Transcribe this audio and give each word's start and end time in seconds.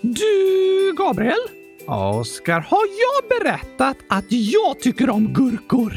Du, 0.00 0.94
Gabriel? 0.96 1.38
Oskar, 1.86 2.60
har 2.60 2.86
jag 2.86 3.40
berättat 3.40 3.96
att 4.08 4.24
jag 4.28 4.80
tycker 4.80 5.10
om 5.10 5.32
gurkor? 5.32 5.92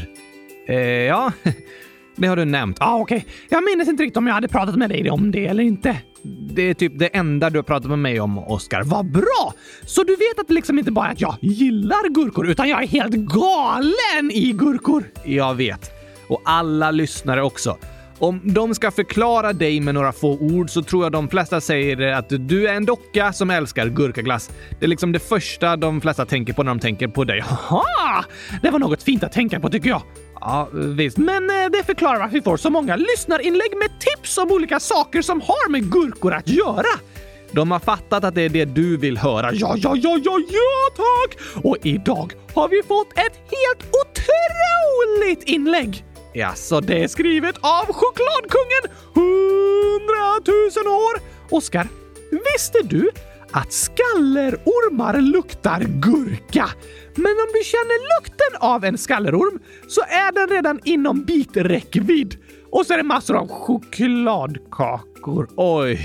Eh, 0.68 0.78
ja, 0.80 1.32
det 2.16 2.28
har 2.28 2.36
du 2.36 2.46
nämnt. 2.46 2.78
ah, 2.80 3.00
okej. 3.00 3.18
Okay. 3.18 3.30
Jag 3.50 3.64
minns 3.64 3.90
inte 3.90 4.04
riktigt 4.04 4.18
om 4.18 4.28
jag 4.28 4.34
hade 4.34 4.48
pratat 4.48 4.76
med 4.76 4.90
dig 4.90 5.10
om 5.10 5.32
det 5.32 5.46
eller 5.46 5.64
inte. 5.64 5.98
Det 6.24 6.62
är 6.62 6.74
typ 6.74 7.00
det 7.00 7.08
enda 7.08 7.50
du 7.50 7.58
har 7.58 7.64
pratat 7.64 7.90
med 7.90 8.00
mig 8.00 8.20
om, 8.20 8.38
Oskar. 8.38 8.84
Vad 8.84 9.12
bra! 9.12 9.54
Så 9.86 10.04
du 10.04 10.16
vet 10.16 10.40
att 10.40 10.48
det 10.48 10.54
liksom 10.54 10.80
inte 10.80 10.92
bara 10.92 11.08
är 11.08 11.12
att 11.12 11.22
jag 11.22 11.36
gillar 11.42 12.10
gurkor, 12.10 12.50
utan 12.50 12.70
jag 12.70 12.84
är 12.84 12.88
helt 12.88 13.14
galen 13.14 14.32
i 14.32 14.52
gurkor. 14.52 15.04
Jag 15.26 15.56
vet. 15.56 15.92
Och 16.28 16.42
alla 16.46 16.92
lyssnare 16.92 17.44
också. 17.44 17.78
Om 18.22 18.42
de 18.44 18.76
ska 18.76 18.92
förklara 18.92 19.54
dig 19.54 19.80
med 19.80 19.94
några 19.94 20.12
få 20.12 20.38
ord 20.38 20.70
så 20.70 20.82
tror 20.82 21.06
jag 21.06 21.12
de 21.12 21.30
flesta 21.30 21.62
säger 21.62 22.14
att 22.14 22.26
du 22.30 22.68
är 22.68 22.74
en 22.74 22.86
docka 22.86 23.34
som 23.34 23.50
älskar 23.50 23.88
gurkaglass. 23.88 24.50
Det 24.80 24.86
är 24.86 24.90
liksom 24.90 25.12
det 25.12 25.20
första 25.20 25.76
de 25.76 26.02
flesta 26.02 26.26
tänker 26.26 26.54
på 26.54 26.64
när 26.64 26.72
de 26.72 26.80
tänker 26.80 27.08
på 27.08 27.24
dig. 27.24 27.40
Haha! 27.40 28.26
Det 28.62 28.70
var 28.70 28.80
något 28.80 29.04
fint 29.04 29.24
att 29.24 29.32
tänka 29.32 29.60
på 29.60 29.70
tycker 29.70 29.90
jag. 29.90 30.02
Ja, 30.40 30.70
visst. 30.74 31.18
Men 31.18 31.50
eh, 31.50 31.70
det 31.72 31.84
förklarar 31.86 32.20
varför 32.20 32.34
vi 32.34 32.42
får 32.42 32.58
så 32.58 32.70
många 32.70 32.96
lyssnarinlägg 32.96 33.78
med 33.78 33.90
tips 34.00 34.38
om 34.38 34.52
olika 34.52 34.80
saker 34.80 35.22
som 35.22 35.42
har 35.42 35.70
med 35.70 35.92
gurkor 35.92 36.34
att 36.34 36.50
göra. 36.50 37.00
De 37.52 37.72
har 37.72 37.80
fattat 37.80 38.24
att 38.24 38.36
det 38.36 38.42
är 38.42 38.50
det 38.50 38.66
du 38.66 38.98
vill 38.98 39.18
höra. 39.18 39.50
Ja, 39.54 39.76
ja, 39.78 39.96
ja, 39.96 40.20
ja, 40.24 40.40
ja 40.50 40.96
tack! 40.96 41.64
Och 41.66 41.78
idag 41.84 42.34
har 42.54 42.70
vi 42.70 42.84
fått 42.88 43.12
ett 43.14 43.38
helt 43.52 43.96
otroligt 44.02 45.44
inlägg! 45.44 46.11
Ja, 46.34 46.54
så 46.56 46.80
det 46.80 47.04
är 47.04 47.08
skrivet 47.08 47.56
av 47.62 47.86
chokladkungen 47.86 48.84
100 49.16 49.26
000 50.86 50.88
år! 50.88 51.20
Oskar, 51.50 51.88
visste 52.32 52.82
du 52.84 53.10
att 53.52 53.74
skallerormar 53.74 55.22
luktar 55.22 55.80
gurka? 55.80 56.70
Men 57.16 57.32
om 57.32 57.48
du 57.54 57.64
känner 57.64 58.20
lukten 58.20 58.58
av 58.60 58.86
en 58.86 58.98
skallerorm 58.98 59.60
så 59.88 60.02
är 60.02 60.32
den 60.32 60.48
redan 60.48 60.80
inom 60.84 61.24
biträckvidd. 61.24 62.38
Och 62.72 62.86
så 62.86 62.94
är 62.94 62.98
det 62.98 63.04
massor 63.04 63.38
av 63.38 63.48
chokladkakor. 63.48 65.50
Oj 65.56 66.00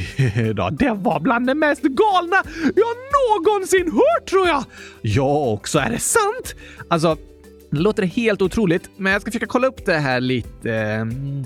då, 0.55 0.71
det 0.71 0.91
var 0.91 1.21
bland 1.21 1.47
det 1.47 1.55
mest 1.55 1.83
galna 1.83 2.43
jag 2.75 2.97
någonsin 3.17 3.93
hört 3.93 4.27
tror 4.31 4.49
jag! 4.49 4.65
Jag 5.03 5.53
också, 5.53 5.79
är 5.79 5.91
det 5.91 5.99
sant? 5.99 6.55
Alltså, 6.89 7.17
det 7.71 7.79
låter 7.79 8.03
helt 8.03 8.43
otroligt, 8.43 8.91
men 8.97 9.13
jag 9.13 9.23
ska 9.23 9.31
försöka 9.31 9.47
kolla 9.47 9.67
upp 9.67 9.87
det 9.87 9.99
här 9.99 10.21
lite. 10.21 10.73
Mm. 10.73 11.45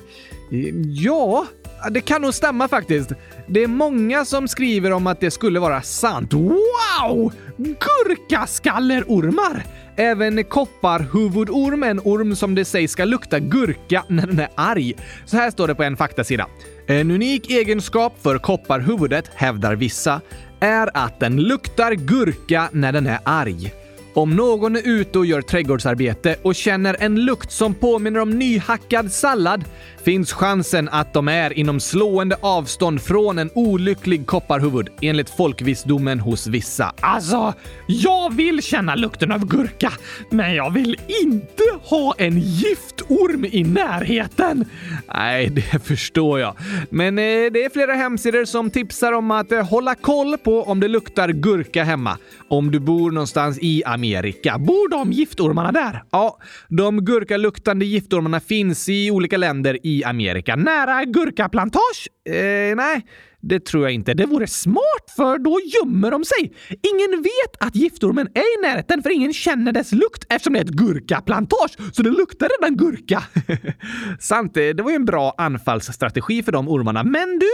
Ja, 0.87 1.47
det 1.91 2.01
kan 2.01 2.23
nog 2.23 2.35
stämma 2.35 2.69
faktiskt. 2.69 3.13
Det 3.47 3.63
är 3.63 3.67
många 3.67 4.25
som 4.25 4.49
skriver 4.49 4.93
om 4.93 5.07
att 5.07 5.21
det 5.21 5.31
skulle 5.31 5.61
vara 5.61 5.83
sant. 5.83 6.33
Wow! 6.33 7.33
Gurkaskallerormar! 7.57 9.65
Även 9.97 10.45
kopparhuvudorm 10.45 11.83
är 11.83 11.91
en 11.91 12.01
orm 12.05 12.37
som 12.37 12.55
det 12.55 12.65
sägs 12.65 12.93
ska 12.93 13.05
lukta 13.05 13.39
gurka 13.39 14.05
när 14.09 14.27
den 14.27 14.39
är 14.39 14.49
arg. 14.55 14.95
Så 15.25 15.37
här 15.37 15.51
står 15.51 15.69
det 15.69 15.75
på 15.75 15.83
en 15.83 15.97
faktasida. 15.97 16.47
En 16.87 17.11
unik 17.11 17.51
egenskap 17.51 18.13
för 18.23 18.39
kopparhuvudet, 18.39 19.31
hävdar 19.35 19.77
vissa, 19.77 20.21
är 20.61 20.91
att 20.95 21.21
den 21.21 21.37
luktar 21.37 21.93
gurka 21.93 22.69
när 22.73 22.93
den 22.93 23.07
är 23.07 23.19
arg. 23.25 23.73
Om 24.21 24.37
någon 24.37 24.77
är 24.77 24.89
ute 24.89 25.19
och 25.19 25.27
gör 25.27 25.43
trädgårdsarbete 25.43 26.37
och 26.43 26.55
känner 26.55 26.97
en 27.01 27.25
lukt 27.25 27.53
som 27.53 27.75
påminner 27.75 28.21
om 28.21 28.31
nyhackad 28.31 29.13
sallad 29.13 29.65
finns 30.05 30.33
chansen 30.33 30.89
att 30.89 31.13
de 31.13 31.29
är 31.29 31.59
inom 31.59 31.81
slående 31.81 32.37
avstånd 32.41 33.03
från 33.03 33.39
en 33.39 33.51
olycklig 33.55 34.27
kopparhuvud, 34.27 34.89
enligt 35.03 35.31
folkvisdomen 35.31 36.21
hos 36.21 36.47
vissa. 36.47 36.95
Alltså, 37.01 37.55
jag 37.87 38.35
vill 38.35 38.63
känna 38.63 38.95
lukten 38.95 39.33
av 39.33 39.47
gurka, 39.47 39.93
men 40.31 40.55
jag 40.55 40.71
vill 40.71 40.97
inte 41.23 41.63
ha 41.83 42.15
en 42.19 42.39
giftorm 42.39 43.45
i 43.45 43.65
närheten. 43.65 44.65
Nej, 45.15 45.49
det 45.51 45.85
förstår 45.85 46.41
jag. 46.41 46.57
Men 46.91 47.19
eh, 47.19 47.23
det 47.23 47.65
är 47.65 47.71
flera 47.71 47.95
hemsidor 47.95 48.45
som 48.45 48.71
tipsar 48.71 49.13
om 49.13 49.31
att 49.31 49.53
eh, 49.53 49.67
hålla 49.67 49.95
koll 49.95 50.39
på 50.39 50.63
om 50.63 50.81
det 50.81 50.89
luktar 50.89 51.29
gurka 51.29 51.85
hemma. 51.85 52.19
Om 52.49 52.71
du 52.71 52.79
bor 52.79 53.11
någonstans 53.11 53.59
i 53.61 53.85
Amerika. 53.85 54.10
Bor 54.59 54.89
de 54.91 55.13
giftormarna 55.13 55.73
där? 55.73 56.03
Ja, 56.11 56.39
de 56.69 57.05
gurkaluktande 57.05 57.85
giftormarna 57.85 58.41
finns 58.41 58.89
i 58.89 59.11
olika 59.11 59.37
länder 59.37 59.79
i 59.83 60.05
Amerika. 60.05 60.57
Nära 60.57 61.05
gurkaplantage? 61.05 62.09
Eh, 62.29 62.77
nej, 62.77 63.07
det 63.41 63.65
tror 63.65 63.83
jag 63.83 63.93
inte. 63.93 64.15
Det 64.15 64.27
vore 64.27 64.47
smart, 64.47 65.13
för 65.17 65.39
då 65.39 65.61
gömmer 65.61 66.11
de 66.11 66.25
sig. 66.25 66.53
Ingen 66.69 67.23
vet 67.23 67.67
att 67.67 67.77
giftormen 67.77 68.29
är 68.35 68.59
i 68.59 68.63
närheten, 68.63 69.03
för 69.03 69.11
ingen 69.11 69.33
känner 69.33 69.73
dess 69.73 69.93
lukt 69.93 70.27
eftersom 70.29 70.53
det 70.53 70.59
är 70.59 70.65
ett 70.65 70.71
gurkaplantage, 70.71 71.77
så 71.93 72.03
det 72.03 72.11
luktar 72.11 72.49
redan 72.61 72.77
gurka. 72.77 73.23
Sant, 74.21 74.57
eh, 74.57 74.69
det 74.69 74.83
var 74.83 74.91
ju 74.91 74.97
en 74.97 75.05
bra 75.05 75.35
anfallsstrategi 75.39 76.43
för 76.43 76.53
de 76.53 76.69
ormarna. 76.69 77.05
Men 77.05 77.39
du, 77.39 77.51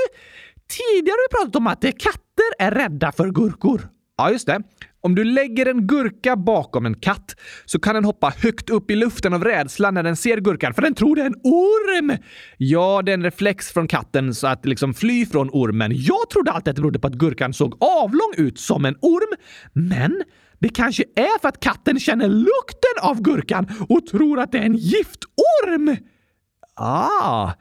tidigare 0.68 1.16
har 1.16 1.28
vi 1.28 1.36
pratat 1.36 1.56
om 1.56 1.66
att 1.66 1.80
katter 1.80 2.50
är 2.58 2.70
rädda 2.70 3.12
för 3.12 3.30
gurkor. 3.30 3.88
Ja, 4.18 4.30
just 4.30 4.46
det. 4.46 4.62
Om 5.00 5.14
du 5.14 5.24
lägger 5.24 5.66
en 5.66 5.86
gurka 5.86 6.36
bakom 6.36 6.86
en 6.86 6.94
katt 6.94 7.36
så 7.64 7.80
kan 7.80 7.94
den 7.94 8.04
hoppa 8.04 8.32
högt 8.42 8.70
upp 8.70 8.90
i 8.90 8.96
luften 8.96 9.34
av 9.34 9.44
rädsla 9.44 9.90
när 9.90 10.02
den 10.02 10.16
ser 10.16 10.36
gurkan, 10.36 10.74
för 10.74 10.82
den 10.82 10.94
tror 10.94 11.16
det 11.16 11.22
är 11.22 11.26
en 11.26 11.40
orm! 11.44 12.18
Ja, 12.56 13.02
det 13.04 13.12
är 13.12 13.14
en 13.14 13.22
reflex 13.22 13.72
från 13.72 13.88
katten 13.88 14.34
så 14.34 14.46
att 14.46 14.66
liksom 14.66 14.94
fly 14.94 15.26
från 15.26 15.50
ormen. 15.52 15.92
Jag 15.94 16.30
trodde 16.30 16.52
alltid 16.52 16.70
att 16.70 16.76
det 16.76 16.82
berodde 16.82 16.98
på 16.98 17.06
att 17.06 17.14
gurkan 17.14 17.52
såg 17.52 17.76
avlång 17.80 18.32
ut 18.36 18.58
som 18.58 18.84
en 18.84 18.96
orm, 19.00 19.36
men 19.72 20.22
det 20.58 20.68
kanske 20.68 21.04
är 21.16 21.40
för 21.40 21.48
att 21.48 21.60
katten 21.60 22.00
känner 22.00 22.28
lukten 22.28 22.96
av 23.02 23.22
gurkan 23.22 23.66
och 23.88 24.06
tror 24.06 24.40
att 24.40 24.52
det 24.52 24.58
är 24.58 24.62
en 24.62 24.76
giftorm! 24.76 25.96
Ah, 26.74 27.52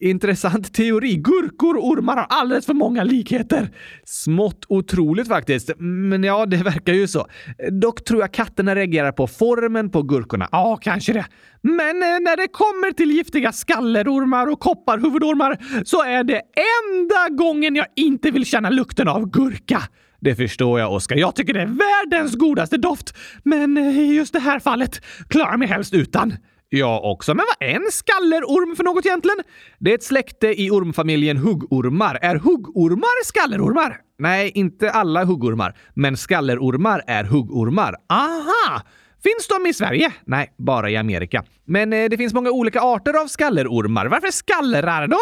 Intressant 0.00 0.74
teori. 0.74 1.16
Gurkor 1.16 1.76
och 1.76 1.88
ormar 1.88 2.16
har 2.16 2.26
alldeles 2.28 2.66
för 2.66 2.74
många 2.74 3.04
likheter. 3.04 3.70
Smått 4.04 4.64
otroligt 4.68 5.28
faktiskt. 5.28 5.70
Men 5.78 6.24
ja, 6.24 6.46
det 6.46 6.56
verkar 6.56 6.92
ju 6.92 7.08
så. 7.08 7.26
Dock 7.72 8.04
tror 8.04 8.20
jag 8.20 8.32
katterna 8.32 8.74
reagerar 8.74 9.12
på 9.12 9.26
formen 9.26 9.90
på 9.90 10.02
gurkorna. 10.02 10.48
Ja, 10.52 10.78
kanske 10.82 11.12
det. 11.12 11.26
Men 11.62 12.02
eh, 12.02 12.20
när 12.20 12.36
det 12.36 12.48
kommer 12.48 12.92
till 12.92 13.10
giftiga 13.10 13.52
skallerormar 13.52 14.46
och 14.46 14.60
kopparhuvudormar 14.60 15.84
så 15.84 16.02
är 16.02 16.24
det 16.24 16.42
enda 16.82 17.44
gången 17.44 17.76
jag 17.76 17.86
inte 17.96 18.30
vill 18.30 18.46
känna 18.46 18.70
lukten 18.70 19.08
av 19.08 19.30
gurka. 19.30 19.82
Det 20.20 20.36
förstår 20.36 20.80
jag, 20.80 20.92
Oskar. 20.92 21.16
Jag 21.16 21.34
tycker 21.34 21.54
det 21.54 21.62
är 21.62 21.66
världens 21.66 22.34
godaste 22.34 22.76
doft. 22.76 23.16
Men 23.42 23.76
eh, 23.76 23.98
i 23.98 24.14
just 24.14 24.32
det 24.32 24.40
här 24.40 24.58
fallet 24.58 25.00
klarar 25.28 25.50
jag 25.50 25.58
mig 25.58 25.68
helst 25.68 25.94
utan. 25.94 26.34
Jag 26.68 27.04
också. 27.04 27.34
Men 27.34 27.44
vad 27.58 27.68
är 27.68 27.74
en 27.74 27.90
skallerorm 27.90 28.76
för 28.76 28.84
något 28.84 29.06
egentligen? 29.06 29.38
Det 29.78 29.90
är 29.90 29.94
ett 29.94 30.02
släkte 30.02 30.62
i 30.62 30.70
ormfamiljen 30.70 31.36
huggormar. 31.36 32.18
Är 32.22 32.36
huggormar 32.36 33.24
skallerormar? 33.24 34.00
Nej, 34.18 34.50
inte 34.54 34.90
alla 34.90 35.24
huggormar. 35.24 35.76
Men 35.94 36.16
skallerormar 36.16 37.02
är 37.06 37.24
huggormar. 37.24 37.94
Aha! 38.08 38.82
Finns 39.22 39.48
de 39.48 39.66
i 39.66 39.74
Sverige? 39.74 40.12
Nej, 40.24 40.54
bara 40.58 40.90
i 40.90 40.96
Amerika. 40.96 41.44
Men 41.64 41.92
eh, 41.92 42.08
det 42.10 42.16
finns 42.16 42.34
många 42.34 42.50
olika 42.50 42.80
arter 42.80 43.20
av 43.22 43.26
skallerormar. 43.26 44.06
Varför 44.06 44.30
skallrar 44.30 45.06
de? 45.06 45.18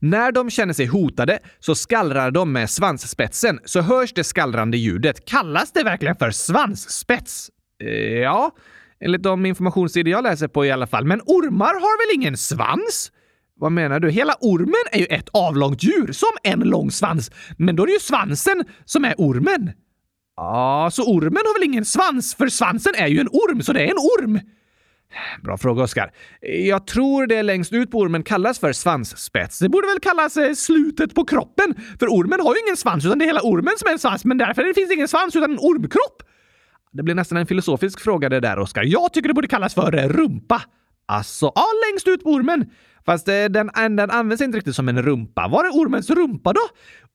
När 0.00 0.32
de 0.32 0.50
känner 0.50 0.72
sig 0.72 0.86
hotade 0.86 1.38
så 1.60 1.74
skallrar 1.74 2.30
de 2.30 2.52
med 2.52 2.70
svansspetsen, 2.70 3.60
så 3.64 3.80
hörs 3.80 4.12
det 4.12 4.24
skallrande 4.24 4.76
ljudet. 4.76 5.24
Kallas 5.24 5.72
det 5.72 5.82
verkligen 5.82 6.16
för 6.16 6.30
svansspets? 6.30 7.50
Eh, 7.84 8.18
ja. 8.18 8.50
Enligt 9.04 9.22
de 9.22 9.46
informationssidor 9.46 10.10
jag 10.10 10.22
läser 10.22 10.48
på 10.48 10.64
i 10.66 10.70
alla 10.70 10.86
fall. 10.86 11.04
Men 11.04 11.20
ormar 11.20 11.74
har 11.74 12.06
väl 12.06 12.20
ingen 12.20 12.36
svans? 12.36 13.12
Vad 13.56 13.72
menar 13.72 14.00
du? 14.00 14.10
Hela 14.10 14.34
ormen 14.40 14.84
är 14.92 14.98
ju 14.98 15.06
ett 15.06 15.28
avlångt 15.32 15.82
djur 15.82 16.12
som 16.12 16.28
en 16.42 16.60
lång 16.60 16.90
svans. 16.90 17.30
Men 17.58 17.76
då 17.76 17.82
är 17.82 17.86
det 17.86 17.92
ju 17.92 17.98
svansen 17.98 18.64
som 18.84 19.04
är 19.04 19.14
ormen. 19.18 19.72
Ja, 20.36 20.88
så 20.92 21.02
ormen 21.02 21.42
har 21.44 21.60
väl 21.60 21.68
ingen 21.68 21.84
svans? 21.84 22.34
För 22.34 22.48
svansen 22.48 22.92
är 22.96 23.06
ju 23.06 23.20
en 23.20 23.28
orm, 23.28 23.62
så 23.62 23.72
det 23.72 23.80
är 23.80 23.86
en 23.86 23.98
orm. 23.98 24.40
Bra 25.42 25.58
fråga, 25.58 25.82
Oskar. 25.82 26.12
Jag 26.40 26.86
tror 26.86 27.26
det 27.26 27.42
längst 27.42 27.72
ut 27.72 27.90
på 27.90 27.98
ormen 27.98 28.22
kallas 28.22 28.58
för 28.58 28.72
svansspets. 28.72 29.58
Det 29.58 29.68
borde 29.68 29.86
väl 29.86 30.00
kallas 30.00 30.36
eh, 30.36 30.54
slutet 30.54 31.14
på 31.14 31.24
kroppen? 31.24 31.74
För 31.98 32.06
ormen 32.06 32.40
har 32.40 32.54
ju 32.54 32.60
ingen 32.66 32.76
svans, 32.76 33.04
utan 33.04 33.18
det 33.18 33.24
är 33.24 33.26
hela 33.26 33.42
ormen 33.42 33.74
som 33.76 33.88
är 33.88 33.92
en 33.92 33.98
svans. 33.98 34.24
Men 34.24 34.38
därför 34.38 34.62
det 34.62 34.74
finns 34.74 34.92
ingen 34.92 35.08
svans, 35.08 35.36
utan 35.36 35.52
en 35.52 35.58
ormkropp. 35.58 36.22
Det 36.94 37.02
blir 37.02 37.14
nästan 37.14 37.38
en 37.38 37.46
filosofisk 37.46 38.00
fråga 38.00 38.28
det 38.28 38.40
där, 38.40 38.58
Oskar. 38.58 38.82
Jag 38.84 39.12
tycker 39.12 39.28
det 39.28 39.34
borde 39.34 39.48
kallas 39.48 39.74
för 39.74 40.08
rumpa. 40.08 40.62
Alltså, 41.06 41.52
ja, 41.54 41.66
längst 41.90 42.08
ut 42.08 42.22
på 42.24 42.30
ormen. 42.30 42.70
Fast 43.06 43.28
eh, 43.28 43.44
den, 43.44 43.68
eh, 43.68 43.88
den 43.88 44.10
används 44.10 44.42
inte 44.42 44.58
riktigt 44.58 44.76
som 44.76 44.88
en 44.88 45.02
rumpa. 45.02 45.48
Var 45.48 45.64
är 45.64 45.70
ormens 45.70 46.10
rumpa 46.10 46.52
då? 46.52 46.60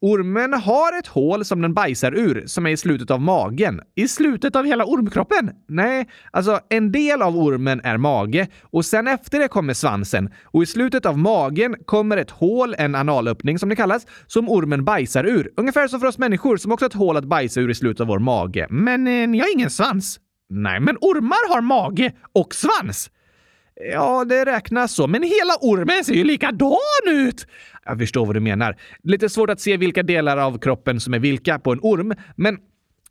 Ormen 0.02 0.54
har 0.54 1.00
ett 1.00 1.08
hål 1.08 1.46
som 1.46 1.62
den 1.62 1.74
bajsar 1.74 2.12
ur, 2.16 2.44
som 2.48 2.66
är 2.66 2.70
i 2.70 2.78
slutet 2.78 3.12
av 3.12 3.22
magen. 3.22 3.82
I 3.96 4.08
slutet 4.08 4.56
av 4.56 4.66
hela 4.66 4.86
ormkroppen? 4.86 5.52
Nej, 5.68 6.10
alltså 6.32 6.60
en 6.70 6.92
del 6.92 7.22
av 7.22 7.38
ormen 7.38 7.82
är 7.84 7.98
mage 7.98 8.48
och 8.62 8.86
sen 8.86 9.08
efter 9.08 9.40
det 9.40 9.48
kommer 9.48 9.74
svansen. 9.74 10.30
Och 10.44 10.64
i 10.64 10.66
slutet 10.66 11.06
av 11.06 11.18
magen 11.18 11.76
kommer 11.86 12.18
ett 12.18 12.32
hål, 12.32 12.76
en 12.78 12.96
analöppning 12.96 13.60
som 13.60 13.70
det 13.70 13.76
kallas, 13.76 14.08
som 14.28 14.50
ormen 14.50 14.86
bajsar 14.86 15.24
ur. 15.24 15.52
Ungefär 15.58 15.88
som 15.88 16.00
för 16.00 16.08
oss 16.08 16.18
människor 16.18 16.58
som 16.58 16.72
också 16.72 16.86
har 16.86 16.90
ett 16.90 16.96
hål 16.96 17.18
att 17.18 17.26
bajsa 17.26 17.60
ur 17.60 17.70
i 17.70 17.76
slutet 17.76 18.02
av 18.02 18.08
vår 18.08 18.20
mage. 18.20 18.68
Men 18.70 19.08
eh, 19.08 19.28
ni 19.28 19.40
har 19.40 19.54
ingen 19.54 19.70
svans. 19.70 20.20
Nej, 20.50 20.80
men 20.80 20.98
ormar 21.02 21.54
har 21.54 21.62
mage 21.62 22.14
och 22.34 22.56
svans. 22.56 23.10
Ja, 23.84 24.26
det 24.26 24.46
räknas 24.46 24.94
så, 24.94 25.08
men 25.08 25.24
hela 25.24 25.54
ormen 25.62 26.06
ser 26.06 26.14
ju 26.14 26.24
likadan 26.24 26.78
ut! 27.08 27.48
Jag 27.86 28.00
förstår 28.00 28.26
vad 28.26 28.36
du 28.36 28.40
menar. 28.40 28.76
Lite 29.04 29.30
svårt 29.30 29.50
att 29.50 29.62
se 29.62 29.78
vilka 29.78 30.04
delar 30.04 30.38
av 30.38 30.60
kroppen 30.60 31.00
som 31.00 31.14
är 31.14 31.20
vilka 31.20 31.60
på 31.60 31.72
en 31.72 31.80
orm, 31.82 32.14
men 32.36 32.58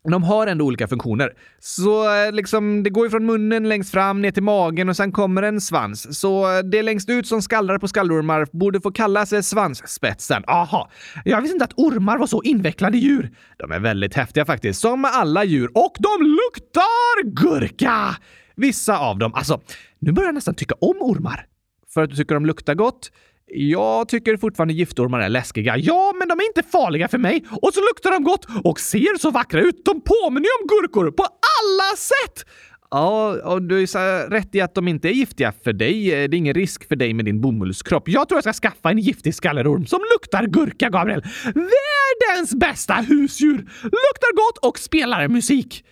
de 0.03 0.23
har 0.23 0.47
ändå 0.47 0.65
olika 0.65 0.87
funktioner. 0.87 1.33
Så 1.59 2.15
eh, 2.15 2.31
liksom, 2.31 2.83
det 2.83 2.89
går 2.89 3.05
ju 3.05 3.09
från 3.09 3.25
munnen 3.25 3.69
längst 3.69 3.91
fram 3.91 4.21
ner 4.21 4.31
till 4.31 4.43
magen 4.43 4.89
och 4.89 4.95
sen 4.95 5.11
kommer 5.11 5.43
en 5.43 5.61
svans. 5.61 6.19
Så 6.19 6.57
eh, 6.57 6.63
det 6.63 6.81
längst 6.81 7.09
ut 7.09 7.27
som 7.27 7.41
skallrar 7.41 7.77
på 7.77 7.87
skallormar 7.87 8.47
borde 8.51 8.81
få 8.81 8.91
kallas 8.91 9.33
eh, 9.33 9.41
svansspetsen. 9.41 10.43
Aha, 10.47 10.89
jag 11.25 11.41
visste 11.41 11.53
inte 11.53 11.65
att 11.65 11.77
ormar 11.77 12.17
var 12.17 12.27
så 12.27 12.41
invecklade 12.43 12.97
djur. 12.97 13.31
De 13.57 13.71
är 13.71 13.79
väldigt 13.79 14.15
häftiga 14.15 14.45
faktiskt, 14.45 14.81
som 14.81 15.05
alla 15.05 15.43
djur. 15.43 15.69
Och 15.73 15.95
de 15.99 16.25
luktar 16.25 17.23
gurka! 17.23 18.15
Vissa 18.59 18.99
av 18.99 19.17
dem. 19.17 19.33
Alltså, 19.33 19.61
nu 19.99 20.11
börjar 20.11 20.27
jag 20.27 20.35
nästan 20.35 20.55
tycka 20.55 20.75
om 20.81 20.97
ormar. 20.99 21.45
För 21.93 22.03
att 22.03 22.09
du 22.09 22.15
tycker 22.15 22.35
de 22.35 22.45
luktar 22.45 22.75
gott? 22.75 23.11
Jag 23.51 24.09
tycker 24.09 24.37
fortfarande 24.37 24.73
giftormar 24.73 25.19
är 25.19 25.29
läskiga. 25.29 25.77
Ja, 25.77 26.13
men 26.19 26.27
de 26.27 26.39
är 26.39 26.47
inte 26.47 26.63
farliga 26.63 27.07
för 27.07 27.17
mig. 27.17 27.45
Och 27.61 27.73
så 27.73 27.79
luktar 27.79 28.11
de 28.11 28.23
gott 28.23 28.45
och 28.63 28.79
ser 28.79 29.17
så 29.17 29.31
vackra 29.31 29.61
ut. 29.61 29.85
De 29.85 30.01
påminner 30.01 30.47
ju 30.47 30.61
om 30.61 30.67
gurkor 30.67 31.11
på 31.11 31.23
alla 31.23 31.97
sätt! 31.97 32.45
Ja, 32.91 33.41
och 33.43 33.61
du 33.61 33.81
är 33.81 34.29
rätt 34.29 34.55
i 34.55 34.61
att 34.61 34.75
de 34.75 34.87
inte 34.87 35.07
är 35.07 35.11
giftiga 35.11 35.53
för 35.63 35.73
dig. 35.73 36.05
Det 36.05 36.17
är 36.17 36.33
ingen 36.35 36.53
risk 36.53 36.87
för 36.87 36.95
dig 36.95 37.13
med 37.13 37.25
din 37.25 37.41
bomullskropp. 37.41 38.09
Jag 38.09 38.29
tror 38.29 38.37
jag 38.37 38.55
ska 38.55 38.69
skaffa 38.69 38.89
en 38.89 38.97
giftig 38.97 39.35
skallerorm 39.35 39.85
som 39.85 39.99
luktar 40.13 40.45
gurka, 40.45 40.89
Gabriel. 40.89 41.23
Världens 41.45 42.55
bästa 42.55 42.93
husdjur! 42.93 43.57
Luktar 43.83 44.35
gott 44.35 44.57
och 44.65 44.79
spelar 44.79 45.27
musik. 45.27 45.83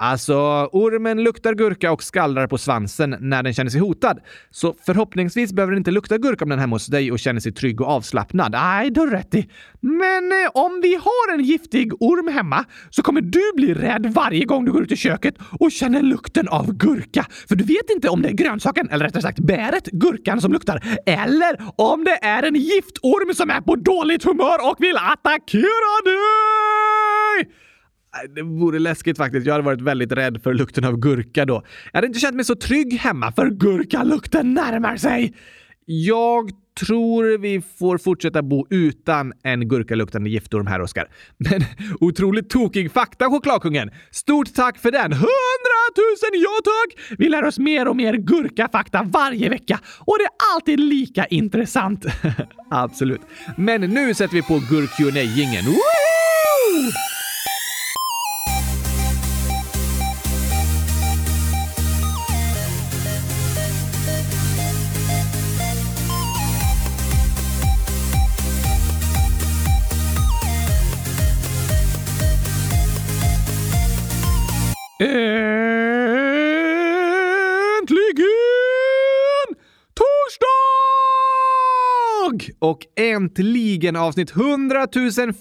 Alltså, 0.00 0.34
ormen 0.72 1.22
luktar 1.22 1.54
gurka 1.54 1.92
och 1.92 2.02
skallrar 2.02 2.46
på 2.46 2.58
svansen 2.58 3.16
när 3.20 3.42
den 3.42 3.54
känner 3.54 3.70
sig 3.70 3.80
hotad. 3.80 4.20
Så 4.50 4.74
förhoppningsvis 4.86 5.52
behöver 5.52 5.72
den 5.72 5.78
inte 5.78 5.90
lukta 5.90 6.18
gurka 6.18 6.44
om 6.44 6.48
den 6.48 6.58
är 6.58 6.60
hemma 6.60 6.76
hos 6.76 6.86
dig 6.86 7.12
och 7.12 7.18
känner 7.18 7.40
sig 7.40 7.52
trygg 7.52 7.80
och 7.80 7.86
avslappnad. 7.86 8.52
Nej, 8.52 8.90
du 8.90 9.00
har 9.00 9.06
rätt 9.06 9.34
i. 9.34 9.48
Men 9.80 10.32
eh, 10.32 10.50
om 10.54 10.80
vi 10.82 10.94
har 10.94 11.34
en 11.34 11.44
giftig 11.44 11.92
orm 12.02 12.28
hemma 12.28 12.64
så 12.90 13.02
kommer 13.02 13.20
du 13.20 13.52
bli 13.54 13.74
rädd 13.74 14.06
varje 14.14 14.44
gång 14.44 14.64
du 14.64 14.72
går 14.72 14.82
ut 14.82 14.92
i 14.92 14.96
köket 14.96 15.34
och 15.60 15.72
känner 15.72 16.02
lukten 16.02 16.48
av 16.48 16.72
gurka. 16.72 17.26
För 17.48 17.56
du 17.56 17.64
vet 17.64 17.90
inte 17.90 18.08
om 18.08 18.22
det 18.22 18.28
är 18.28 18.32
grönsaken, 18.32 18.88
eller 18.90 19.04
rättare 19.04 19.22
sagt 19.22 19.38
bäret, 19.38 19.86
gurkan 19.86 20.40
som 20.40 20.52
luktar. 20.52 20.82
Eller 21.06 21.56
om 21.76 22.04
det 22.04 22.24
är 22.24 22.42
en 22.42 22.54
giftorm 22.54 23.34
som 23.34 23.50
är 23.50 23.60
på 23.60 23.76
dåligt 23.76 24.24
humör 24.24 24.70
och 24.70 24.76
vill 24.78 24.96
attackera 24.96 25.94
dig! 26.04 27.67
Äh, 28.24 28.30
det 28.34 28.42
vore 28.42 28.78
läskigt 28.78 29.16
faktiskt. 29.16 29.46
Jag 29.46 29.54
hade 29.54 29.64
varit 29.64 29.80
väldigt 29.80 30.12
rädd 30.12 30.42
för 30.42 30.54
lukten 30.54 30.84
av 30.84 30.96
gurka 30.96 31.44
då. 31.44 31.62
Jag 31.92 31.98
hade 31.98 32.06
inte 32.06 32.20
känt 32.20 32.36
mig 32.36 32.44
så 32.44 32.54
trygg 32.54 32.92
hemma 32.92 33.32
för 33.32 33.50
gurkalukten 33.50 34.54
närmar 34.54 34.96
sig. 34.96 35.34
Jag 35.84 36.50
tror 36.80 37.38
vi 37.38 37.62
får 37.78 37.98
fortsätta 37.98 38.42
bo 38.42 38.66
utan 38.70 39.32
en 39.42 39.68
gurkaluktande 39.68 40.30
giftorm 40.30 40.66
här, 40.66 40.80
Oskar. 40.80 41.08
Men 41.36 41.64
otroligt 42.00 42.50
tokig 42.50 42.92
fakta, 42.92 43.30
chokladkungen! 43.30 43.90
Stort 44.10 44.54
tack 44.54 44.78
för 44.78 44.90
den! 44.90 45.12
Hundratusen 45.12 46.30
ja 46.32 46.50
tack! 46.64 47.16
Vi 47.18 47.28
lär 47.28 47.44
oss 47.44 47.58
mer 47.58 47.88
och 47.88 47.96
mer 47.96 48.14
gurkafakta 48.14 49.02
varje 49.02 49.48
vecka 49.48 49.80
och 49.98 50.16
det 50.18 50.24
är 50.24 50.54
alltid 50.54 50.80
lika 50.80 51.26
intressant. 51.26 52.06
Absolut. 52.70 53.20
Men 53.56 53.80
nu 53.80 54.14
sätter 54.14 54.34
vi 54.34 54.42
på 54.42 54.62
gurkunejingeln. 54.70 55.66
Woho! 55.66 57.17
Och 82.68 82.86
äntligen 82.96 83.96
avsnitt 83.96 84.36
100 84.36 84.86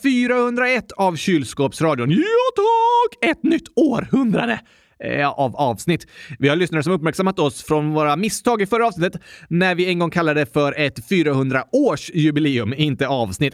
401 0.04 0.92
av 0.92 1.16
Kylskåpsradion. 1.16 2.12
Ja 2.12 2.18
tack! 2.56 3.32
Ett 3.32 3.44
nytt 3.44 3.68
århundrade! 3.76 4.60
Eh, 5.00 5.30
av 5.30 5.56
avsnitt. 5.56 6.08
Vi 6.40 6.50
har 6.50 6.56
lyssnare 6.56 6.84
som 6.84 6.94
uppmärksammat 6.94 7.40
oss 7.40 7.64
från 7.64 7.94
våra 7.94 8.16
misstag 8.16 8.62
i 8.62 8.66
förra 8.66 8.88
avsnittet 8.88 9.22
när 9.48 9.76
vi 9.76 9.90
en 9.90 10.00
gång 10.00 10.10
kallade 10.10 10.40
det 10.40 10.54
för 10.54 10.80
ett 10.80 11.10
400-årsjubileum, 11.10 12.74
inte 12.74 13.08
avsnitt. 13.08 13.54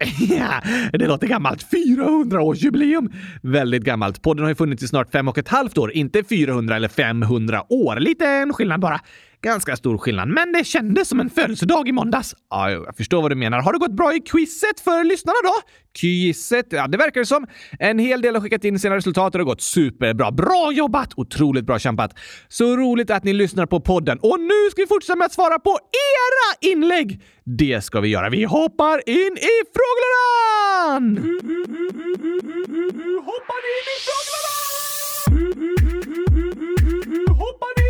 det 0.91 1.07
låter 1.07 1.27
gammalt. 1.27 1.65
400-årsjubileum! 1.71 3.13
Väldigt 3.41 3.83
gammalt. 3.83 4.21
Podden 4.21 4.43
har 4.43 4.49
ju 4.49 4.55
funnits 4.55 4.83
i 4.83 4.87
snart 4.87 5.11
fem 5.11 5.27
och 5.27 5.37
ett 5.37 5.47
halvt 5.47 5.77
år, 5.77 5.91
inte 5.91 6.23
400 6.23 6.75
eller 6.75 6.87
500 6.87 7.63
år. 7.69 7.99
Liten 7.99 8.53
skillnad 8.53 8.79
bara. 8.79 8.99
Ganska 9.43 9.75
stor 9.75 9.97
skillnad, 9.97 10.27
men 10.27 10.51
det 10.51 10.63
kändes 10.63 11.09
som 11.09 11.19
en 11.19 11.29
födelsedag 11.29 11.87
i 11.87 11.91
måndags. 11.91 12.35
Ja, 12.49 12.71
jag 12.71 12.97
förstår 12.97 13.21
vad 13.21 13.31
du 13.31 13.35
menar. 13.35 13.61
Har 13.61 13.73
det 13.73 13.79
gått 13.79 13.91
bra 13.91 14.15
i 14.15 14.19
quizet 14.19 14.79
för 14.83 15.03
lyssnarna 15.03 15.37
då? 15.43 15.53
Quizet? 15.99 16.65
Ja, 16.69 16.87
det 16.87 16.97
verkar 16.97 17.19
det 17.19 17.25
som. 17.25 17.47
En 17.79 17.99
hel 17.99 18.21
del 18.21 18.35
har 18.35 18.41
skickat 18.41 18.63
in 18.63 18.79
sina 18.79 18.95
resultat 18.95 19.25
och 19.25 19.31
det 19.31 19.43
har 19.43 19.45
gått 19.45 19.61
superbra. 19.61 20.31
Bra 20.31 20.71
jobbat! 20.73 21.13
Otroligt 21.15 21.65
bra 21.65 21.79
kämpat. 21.79 22.11
Så 22.47 22.77
roligt 22.77 23.11
att 23.11 23.23
ni 23.23 23.33
lyssnar 23.33 23.65
på 23.65 23.79
podden. 23.79 24.19
Och 24.21 24.39
nu 24.39 24.69
ska 24.71 24.81
vi 24.81 24.87
fortsätta 24.87 25.15
med 25.15 25.25
att 25.25 25.33
svara 25.33 25.59
på 25.59 25.69
era 25.91 26.71
inlägg! 26.71 27.21
Det 27.43 27.83
ska 27.83 27.99
vi 27.99 28.09
göra. 28.09 28.29
Vi 28.29 28.43
hoppar 28.43 29.09
in 29.09 29.37
i 29.37 29.55
frågelådan! 29.75 31.17
Hoppar 33.25 33.61
in 33.73 33.85
i 33.93 33.97
frågelådan! 34.05 34.53
Hoppar 37.27 37.67
in 37.77 37.82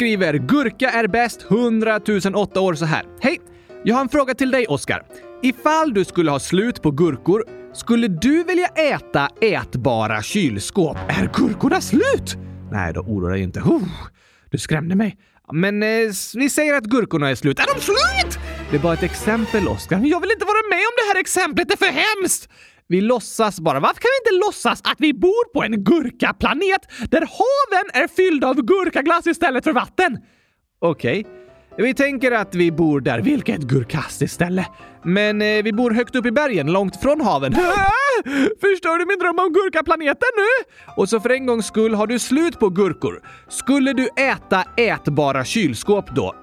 skriver 0.00 0.34
Gurka 0.34 0.90
är 0.90 1.06
bäst 1.06 1.46
100 1.50 2.00
008 2.34 2.60
år 2.60 2.74
så 2.74 2.84
här. 2.84 3.04
Hej! 3.20 3.40
Jag 3.84 3.94
har 3.94 4.02
en 4.02 4.08
fråga 4.08 4.34
till 4.34 4.50
dig, 4.50 4.66
Oskar. 4.66 5.02
Ifall 5.42 5.94
du 5.94 6.04
skulle 6.04 6.30
ha 6.30 6.38
slut 6.38 6.82
på 6.82 6.90
gurkor, 6.90 7.44
skulle 7.72 8.08
du 8.08 8.44
vilja 8.44 8.66
äta 8.66 9.28
ätbara 9.40 10.22
kylskåp? 10.22 10.96
Är 11.08 11.30
gurkorna 11.34 11.80
slut? 11.80 12.36
Nej 12.72 12.92
då, 12.92 13.00
oroa 13.00 13.30
dig 13.30 13.42
inte. 13.42 13.60
Oh, 13.60 13.82
du 14.50 14.58
skrämde 14.58 14.94
mig. 14.94 15.16
Men 15.52 15.82
eh, 15.82 15.88
vi 16.34 16.50
säger 16.50 16.74
att 16.74 16.84
gurkorna 16.84 17.30
är 17.30 17.34
slut. 17.34 17.58
Är 17.58 17.74
de 17.74 17.80
slut? 17.80 18.38
Det 18.70 18.76
är 18.76 18.80
bara 18.80 18.94
ett 18.94 19.02
exempel, 19.02 19.68
Oskar. 19.68 20.00
Jag 20.04 20.20
vill 20.20 20.30
inte 20.30 20.44
vara 20.44 20.68
med 20.70 20.78
om 20.78 20.94
det 20.96 21.12
här 21.12 21.20
exemplet. 21.20 21.68
Det 21.68 21.74
är 21.74 21.86
för 21.86 22.20
hemskt! 22.20 22.48
Vi 22.90 23.00
låtsas 23.00 23.60
bara. 23.60 23.80
Varför 23.80 24.00
kan 24.00 24.08
vi 24.24 24.30
inte 24.30 24.46
låtsas 24.46 24.80
att 24.84 24.96
vi 24.98 25.14
bor 25.14 25.52
på 25.52 25.62
en 25.62 25.84
gurkaplanet 25.84 26.80
där 27.10 27.20
haven 27.20 28.02
är 28.02 28.08
fyllda 28.08 28.48
av 28.48 28.62
gurkaglass 28.62 29.26
istället 29.26 29.64
för 29.64 29.72
vatten? 29.72 30.18
Okej. 30.80 31.20
Okay. 31.20 31.86
Vi 31.86 31.94
tänker 31.94 32.32
att 32.32 32.54
vi 32.54 32.72
bor 32.72 33.00
där. 33.00 33.20
Vilket 33.20 33.60
gurkastiskt 33.60 34.34
ställe. 34.34 34.66
Men 35.04 35.42
eh, 35.42 35.62
vi 35.62 35.72
bor 35.72 35.90
högt 35.90 36.16
upp 36.16 36.26
i 36.26 36.30
bergen, 36.30 36.72
långt 36.72 37.02
från 37.02 37.20
haven. 37.20 37.54
Förstör 38.60 38.98
du 38.98 39.06
min 39.06 39.18
dröm 39.18 39.38
om 39.38 39.52
gurkaplaneten 39.52 40.28
nu? 40.36 40.72
Och 40.96 41.08
så 41.08 41.20
för 41.20 41.30
en 41.30 41.46
gångs 41.46 41.66
skull 41.66 41.94
har 41.94 42.06
du 42.06 42.18
slut 42.18 42.58
på 42.58 42.68
gurkor. 42.68 43.22
Skulle 43.48 43.92
du 43.92 44.08
äta 44.16 44.64
ätbara 44.76 45.44
kylskåp 45.44 46.10
då? 46.14 46.34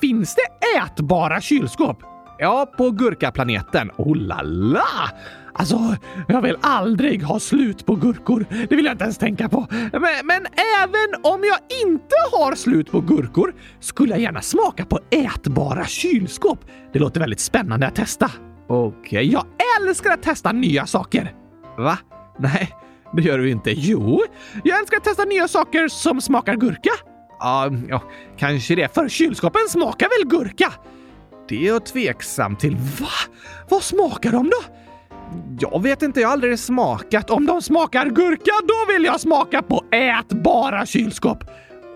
Finns 0.00 0.34
det 0.34 0.78
ätbara 0.78 1.40
kylskåp? 1.40 2.02
Ja, 2.38 2.72
på 2.76 2.90
gurkaplaneten. 2.90 3.90
Oh 3.96 4.16
la 4.16 4.42
la! 4.42 5.10
Alltså, 5.58 5.96
jag 6.28 6.42
vill 6.42 6.56
aldrig 6.60 7.22
ha 7.22 7.40
slut 7.40 7.86
på 7.86 7.94
gurkor. 7.94 8.46
Det 8.68 8.76
vill 8.76 8.84
jag 8.84 8.94
inte 8.94 9.04
ens 9.04 9.18
tänka 9.18 9.48
på. 9.48 9.66
Men, 9.70 10.02
men 10.24 10.46
även 10.82 11.32
om 11.32 11.44
jag 11.44 11.58
inte 11.86 12.14
har 12.32 12.54
slut 12.54 12.90
på 12.90 13.00
gurkor 13.00 13.54
skulle 13.80 14.10
jag 14.10 14.20
gärna 14.20 14.42
smaka 14.42 14.84
på 14.84 15.00
ätbara 15.10 15.84
kylskåp. 15.84 16.58
Det 16.92 16.98
låter 16.98 17.20
väldigt 17.20 17.40
spännande 17.40 17.86
att 17.86 17.94
testa. 17.94 18.30
Okej, 18.68 18.96
okay. 18.98 19.24
jag 19.24 19.44
älskar 19.80 20.10
att 20.10 20.22
testa 20.22 20.52
nya 20.52 20.86
saker. 20.86 21.34
Va? 21.78 21.98
Nej, 22.38 22.72
det 23.12 23.22
gör 23.22 23.38
du 23.38 23.50
inte. 23.50 23.70
Jo, 23.70 24.22
jag 24.64 24.80
älskar 24.80 24.96
att 24.96 25.04
testa 25.04 25.24
nya 25.24 25.48
saker 25.48 25.88
som 25.88 26.20
smakar 26.20 26.56
gurka. 26.56 26.90
Ja, 27.38 27.70
ja 27.88 28.02
kanske 28.36 28.74
det. 28.74 28.94
För 28.94 29.08
kylskåpen 29.08 29.62
smakar 29.68 30.08
väl 30.18 30.40
gurka? 30.40 30.72
Det 31.48 31.66
är 31.66 31.68
jag 31.68 31.86
tveksam 31.86 32.56
till. 32.56 32.76
Va? 32.76 33.08
Vad 33.68 33.82
smakar 33.82 34.32
de 34.32 34.50
då? 34.50 34.78
Jag 35.60 35.82
vet 35.82 36.02
inte, 36.02 36.20
jag 36.20 36.28
har 36.28 36.32
aldrig 36.32 36.58
smakat. 36.58 37.30
Om 37.30 37.46
de 37.46 37.62
smakar 37.62 38.06
gurka, 38.06 38.52
då 38.62 38.92
vill 38.92 39.04
jag 39.04 39.20
smaka 39.20 39.62
på 39.62 39.84
ätbara 39.90 40.86
kylskåp. 40.86 41.44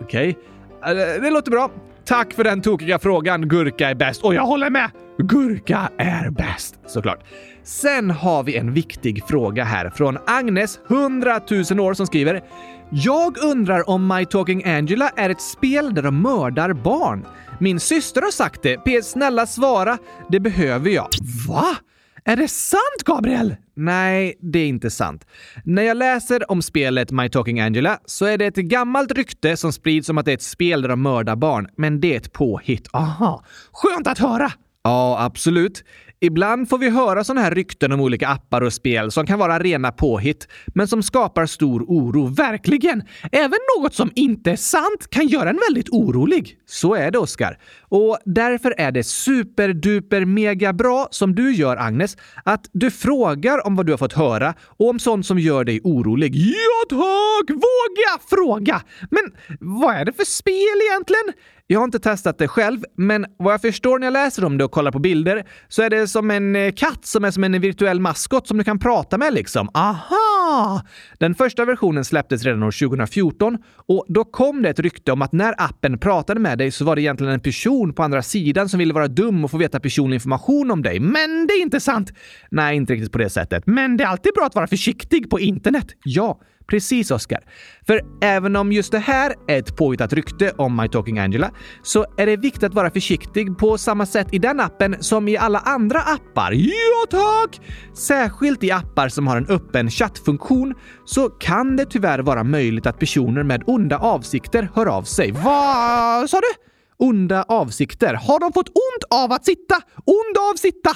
Okej, 0.01 0.39
okay. 0.81 1.21
det 1.21 1.31
låter 1.31 1.51
bra. 1.51 1.71
Tack 2.05 2.33
för 2.33 2.45
den 2.45 2.63
tokiga 2.63 2.99
frågan. 2.99 3.49
Gurka 3.49 3.91
är 3.91 3.95
bäst. 3.95 4.25
Och 4.25 4.35
jag 4.35 4.43
håller 4.43 4.71
med. 4.71 4.91
Gurka 5.19 5.91
är 5.99 6.31
bäst. 6.31 6.75
Såklart. 6.87 7.25
Sen 7.63 8.11
har 8.11 8.43
vi 8.43 8.57
en 8.57 8.73
viktig 8.73 9.23
fråga 9.29 9.65
här 9.65 9.91
från 9.91 10.19
Agnes, 10.27 10.81
100 10.89 11.41
000 11.71 11.81
år, 11.81 11.95
som 11.95 12.07
skriver 12.07 12.43
“Jag 12.91 13.45
undrar 13.45 13.91
om 13.91 14.09
My 14.09 14.25
Talking 14.25 14.65
Angela 14.65 15.09
är 15.17 15.31
ett 15.31 15.41
spel 15.41 15.95
där 15.95 16.03
de 16.03 16.23
mördar 16.23 16.73
barn. 16.73 17.27
Min 17.61 17.81
syster 17.81 18.23
har 18.23 18.31
sagt 18.31 18.63
det. 18.63 18.77
PS 18.77 19.11
snälla 19.11 19.47
svara. 19.47 19.99
Det 20.29 20.41
behöver 20.41 20.91
jag.” 20.91 21.09
Va? 21.49 21.77
Är 22.25 22.37
det 22.37 22.49
sant, 22.49 23.03
Gabriel? 23.05 23.57
Nej, 23.75 24.35
det 24.41 24.59
är 24.59 24.67
inte 24.67 24.91
sant. 24.91 25.27
När 25.65 25.83
jag 25.83 25.97
läser 25.97 26.51
om 26.51 26.63
spelet 26.63 27.11
My 27.11 27.29
Talking 27.29 27.61
Angela 27.61 27.99
så 28.05 28.25
är 28.25 28.39
det 28.39 28.47
ett 28.47 28.57
gammalt 28.57 29.13
rykte 29.13 29.57
som 29.57 29.73
sprids 29.73 30.09
om 30.09 30.19
att 30.19 30.25
det 30.25 30.33
är 30.33 30.35
ett 30.35 30.43
spel 30.43 30.83
där 30.83 30.89
de 30.89 31.03
mördar 31.03 31.37
barn, 31.37 31.69
men 31.77 32.01
det 32.01 32.13
är 32.13 32.17
ett 32.17 32.33
påhitt. 32.33 32.89
Aha, 32.93 33.45
skönt 33.73 34.07
att 34.07 34.19
höra! 34.19 34.53
Ja, 34.85 35.25
absolut. 35.25 35.85
Ibland 36.25 36.69
får 36.69 36.79
vi 36.79 36.91
höra 36.91 37.25
sådana 37.25 37.41
här 37.41 37.51
rykten 37.51 37.93
om 37.93 38.01
olika 38.01 38.29
appar 38.29 38.61
och 38.61 38.73
spel 38.73 39.11
som 39.11 39.27
kan 39.27 39.39
vara 39.39 39.59
rena 39.59 39.93
påhitt, 39.93 40.49
men 40.75 40.89
som 40.89 41.03
skapar 41.03 41.47
stor 41.47 41.85
oro. 41.89 42.27
Verkligen! 42.27 43.03
Även 43.33 43.59
något 43.79 43.95
som 43.95 44.11
inte 44.15 44.51
är 44.51 44.57
sant 44.57 45.11
kan 45.11 45.27
göra 45.27 45.51
en 45.51 45.61
väldigt 45.69 45.89
orolig. 45.89 46.57
Så 46.67 46.95
är 46.95 47.11
det, 47.11 47.19
Oskar. 47.19 47.59
Och 47.81 48.19
därför 48.25 48.75
är 48.79 48.93
det 48.93 49.05
superduper 49.05 50.25
mega 50.25 50.73
bra 50.73 51.09
som 51.11 51.35
du 51.35 51.55
gör, 51.55 51.77
Agnes, 51.77 52.17
att 52.45 52.69
du 52.73 52.91
frågar 52.91 53.67
om 53.67 53.77
vad 53.77 53.87
du 53.87 53.93
har 53.93 53.99
fått 53.99 54.13
höra 54.13 54.55
och 54.61 54.89
om 54.89 54.99
sånt 54.99 55.27
som 55.27 55.39
gör 55.39 55.65
dig 55.65 55.81
orolig. 55.85 56.37
Ja 56.37 56.85
tack! 56.89 57.51
Våga 57.51 58.19
fråga! 58.31 58.83
Men 59.11 59.23
vad 59.61 59.95
är 59.95 60.05
det 60.05 60.13
för 60.13 60.25
spel 60.25 60.79
egentligen? 60.91 61.33
Jag 61.73 61.81
har 61.81 61.85
inte 61.85 61.99
testat 61.99 62.39
det 62.39 62.49
själv, 62.49 62.81
men 62.97 63.27
vad 63.37 63.55
jag 63.55 63.61
förstår 63.61 63.99
när 63.99 64.07
jag 64.07 64.13
läser 64.13 64.45
om 64.45 64.59
det 64.59 64.65
och 64.65 64.71
kollar 64.71 64.93
på 64.93 64.99
bilder 64.99 65.45
så 65.69 65.83
är 65.83 65.91
det 65.91 66.09
som 66.09 66.31
en 66.31 66.57
eh, 66.57 66.73
katt 66.73 67.07
som 67.07 67.25
är 67.25 67.31
som 67.31 67.45
en 67.45 67.61
virtuell 67.61 68.01
maskot 68.01 68.47
som 68.47 68.59
du 68.59 68.65
kan 68.65 68.79
prata 68.79 69.19
med 69.19 69.35
liksom. 69.35 69.69
Aha! 69.75 70.83
Den 71.19 71.35
första 71.35 71.65
versionen 71.65 72.05
släpptes 72.05 72.45
redan 72.45 72.63
år 72.63 72.87
2014 72.89 73.59
och 73.77 74.05
då 74.09 74.25
kom 74.25 74.63
det 74.63 74.69
ett 74.69 74.79
rykte 74.79 75.13
om 75.13 75.23
att 75.23 75.33
när 75.33 75.55
appen 75.59 75.99
pratade 75.99 76.41
med 76.41 76.59
dig 76.59 76.71
så 76.71 76.85
var 76.85 76.97
det 76.97 77.03
egentligen 77.03 77.33
en 77.33 77.41
person 77.41 77.93
på 77.93 78.03
andra 78.03 78.23
sidan 78.23 78.69
som 78.69 78.79
ville 78.79 78.95
vara 78.95 79.09
dum 79.09 79.45
och 79.45 79.51
få 79.51 79.59
veta 79.59 79.81
personlig 79.81 80.15
information 80.15 80.71
om 80.71 80.83
dig. 80.83 81.01
Men 81.01 81.47
det 81.47 81.53
är 81.53 81.63
inte 81.63 81.81
sant! 81.81 82.13
Nej, 82.51 82.77
inte 82.77 82.93
riktigt 82.93 83.13
på 83.13 83.19
det 83.19 83.31
sättet. 83.31 83.67
Men 83.67 83.97
det 83.97 84.05
är 84.05 84.09
alltid 84.09 84.33
bra 84.35 84.47
att 84.47 84.55
vara 84.55 84.67
försiktig 84.67 85.31
på 85.31 85.41
internet. 85.41 85.87
Ja, 86.05 86.41
Precis, 86.73 87.11
Oscar. 87.11 87.39
För 87.87 88.01
även 88.21 88.57
om 88.57 88.73
just 88.73 88.93
det 88.93 88.99
här 88.99 89.35
är 89.49 89.59
ett 89.59 89.77
påhittat 89.77 90.13
rykte 90.13 90.53
om 90.57 90.77
My 90.77 90.89
Talking 90.89 91.19
Angela 91.19 91.51
så 91.83 92.07
är 92.17 92.27
det 92.27 92.37
viktigt 92.37 92.63
att 92.63 92.75
vara 92.75 92.91
försiktig 92.91 93.59
på 93.59 93.79
samma 93.79 94.07
sätt 94.07 94.29
i 94.33 94.39
den 94.39 94.61
appen 94.61 94.97
som 95.01 95.29
i 95.29 95.37
alla 95.37 95.59
andra 95.59 96.01
appar. 96.01 96.53
Ja, 96.53 97.07
tack! 97.11 97.61
Särskilt 97.95 98.65
i 98.65 98.71
appar 98.71 99.09
som 99.09 99.27
har 99.27 99.37
en 99.37 99.47
öppen 99.47 99.91
chattfunktion 99.91 100.75
så 101.05 101.29
kan 101.29 101.77
det 101.77 101.85
tyvärr 101.85 102.19
vara 102.19 102.45
möjligt 102.45 102.87
att 102.87 102.99
personer 102.99 103.43
med 103.43 103.63
onda 103.67 103.99
avsikter 103.99 104.69
hör 104.75 104.87
av 104.87 105.03
sig. 105.03 105.33
Vad 105.33 106.31
sa 106.31 106.37
du? 106.41 106.63
Onda 107.07 107.43
avsikter. 107.43 108.15
Har 108.15 108.41
de 108.41 108.53
fått 108.53 108.69
ont 108.69 109.23
av 109.23 109.33
att 109.33 109.45
sitta? 109.45 109.75
Ond 110.05 110.51
av 110.51 110.57
sitta? 110.57 110.91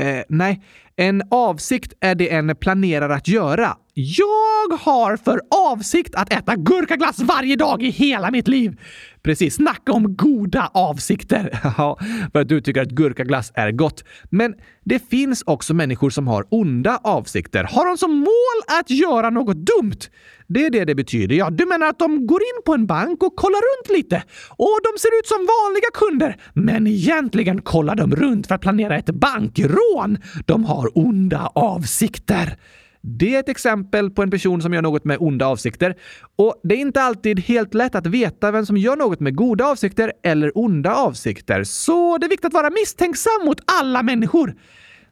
Eh, 0.00 0.22
nej, 0.28 0.62
en 0.96 1.22
avsikt 1.30 1.92
är 2.00 2.14
det 2.14 2.32
en 2.32 2.56
planerar 2.56 3.10
att 3.10 3.28
göra. 3.28 3.76
Jag 4.02 4.76
har 4.78 5.16
för 5.16 5.40
avsikt 5.50 6.14
att 6.14 6.32
äta 6.32 6.56
gurkaglass 6.56 7.18
varje 7.18 7.56
dag 7.56 7.82
i 7.82 7.90
hela 7.90 8.30
mitt 8.30 8.48
liv. 8.48 8.80
Precis, 9.22 9.54
snacka 9.54 9.92
om 9.92 10.16
goda 10.16 10.70
avsikter. 10.74 11.60
Ja, 11.78 11.98
för 12.32 12.40
att 12.40 12.48
du 12.48 12.60
tycker 12.60 12.82
att 12.82 12.90
gurkaglass 12.90 13.52
är 13.54 13.72
gott. 13.72 14.04
Men 14.30 14.54
det 14.84 15.10
finns 15.10 15.42
också 15.46 15.74
människor 15.74 16.10
som 16.10 16.28
har 16.28 16.46
onda 16.48 17.00
avsikter. 17.02 17.64
Har 17.64 17.86
de 17.86 17.98
som 17.98 18.18
mål 18.18 18.78
att 18.80 18.90
göra 18.90 19.30
något 19.30 19.56
dumt? 19.56 20.00
Det 20.46 20.66
är 20.66 20.70
det 20.70 20.84
det 20.84 20.94
betyder. 20.94 21.36
Ja, 21.36 21.50
du 21.50 21.66
menar 21.66 21.86
att 21.86 21.98
de 21.98 22.26
går 22.26 22.42
in 22.42 22.62
på 22.66 22.74
en 22.74 22.86
bank 22.86 23.22
och 23.22 23.36
kollar 23.36 23.60
runt 23.60 23.98
lite 23.98 24.22
och 24.48 24.78
de 24.82 24.98
ser 24.98 25.18
ut 25.18 25.26
som 25.26 25.38
vanliga 25.38 25.90
kunder, 25.94 26.36
men 26.54 26.86
egentligen 26.86 27.62
kollar 27.62 27.94
de 27.94 28.16
runt 28.16 28.46
för 28.46 28.54
att 28.54 28.60
planera 28.60 28.96
ett 28.96 29.10
bankrån. 29.10 30.18
De 30.46 30.64
har 30.64 30.98
onda 30.98 31.52
avsikter. 31.54 32.56
Det 33.02 33.34
är 33.34 33.40
ett 33.40 33.48
exempel 33.48 34.10
på 34.10 34.22
en 34.22 34.30
person 34.30 34.62
som 34.62 34.74
gör 34.74 34.82
något 34.82 35.04
med 35.04 35.16
onda 35.20 35.46
avsikter. 35.46 35.94
Och 36.36 36.60
det 36.62 36.74
är 36.74 36.78
inte 36.78 37.02
alltid 37.02 37.40
helt 37.40 37.74
lätt 37.74 37.94
att 37.94 38.06
veta 38.06 38.50
vem 38.50 38.66
som 38.66 38.76
gör 38.76 38.96
något 38.96 39.20
med 39.20 39.34
goda 39.34 39.64
avsikter 39.64 40.12
eller 40.22 40.58
onda 40.58 40.94
avsikter. 40.94 41.64
Så 41.64 42.18
det 42.18 42.26
är 42.26 42.30
viktigt 42.30 42.46
att 42.46 42.52
vara 42.52 42.70
misstänksam 42.70 43.44
mot 43.44 43.60
alla 43.80 44.02
människor. 44.02 44.54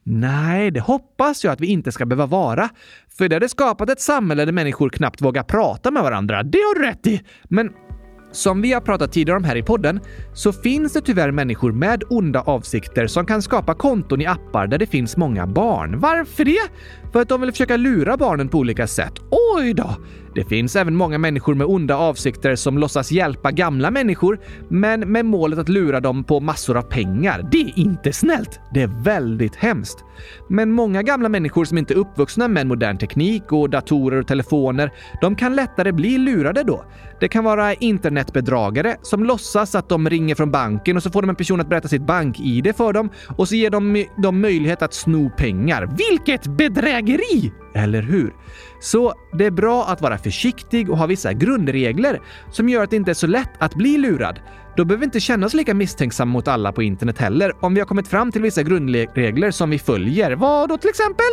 Nej, 0.02 0.70
det 0.70 0.80
hoppas 0.80 1.44
jag 1.44 1.52
att 1.52 1.60
vi 1.60 1.66
inte 1.66 1.92
ska 1.92 2.06
behöva 2.06 2.26
vara. 2.26 2.68
För 3.18 3.28
det 3.28 3.36
hade 3.36 3.48
skapat 3.48 3.90
ett 3.90 4.00
samhälle 4.00 4.44
där 4.44 4.52
människor 4.52 4.90
knappt 4.90 5.22
vågar 5.22 5.42
prata 5.42 5.90
med 5.90 6.02
varandra. 6.02 6.42
Det 6.42 6.58
har 6.58 6.74
du 6.74 6.86
rätt 6.86 7.06
i. 7.06 7.22
Men 7.44 7.70
som 8.32 8.62
vi 8.62 8.72
har 8.72 8.80
pratat 8.80 9.12
tidigare 9.12 9.36
om 9.36 9.44
här 9.44 9.56
i 9.56 9.62
podden 9.62 10.00
så 10.32 10.52
finns 10.52 10.92
det 10.92 11.00
tyvärr 11.00 11.30
människor 11.30 11.72
med 11.72 12.02
onda 12.10 12.40
avsikter 12.40 13.06
som 13.06 13.26
kan 13.26 13.42
skapa 13.42 13.74
konton 13.74 14.20
i 14.20 14.26
appar 14.26 14.66
där 14.66 14.78
det 14.78 14.86
finns 14.86 15.16
många 15.16 15.46
barn. 15.46 16.00
Varför 16.00 16.44
det? 16.44 16.68
För 17.12 17.20
att 17.20 17.28
de 17.28 17.40
vill 17.40 17.50
försöka 17.50 17.76
lura 17.76 18.16
barnen 18.16 18.48
på 18.48 18.58
olika 18.58 18.86
sätt. 18.86 19.12
Oj 19.56 19.74
då! 19.74 19.90
Det 20.38 20.44
finns 20.44 20.76
även 20.76 20.96
många 20.96 21.18
människor 21.18 21.54
med 21.54 21.66
onda 21.66 21.96
avsikter 21.96 22.56
som 22.56 22.78
låtsas 22.78 23.12
hjälpa 23.12 23.50
gamla 23.50 23.90
människor, 23.90 24.40
men 24.68 25.00
med 25.00 25.24
målet 25.24 25.58
att 25.58 25.68
lura 25.68 26.00
dem 26.00 26.24
på 26.24 26.40
massor 26.40 26.76
av 26.76 26.82
pengar. 26.82 27.48
Det 27.52 27.60
är 27.60 27.78
inte 27.78 28.12
snällt! 28.12 28.60
Det 28.74 28.82
är 28.82 29.04
väldigt 29.04 29.56
hemskt. 29.56 30.04
Men 30.48 30.72
många 30.72 31.02
gamla 31.02 31.28
människor 31.28 31.64
som 31.64 31.78
inte 31.78 31.94
är 31.94 31.98
uppvuxna 31.98 32.48
med 32.48 32.66
modern 32.66 32.98
teknik 32.98 33.52
och 33.52 33.70
datorer 33.70 34.20
och 34.20 34.26
telefoner, 34.26 34.92
de 35.20 35.36
kan 35.36 35.56
lättare 35.56 35.92
bli 35.92 36.18
lurade 36.18 36.62
då. 36.62 36.84
Det 37.20 37.28
kan 37.28 37.44
vara 37.44 37.74
internetbedragare 37.74 38.96
som 39.02 39.24
låtsas 39.24 39.74
att 39.74 39.88
de 39.88 40.10
ringer 40.10 40.34
från 40.34 40.50
banken 40.50 40.96
och 40.96 41.02
så 41.02 41.10
får 41.10 41.22
de 41.22 41.30
en 41.30 41.36
person 41.36 41.60
att 41.60 41.68
berätta 41.68 41.88
sitt 41.88 42.06
bank-id 42.06 42.76
för 42.76 42.92
dem 42.92 43.10
och 43.36 43.48
så 43.48 43.54
ger 43.54 43.70
de 43.70 44.04
dem 44.22 44.40
möjlighet 44.40 44.82
att 44.82 44.94
sno 44.94 45.30
pengar. 45.30 45.88
Vilket 46.10 46.46
bedrägeri! 46.46 47.52
Eller 47.78 48.02
hur? 48.02 48.34
Så 48.80 49.14
det 49.32 49.44
är 49.44 49.50
bra 49.50 49.84
att 49.84 50.00
vara 50.00 50.18
försiktig 50.18 50.90
och 50.90 50.98
ha 50.98 51.06
vissa 51.06 51.32
grundregler 51.32 52.20
som 52.50 52.68
gör 52.68 52.82
att 52.82 52.90
det 52.90 52.96
inte 52.96 53.10
är 53.10 53.14
så 53.14 53.26
lätt 53.26 53.50
att 53.58 53.74
bli 53.74 53.98
lurad. 53.98 54.40
Då 54.78 54.84
behöver 54.84 55.00
vi 55.00 55.04
inte 55.04 55.20
känna 55.20 55.46
oss 55.46 55.54
lika 55.54 55.74
misstänksamma 55.74 56.32
mot 56.32 56.48
alla 56.48 56.72
på 56.72 56.82
internet 56.82 57.18
heller 57.18 57.52
om 57.60 57.74
vi 57.74 57.80
har 57.80 57.86
kommit 57.86 58.08
fram 58.08 58.32
till 58.32 58.42
vissa 58.42 58.62
grundregler 58.62 59.50
som 59.50 59.70
vi 59.70 59.78
följer. 59.78 60.32
Vad 60.32 60.68
då 60.68 60.78
till 60.78 60.90
exempel? 60.90 61.26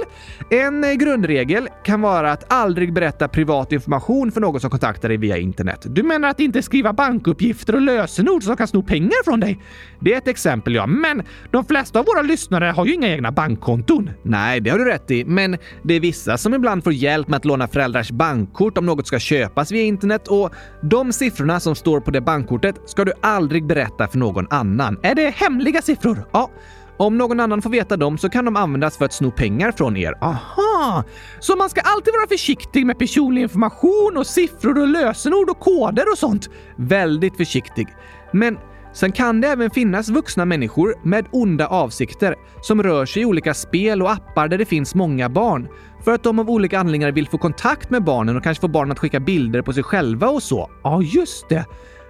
En 0.49 0.83
eh, 0.83 0.93
grundregel 0.93 1.69
kan 1.83 2.01
vara 2.01 2.31
att 2.31 2.53
aldrig 2.53 2.93
berätta 2.93 3.27
privat 3.27 3.71
information 3.71 4.31
för 4.31 4.41
någon 4.41 4.61
som 4.61 4.69
kontaktar 4.69 5.09
dig 5.09 5.17
via 5.17 5.37
internet. 5.37 5.85
Du 5.85 6.03
menar 6.03 6.29
att 6.29 6.39
inte 6.39 6.61
skriva 6.61 6.93
bankuppgifter 6.93 7.75
och 7.75 7.81
lösenord 7.81 8.43
som 8.43 8.57
kan 8.57 8.67
sno 8.67 8.83
pengar 8.83 9.23
från 9.23 9.39
dig? 9.39 9.59
Det 9.99 10.13
är 10.13 10.17
ett 10.17 10.27
exempel, 10.27 10.75
ja. 10.75 10.87
Men 10.87 11.23
de 11.51 11.65
flesta 11.65 11.99
av 11.99 12.05
våra 12.05 12.21
lyssnare 12.21 12.65
har 12.65 12.85
ju 12.85 12.93
inga 12.93 13.07
egna 13.07 13.31
bankkonton. 13.31 14.09
Nej, 14.23 14.59
det 14.59 14.69
har 14.69 14.79
du 14.79 14.85
rätt 14.85 15.11
i. 15.11 15.25
Men 15.25 15.57
det 15.83 15.93
är 15.93 15.99
vissa 15.99 16.37
som 16.37 16.53
ibland 16.53 16.83
får 16.83 16.93
hjälp 16.93 17.27
med 17.27 17.37
att 17.37 17.45
låna 17.45 17.67
föräldrars 17.67 18.11
bankkort 18.11 18.77
om 18.77 18.85
något 18.85 19.07
ska 19.07 19.19
köpas 19.19 19.71
via 19.71 19.83
internet 19.83 20.27
och 20.27 20.53
de 20.81 21.13
siffrorna 21.13 21.59
som 21.59 21.75
står 21.75 21.99
på 21.99 22.11
det 22.11 22.21
bankkortet 22.21 22.75
ska 22.85 23.05
du 23.05 23.13
aldrig 23.21 23.34
aldrig 23.35 23.65
berätta 23.65 24.07
för 24.07 24.17
någon 24.17 24.47
annan. 24.49 24.99
Är 25.03 25.15
det 25.15 25.29
hemliga 25.29 25.81
siffror? 25.81 26.27
Ja. 26.31 26.49
Om 26.97 27.17
någon 27.17 27.39
annan 27.39 27.61
får 27.61 27.69
veta 27.69 27.97
dem 27.97 28.17
så 28.17 28.29
kan 28.29 28.45
de 28.45 28.55
användas 28.55 28.97
för 28.97 29.05
att 29.05 29.13
sno 29.13 29.31
pengar 29.31 29.71
från 29.71 29.97
er. 29.97 30.13
Aha! 30.21 31.03
Så 31.39 31.55
man 31.55 31.69
ska 31.69 31.81
alltid 31.81 32.13
vara 32.13 32.27
försiktig 32.27 32.85
med 32.85 32.99
personlig 32.99 33.41
information 33.41 34.17
och 34.17 34.27
siffror 34.27 34.79
och 34.81 34.87
lösenord 34.87 35.49
och 35.49 35.59
koder 35.59 36.11
och 36.11 36.17
sånt? 36.17 36.49
Väldigt 36.75 37.37
försiktig. 37.37 37.87
Men 38.31 38.57
Sen 38.95 39.11
kan 39.11 39.41
det 39.41 39.47
även 39.47 39.71
finnas 39.71 40.09
vuxna 40.09 40.45
människor 40.45 40.95
med 41.03 41.25
onda 41.31 41.67
avsikter 41.67 42.35
som 42.61 42.83
rör 42.83 43.05
sig 43.05 43.21
i 43.21 43.25
olika 43.25 43.53
spel 43.53 44.01
och 44.01 44.11
appar 44.11 44.47
där 44.47 44.57
det 44.57 44.65
finns 44.65 44.95
många 44.95 45.29
barn 45.29 45.67
för 46.03 46.11
att 46.11 46.23
de 46.23 46.39
av 46.39 46.49
olika 46.49 46.79
anledningar 46.79 47.11
vill 47.11 47.27
få 47.27 47.37
kontakt 47.37 47.89
med 47.89 48.03
barnen 48.03 48.37
och 48.37 48.43
kanske 48.43 48.61
få 48.61 48.67
barnen 48.67 48.91
att 48.91 48.99
skicka 48.99 49.19
bilder 49.19 49.61
på 49.61 49.73
sig 49.73 49.83
själva 49.83 50.29
och 50.29 50.43
så. 50.43 50.69
Ja, 50.83 51.01
just 51.01 51.49
det. 51.49 51.65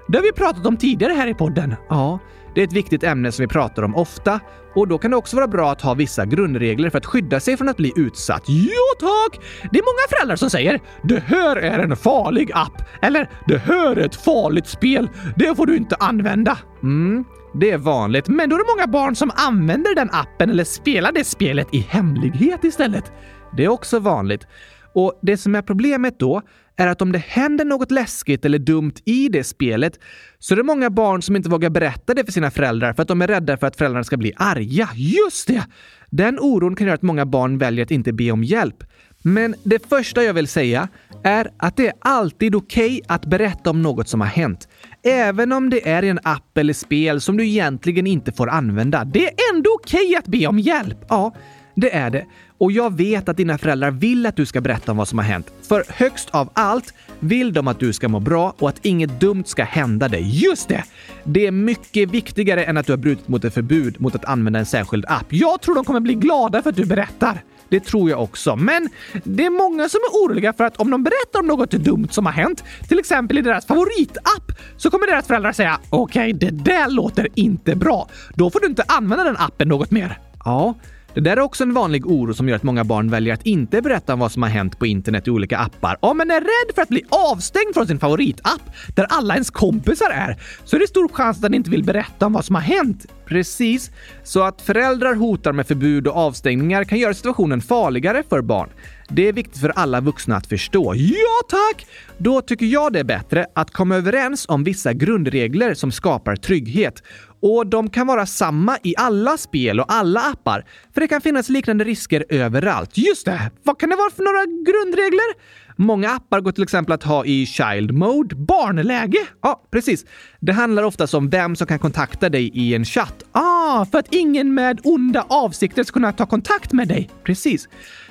Det 0.08 0.18
har 0.18 0.24
vi 0.24 0.32
pratat 0.32 0.66
om 0.66 0.78
tidigare 0.78 1.14
här 1.14 1.28
i 1.28 1.34
podden. 1.34 1.76
Ja, 1.90 2.20
det 2.56 2.62
är 2.62 2.66
ett 2.68 2.74
viktigt 2.74 3.04
ämne 3.04 3.32
som 3.32 3.44
vi 3.44 3.48
pratar 3.48 3.84
om 3.84 3.96
ofta 3.96 4.40
och 4.76 4.88
då 4.88 4.98
kan 4.98 5.12
det 5.12 5.18
också 5.18 5.36
vara 5.36 5.48
bra 5.48 5.72
att 5.72 5.82
ha 5.82 5.94
vissa 5.94 6.26
grundregler 6.26 6.90
för 6.90 6.98
att 6.98 7.06
skydda 7.06 7.40
sig 7.40 7.58
från 7.58 7.70
att 7.70 7.78
bli 7.78 7.94
utsatt. 7.96 8.44
Jo 8.48 8.84
tack! 9.00 9.42
Det 9.72 9.80
är 9.80 9.84
många 9.84 10.08
föräldrar 10.10 10.36
som 10.36 10.50
säger 10.50 10.80
“Det 11.04 11.20
här 11.20 11.56
är 11.56 11.80
en 11.80 11.96
farlig 11.96 12.52
app” 12.54 12.82
eller 13.02 13.30
“Det 13.48 13.58
här 13.58 13.96
är 13.96 14.06
ett 14.06 14.16
farligt 14.16 14.68
spel. 14.68 15.10
Det 15.36 15.56
får 15.56 15.66
du 15.66 15.78
inte 15.78 15.96
använda”. 15.96 16.58
Mm, 16.84 17.26
det 17.54 17.72
är 17.72 17.78
vanligt. 17.78 18.28
Men 18.28 18.50
då 18.50 18.56
är 18.56 18.60
det 18.60 18.74
många 18.76 18.88
barn 18.88 19.16
som 19.16 19.32
använder 19.36 19.96
den 19.96 20.10
appen 20.12 20.50
eller 20.50 20.64
spelar 20.64 21.12
det 21.12 21.24
spelet 21.24 21.68
i 21.72 21.80
hemlighet 21.80 22.64
istället. 22.64 23.12
Det 23.58 23.64
är 23.64 23.70
också 23.70 24.00
vanligt. 24.00 24.48
Och 24.94 25.20
det 25.22 25.38
som 25.38 25.56
är 25.56 25.62
problemet 25.62 26.20
då 26.20 26.42
är 26.76 26.88
att 26.88 27.02
om 27.02 27.12
det 27.12 27.20
händer 27.20 27.66
något 27.66 27.92
läskigt 27.92 28.46
eller 28.46 28.60
dumt 28.60 28.94
i 29.06 29.30
det 29.30 29.44
spelet 29.44 30.00
så 30.40 30.54
är 30.54 30.56
det 30.56 30.64
många 30.64 30.90
barn 30.90 31.22
som 31.22 31.36
inte 31.36 31.50
vågar 31.50 31.70
berätta 31.70 32.14
det 32.14 32.26
för 32.26 32.32
sina 32.32 32.52
föräldrar 32.52 32.94
för 32.94 33.02
att 33.02 33.08
de 33.08 33.22
är 33.22 33.28
rädda 33.28 33.58
för 33.58 33.68
att 33.68 33.76
föräldrarna 33.76 34.04
ska 34.04 34.18
bli 34.18 34.34
arga. 34.38 34.90
Just 34.96 35.48
det! 35.48 35.66
Den 36.10 36.40
oron 36.40 36.76
kan 36.76 36.88
göra 36.88 36.96
att 36.96 37.02
många 37.02 37.26
barn 37.26 37.58
väljer 37.58 37.86
att 37.86 37.92
inte 37.92 38.14
be 38.14 38.32
om 38.32 38.44
hjälp. 38.44 38.84
Men 39.22 39.56
det 39.64 39.90
första 39.90 40.24
jag 40.24 40.34
vill 40.34 40.48
säga 40.48 40.88
är 41.24 41.52
att 41.58 41.78
det 41.78 41.88
är 41.88 41.94
alltid 42.00 42.56
okej 42.56 42.86
okay 42.86 43.02
att 43.08 43.26
berätta 43.26 43.70
om 43.70 43.82
något 43.82 44.08
som 44.08 44.22
har 44.22 44.28
hänt. 44.28 44.68
Även 45.04 45.52
om 45.52 45.70
det 45.70 45.90
är 45.90 46.04
en 46.04 46.20
app 46.24 46.58
eller 46.58 46.74
spel 46.74 47.22
som 47.22 47.38
du 47.38 47.48
egentligen 47.48 48.08
inte 48.08 48.32
får 48.32 48.50
använda. 48.50 49.06
Det 49.06 49.28
är 49.28 49.34
ändå 49.56 49.70
okej 49.82 50.06
okay 50.06 50.16
att 50.16 50.28
be 50.28 50.48
om 50.48 50.60
hjälp! 50.60 50.98
Ja, 51.10 51.36
det 51.76 51.96
är 51.96 52.10
det. 52.10 52.26
Och 52.58 52.72
jag 52.72 52.98
vet 52.98 53.30
att 53.30 53.38
dina 53.38 53.58
föräldrar 53.58 53.92
vill 53.92 54.26
att 54.26 54.36
du 54.36 54.46
ska 54.46 54.62
berätta 54.62 54.92
om 54.92 54.98
vad 54.98 55.08
som 55.08 55.20
har 55.20 55.26
hänt. 55.26 55.54
För 55.68 55.84
högst 55.90 56.30
av 56.32 56.50
allt 56.54 56.94
vill 57.20 57.54
de 57.54 57.68
att 57.68 57.80
du 57.80 57.94
ska 57.94 58.08
må 58.08 58.20
bra 58.20 58.56
och 58.60 58.70
att 58.70 58.86
inget 58.86 59.20
dumt 59.20 59.44
ska 59.46 59.64
hända 59.64 60.08
dig. 60.08 60.46
Just 60.46 60.68
det! 60.68 60.84
Det 61.24 61.48
är 61.48 61.52
mycket 61.52 62.10
viktigare 62.10 62.64
än 62.64 62.78
att 62.78 62.86
du 62.86 62.92
har 62.92 62.98
brutit 62.98 63.28
mot 63.28 63.46
ett 63.46 63.54
förbud 63.54 64.02
mot 64.02 64.16
att 64.16 64.26
använda 64.26 64.60
en 64.60 64.66
särskild 64.66 65.06
app. 65.08 65.26
Jag 65.30 65.62
tror 65.62 65.76
de 65.76 65.86
kommer 65.86 66.00
bli 66.00 66.14
glada 66.14 66.62
för 66.62 66.70
att 66.70 66.76
du 66.76 66.86
berättar. 66.86 67.44
Det 67.70 67.80
tror 67.80 68.10
jag 68.10 68.24
också. 68.24 68.56
Men 68.56 68.90
det 69.24 69.46
är 69.46 69.50
många 69.50 69.90
som 69.90 70.00
är 70.00 70.18
oroliga 70.18 70.54
för 70.54 70.64
att 70.64 70.78
om 70.78 70.92
de 70.92 71.04
berättar 71.04 71.40
om 71.40 71.48
något 71.48 71.72
dumt 71.72 72.08
som 72.12 72.26
har 72.26 72.34
hänt, 72.34 72.64
till 72.88 73.00
exempel 73.00 73.38
i 73.38 73.42
deras 73.42 73.66
favoritapp, 73.66 74.52
så 74.78 74.92
kommer 74.92 75.08
deras 75.08 75.28
föräldrar 75.28 75.52
säga 75.52 75.80
“Okej, 75.90 76.34
okay, 76.34 76.50
det 76.50 76.64
där 76.64 76.90
låter 76.90 77.28
inte 77.36 77.76
bra. 77.76 78.10
Då 78.36 78.50
får 78.50 78.60
du 78.60 78.68
inte 78.68 78.84
använda 78.88 79.24
den 79.24 79.38
appen 79.38 79.68
något 79.68 79.92
mer.” 79.92 80.20
Ja, 80.46 80.76
det 81.16 81.22
där 81.22 81.38
är 81.38 81.42
också 81.42 81.64
en 81.64 81.74
vanlig 81.74 82.06
oro 82.06 82.34
som 82.34 82.50
gör 82.50 82.56
att 82.56 82.64
många 82.64 82.84
barn 82.84 83.10
väljer 83.10 83.34
att 83.34 83.46
inte 83.46 83.82
berätta 83.82 84.14
om 84.14 84.20
vad 84.20 84.32
som 84.32 84.44
har 84.44 84.50
hänt 84.50 84.80
på 84.80 84.86
internet 84.86 85.28
i 85.28 85.32
olika 85.32 85.58
appar. 85.58 85.98
Om 86.00 86.18
man 86.18 86.32
är 86.32 86.42
rädd 86.42 86.76
för 86.76 86.82
att 86.82 86.90
bli 86.90 87.04
avstängd 87.10 87.74
från 87.74 87.88
sin 87.88 88.00
favoritapp, 88.00 88.62
där 88.96 89.06
alla 89.10 89.34
ens 89.34 89.50
kompisar 89.50 90.10
är, 90.10 90.38
så 90.66 90.76
är 90.76 90.80
det 90.80 90.88
stor 90.88 91.08
chans 91.08 91.38
att 91.38 91.42
den 91.42 91.54
inte 91.54 91.70
vill 91.70 91.84
berätta 91.84 92.26
om 92.26 92.34
vad 92.34 92.46
som 92.46 92.56
har 92.56 92.62
hänt. 92.62 93.06
Precis. 93.26 93.92
Så 94.24 94.44
att 94.44 94.62
föräldrar 94.62 95.16
hotar 95.16 95.52
med 95.52 95.68
förbud 95.68 96.08
och 96.08 96.16
avstängningar 96.16 96.84
kan 96.84 97.00
göra 97.00 97.14
situationen 97.14 97.62
farligare 97.62 98.24
för 98.30 98.42
barn. 98.42 98.70
Det 99.10 99.28
är 99.28 99.34
viktigt 99.34 99.62
för 99.62 99.70
alla 99.70 100.02
vuxna 100.02 100.36
att 100.36 100.48
förstå. 100.48 100.94
Ja 100.96 101.42
tack! 101.50 101.86
Då 102.18 102.42
tycker 102.42 102.66
jag 102.66 102.94
det 102.94 103.00
är 103.00 103.04
bättre 103.04 103.46
att 103.56 103.72
komma 103.72 103.96
överens 103.96 104.46
om 104.50 104.64
vissa 104.64 104.94
grundregler 104.94 105.74
som 105.74 105.92
skapar 105.92 106.36
trygghet. 106.36 107.04
Och 107.42 107.68
de 107.68 107.90
kan 107.90 108.08
vara 108.08 108.26
samma 108.26 108.78
i 108.84 108.94
alla 108.98 109.38
spel 109.38 109.80
och 109.80 109.94
alla 109.94 110.22
appar, 110.22 110.66
för 110.94 111.02
det 111.02 111.08
kan 111.08 111.22
finnas 111.22 111.50
liknande 111.50 111.84
risker 111.84 112.26
överallt. 112.30 112.98
Just 112.98 113.26
det! 113.26 113.52
Vad 113.64 113.80
kan 113.80 113.90
det 113.90 113.96
vara 113.96 114.12
för 114.12 114.24
några 114.24 114.46
grundregler? 114.46 115.36
Många 115.76 116.10
appar 116.10 116.42
går 116.42 116.52
till 116.52 116.64
exempel 116.64 116.94
att 116.94 117.04
ha 117.04 117.26
i 117.26 117.46
child 117.46 117.92
mode, 117.92 118.36
barnläge. 118.36 119.18
Ja, 119.42 119.62
precis. 119.72 120.06
Det 120.40 120.54
handlar 120.54 120.84
oftast 120.84 121.14
om 121.14 121.30
vem 121.30 121.56
som 121.56 121.68
kan 121.68 121.80
kontakta 121.80 122.30
dig 122.30 122.52
i 122.54 122.76
en 122.76 122.86
chatt. 122.86 123.24
Ah, 123.32 123.86
för 123.86 123.98
att 123.98 124.14
ingen 124.14 124.54
med 124.54 124.80
onda 124.84 125.26
avsikter 125.30 125.84
ska 125.84 125.94
kunna 125.94 126.12
ta 126.12 126.26
kontakt 126.26 126.74
med 126.74 126.88
dig. 126.88 127.10
Precis. 127.24 127.68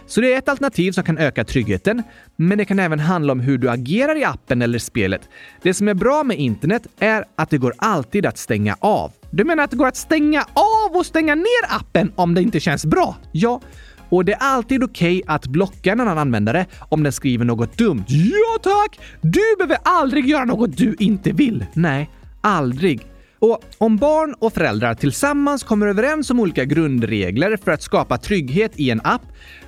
Så 0.06 0.20
det 0.20 0.34
är 0.34 0.38
ett 0.38 0.48
alternativ 0.48 0.92
som 0.92 1.04
kan 1.04 1.18
öka 1.18 1.44
tryggheten, 1.44 2.02
men 2.36 2.58
det 2.58 2.64
kan 2.64 2.78
även 2.78 2.98
handla 2.98 3.32
om 3.32 3.40
hur 3.40 3.58
du 3.58 3.70
agerar 3.70 4.16
i 4.16 4.24
appen 4.24 4.62
eller 4.62 4.78
spelet. 4.78 5.28
Det 5.62 5.74
som 5.74 5.88
är 5.88 5.94
bra 5.94 6.24
med 6.24 6.38
internet 6.38 6.86
är 6.98 7.24
att 7.36 7.50
det 7.50 7.58
går 7.58 7.74
alltid 7.78 8.26
att 8.26 8.38
stänga 8.38 8.76
av. 8.80 9.12
Du 9.30 9.44
menar 9.44 9.64
att 9.64 9.70
det 9.70 9.76
går 9.76 9.86
att 9.86 9.96
stänga 9.96 10.42
av 10.42 10.96
och 10.96 11.06
stänga 11.06 11.34
ner 11.34 11.64
appen 11.68 12.12
om 12.14 12.34
det 12.34 12.42
inte 12.42 12.60
känns 12.60 12.86
bra? 12.86 13.16
Ja, 13.32 13.60
och 14.16 14.24
det 14.24 14.32
är 14.32 14.38
alltid 14.40 14.84
okej 14.84 15.22
okay 15.22 15.34
att 15.34 15.46
blocka 15.46 15.92
en 15.92 16.00
annan 16.00 16.18
användare 16.18 16.66
om 16.88 17.02
den 17.02 17.12
skriver 17.12 17.44
något 17.44 17.78
dumt. 17.78 18.04
Ja 18.08 18.58
tack! 18.62 19.00
Du 19.20 19.56
behöver 19.58 19.78
aldrig 19.82 20.26
göra 20.26 20.44
något 20.44 20.76
du 20.76 20.96
inte 20.98 21.32
vill. 21.32 21.64
Nej, 21.74 22.10
aldrig. 22.40 23.06
Och 23.38 23.64
om 23.78 23.96
barn 23.96 24.34
och 24.38 24.52
föräldrar 24.52 24.94
tillsammans 24.94 25.62
kommer 25.62 25.86
överens 25.86 26.30
om 26.30 26.40
olika 26.40 26.64
grundregler 26.64 27.56
för 27.56 27.72
att 27.72 27.82
skapa 27.82 28.18
trygghet 28.18 28.72
i 28.76 28.90
en 28.90 29.00
app 29.04 29.22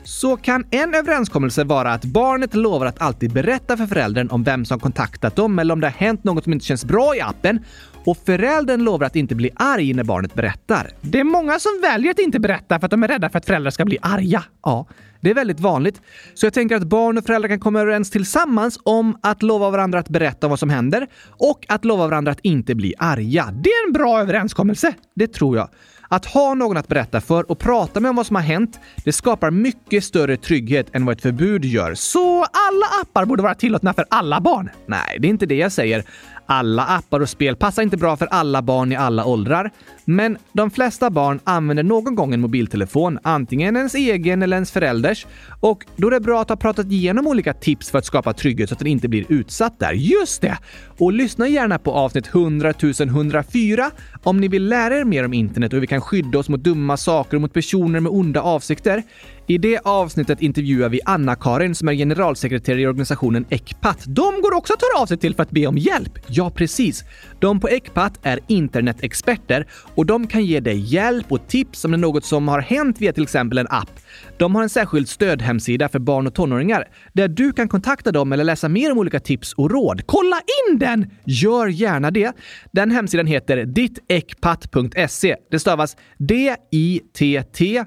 så 0.04 0.36
kan 0.36 0.64
en 0.70 0.94
överenskommelse 0.94 1.64
vara 1.64 1.92
att 1.92 2.04
barnet 2.04 2.54
lovar 2.54 2.86
att 2.86 3.02
alltid 3.02 3.32
berätta 3.32 3.76
för 3.76 3.86
föräldern 3.86 4.28
om 4.30 4.44
vem 4.44 4.64
som 4.64 4.80
kontaktat 4.80 5.36
dem 5.36 5.58
eller 5.58 5.72
om 5.72 5.80
det 5.80 5.86
har 5.86 5.92
hänt 5.92 6.24
något 6.24 6.44
som 6.44 6.52
inte 6.52 6.64
känns 6.64 6.84
bra 6.84 7.16
i 7.16 7.20
appen 7.20 7.64
och 8.06 8.16
föräldern 8.26 8.84
lovar 8.84 9.06
att 9.06 9.16
inte 9.16 9.34
bli 9.34 9.50
arg 9.56 9.94
när 9.94 10.04
barnet 10.04 10.34
berättar. 10.34 10.90
Det 11.00 11.20
är 11.20 11.24
många 11.24 11.58
som 11.58 11.70
väljer 11.82 12.10
att 12.10 12.18
inte 12.18 12.40
berätta 12.40 12.78
för 12.78 12.86
att 12.86 12.90
de 12.90 13.02
är 13.02 13.08
rädda 13.08 13.30
för 13.30 13.38
att 13.38 13.46
föräldrar 13.46 13.70
ska 13.70 13.84
bli 13.84 13.98
arga. 14.02 14.44
Ja, 14.62 14.86
det 15.20 15.30
är 15.30 15.34
väldigt 15.34 15.60
vanligt. 15.60 16.00
Så 16.34 16.46
jag 16.46 16.52
tänker 16.52 16.76
att 16.76 16.82
barn 16.82 17.18
och 17.18 17.24
föräldrar 17.24 17.48
kan 17.48 17.60
komma 17.60 17.80
överens 17.80 18.10
tillsammans 18.10 18.78
om 18.82 19.18
att 19.22 19.42
lova 19.42 19.70
varandra 19.70 19.98
att 19.98 20.08
berätta 20.08 20.46
om 20.46 20.50
vad 20.50 20.58
som 20.58 20.70
händer 20.70 21.06
och 21.28 21.66
att 21.68 21.84
lova 21.84 22.06
varandra 22.06 22.32
att 22.32 22.40
inte 22.42 22.74
bli 22.74 22.94
arga. 22.98 23.50
Det 23.52 23.70
är 23.70 23.86
en 23.86 23.92
bra 23.92 24.20
överenskommelse. 24.20 24.94
Det 25.14 25.26
tror 25.26 25.56
jag. 25.56 25.68
Att 26.08 26.26
ha 26.26 26.54
någon 26.54 26.76
att 26.76 26.88
berätta 26.88 27.20
för 27.20 27.50
och 27.50 27.58
prata 27.58 28.00
med 28.00 28.08
om 28.08 28.16
vad 28.16 28.26
som 28.26 28.36
har 28.36 28.42
hänt, 28.42 28.80
det 29.04 29.12
skapar 29.12 29.50
mycket 29.50 30.04
större 30.04 30.36
trygghet 30.36 30.86
än 30.92 31.06
vad 31.06 31.16
ett 31.16 31.22
förbud 31.22 31.64
gör. 31.64 31.94
Så 31.94 32.38
alla 32.38 32.86
appar 33.02 33.24
borde 33.24 33.42
vara 33.42 33.54
tillåtna 33.54 33.94
för 33.94 34.04
alla 34.10 34.40
barn? 34.40 34.70
Nej, 34.86 35.18
det 35.20 35.28
är 35.28 35.30
inte 35.30 35.46
det 35.46 35.56
jag 35.56 35.72
säger. 35.72 36.04
Alla 36.46 36.84
appar 36.84 37.20
och 37.20 37.28
spel 37.28 37.56
passar 37.56 37.82
inte 37.82 37.96
bra 37.96 38.16
för 38.16 38.26
alla 38.26 38.62
barn 38.62 38.92
i 38.92 38.96
alla 38.96 39.24
åldrar, 39.24 39.70
men 40.08 40.38
de 40.52 40.70
flesta 40.70 41.10
barn 41.10 41.40
använder 41.44 41.82
någon 41.82 42.14
gång 42.14 42.34
en 42.34 42.40
mobiltelefon, 42.40 43.18
antingen 43.22 43.76
ens 43.76 43.94
egen 43.94 44.42
eller 44.42 44.56
ens 44.56 44.70
förälders. 44.70 45.26
Och 45.60 45.84
då 45.96 46.06
är 46.06 46.10
det 46.10 46.20
bra 46.20 46.40
att 46.42 46.48
ha 46.48 46.56
pratat 46.56 46.86
igenom 46.86 47.26
olika 47.26 47.52
tips 47.52 47.90
för 47.90 47.98
att 47.98 48.06
skapa 48.06 48.32
trygghet 48.32 48.68
så 48.68 48.72
att 48.72 48.78
den 48.78 48.88
inte 48.88 49.08
blir 49.08 49.24
utsatt 49.28 49.78
där. 49.78 49.92
Just 49.92 50.42
det! 50.42 50.58
Och 50.98 51.12
lyssna 51.12 51.48
gärna 51.48 51.78
på 51.78 51.92
avsnitt 51.92 52.26
100 52.26 52.74
104 53.00 53.90
om 54.22 54.40
ni 54.40 54.48
vill 54.48 54.68
lära 54.68 54.98
er 54.98 55.04
mer 55.04 55.24
om 55.24 55.32
internet 55.32 55.72
och 55.72 55.76
hur 55.76 55.80
vi 55.80 55.86
kan 55.86 56.00
skydda 56.00 56.38
oss 56.38 56.48
mot 56.48 56.64
dumma 56.64 56.96
saker 56.96 57.36
och 57.36 57.40
mot 57.40 57.52
personer 57.52 58.00
med 58.00 58.12
onda 58.12 58.40
avsikter. 58.40 59.02
I 59.48 59.58
det 59.58 59.78
avsnittet 59.84 60.42
intervjuar 60.42 60.88
vi 60.88 61.00
Anna-Karin 61.04 61.74
som 61.74 61.88
är 61.88 61.94
generalsekreterare 61.94 62.80
i 62.80 62.86
organisationen 62.86 63.44
Ecpat. 63.50 64.04
De 64.06 64.40
går 64.42 64.54
också 64.54 64.72
att 64.72 64.82
höra 64.82 65.02
av 65.02 65.06
sig 65.06 65.16
till 65.16 65.34
för 65.34 65.42
att 65.42 65.50
be 65.50 65.66
om 65.66 65.78
hjälp. 65.78 66.18
Ja, 66.26 66.50
precis. 66.50 67.04
De 67.38 67.60
på 67.60 67.68
Ecpat 67.68 68.18
är 68.22 68.40
internetexperter 68.46 69.66
och 69.96 70.06
de 70.06 70.26
kan 70.26 70.44
ge 70.44 70.60
dig 70.60 70.78
hjälp 70.78 71.32
och 71.32 71.48
tips 71.48 71.84
om 71.84 71.90
det 71.90 71.96
är 71.96 71.98
något 71.98 72.24
som 72.24 72.48
har 72.48 72.60
hänt 72.60 73.00
via 73.00 73.12
till 73.12 73.22
exempel 73.22 73.58
en 73.58 73.66
app. 73.70 74.00
De 74.38 74.54
har 74.54 74.62
en 74.62 74.68
särskild 74.68 75.08
stödhemsida 75.08 75.88
för 75.88 75.98
barn 75.98 76.26
och 76.26 76.34
tonåringar 76.34 76.88
där 77.12 77.28
du 77.28 77.52
kan 77.52 77.68
kontakta 77.68 78.12
dem 78.12 78.32
eller 78.32 78.44
läsa 78.44 78.68
mer 78.68 78.92
om 78.92 78.98
olika 78.98 79.20
tips 79.20 79.52
och 79.52 79.70
råd. 79.70 80.02
Kolla 80.06 80.36
in 80.36 80.78
den! 80.78 81.10
Gör 81.24 81.66
gärna 81.66 82.10
det. 82.10 82.32
Den 82.72 82.90
hemsidan 82.90 83.26
heter 83.26 83.64
dittekpat.se. 83.64 85.36
Det 85.50 85.58
stavas 85.58 85.96
D-I-T-T 86.18 87.84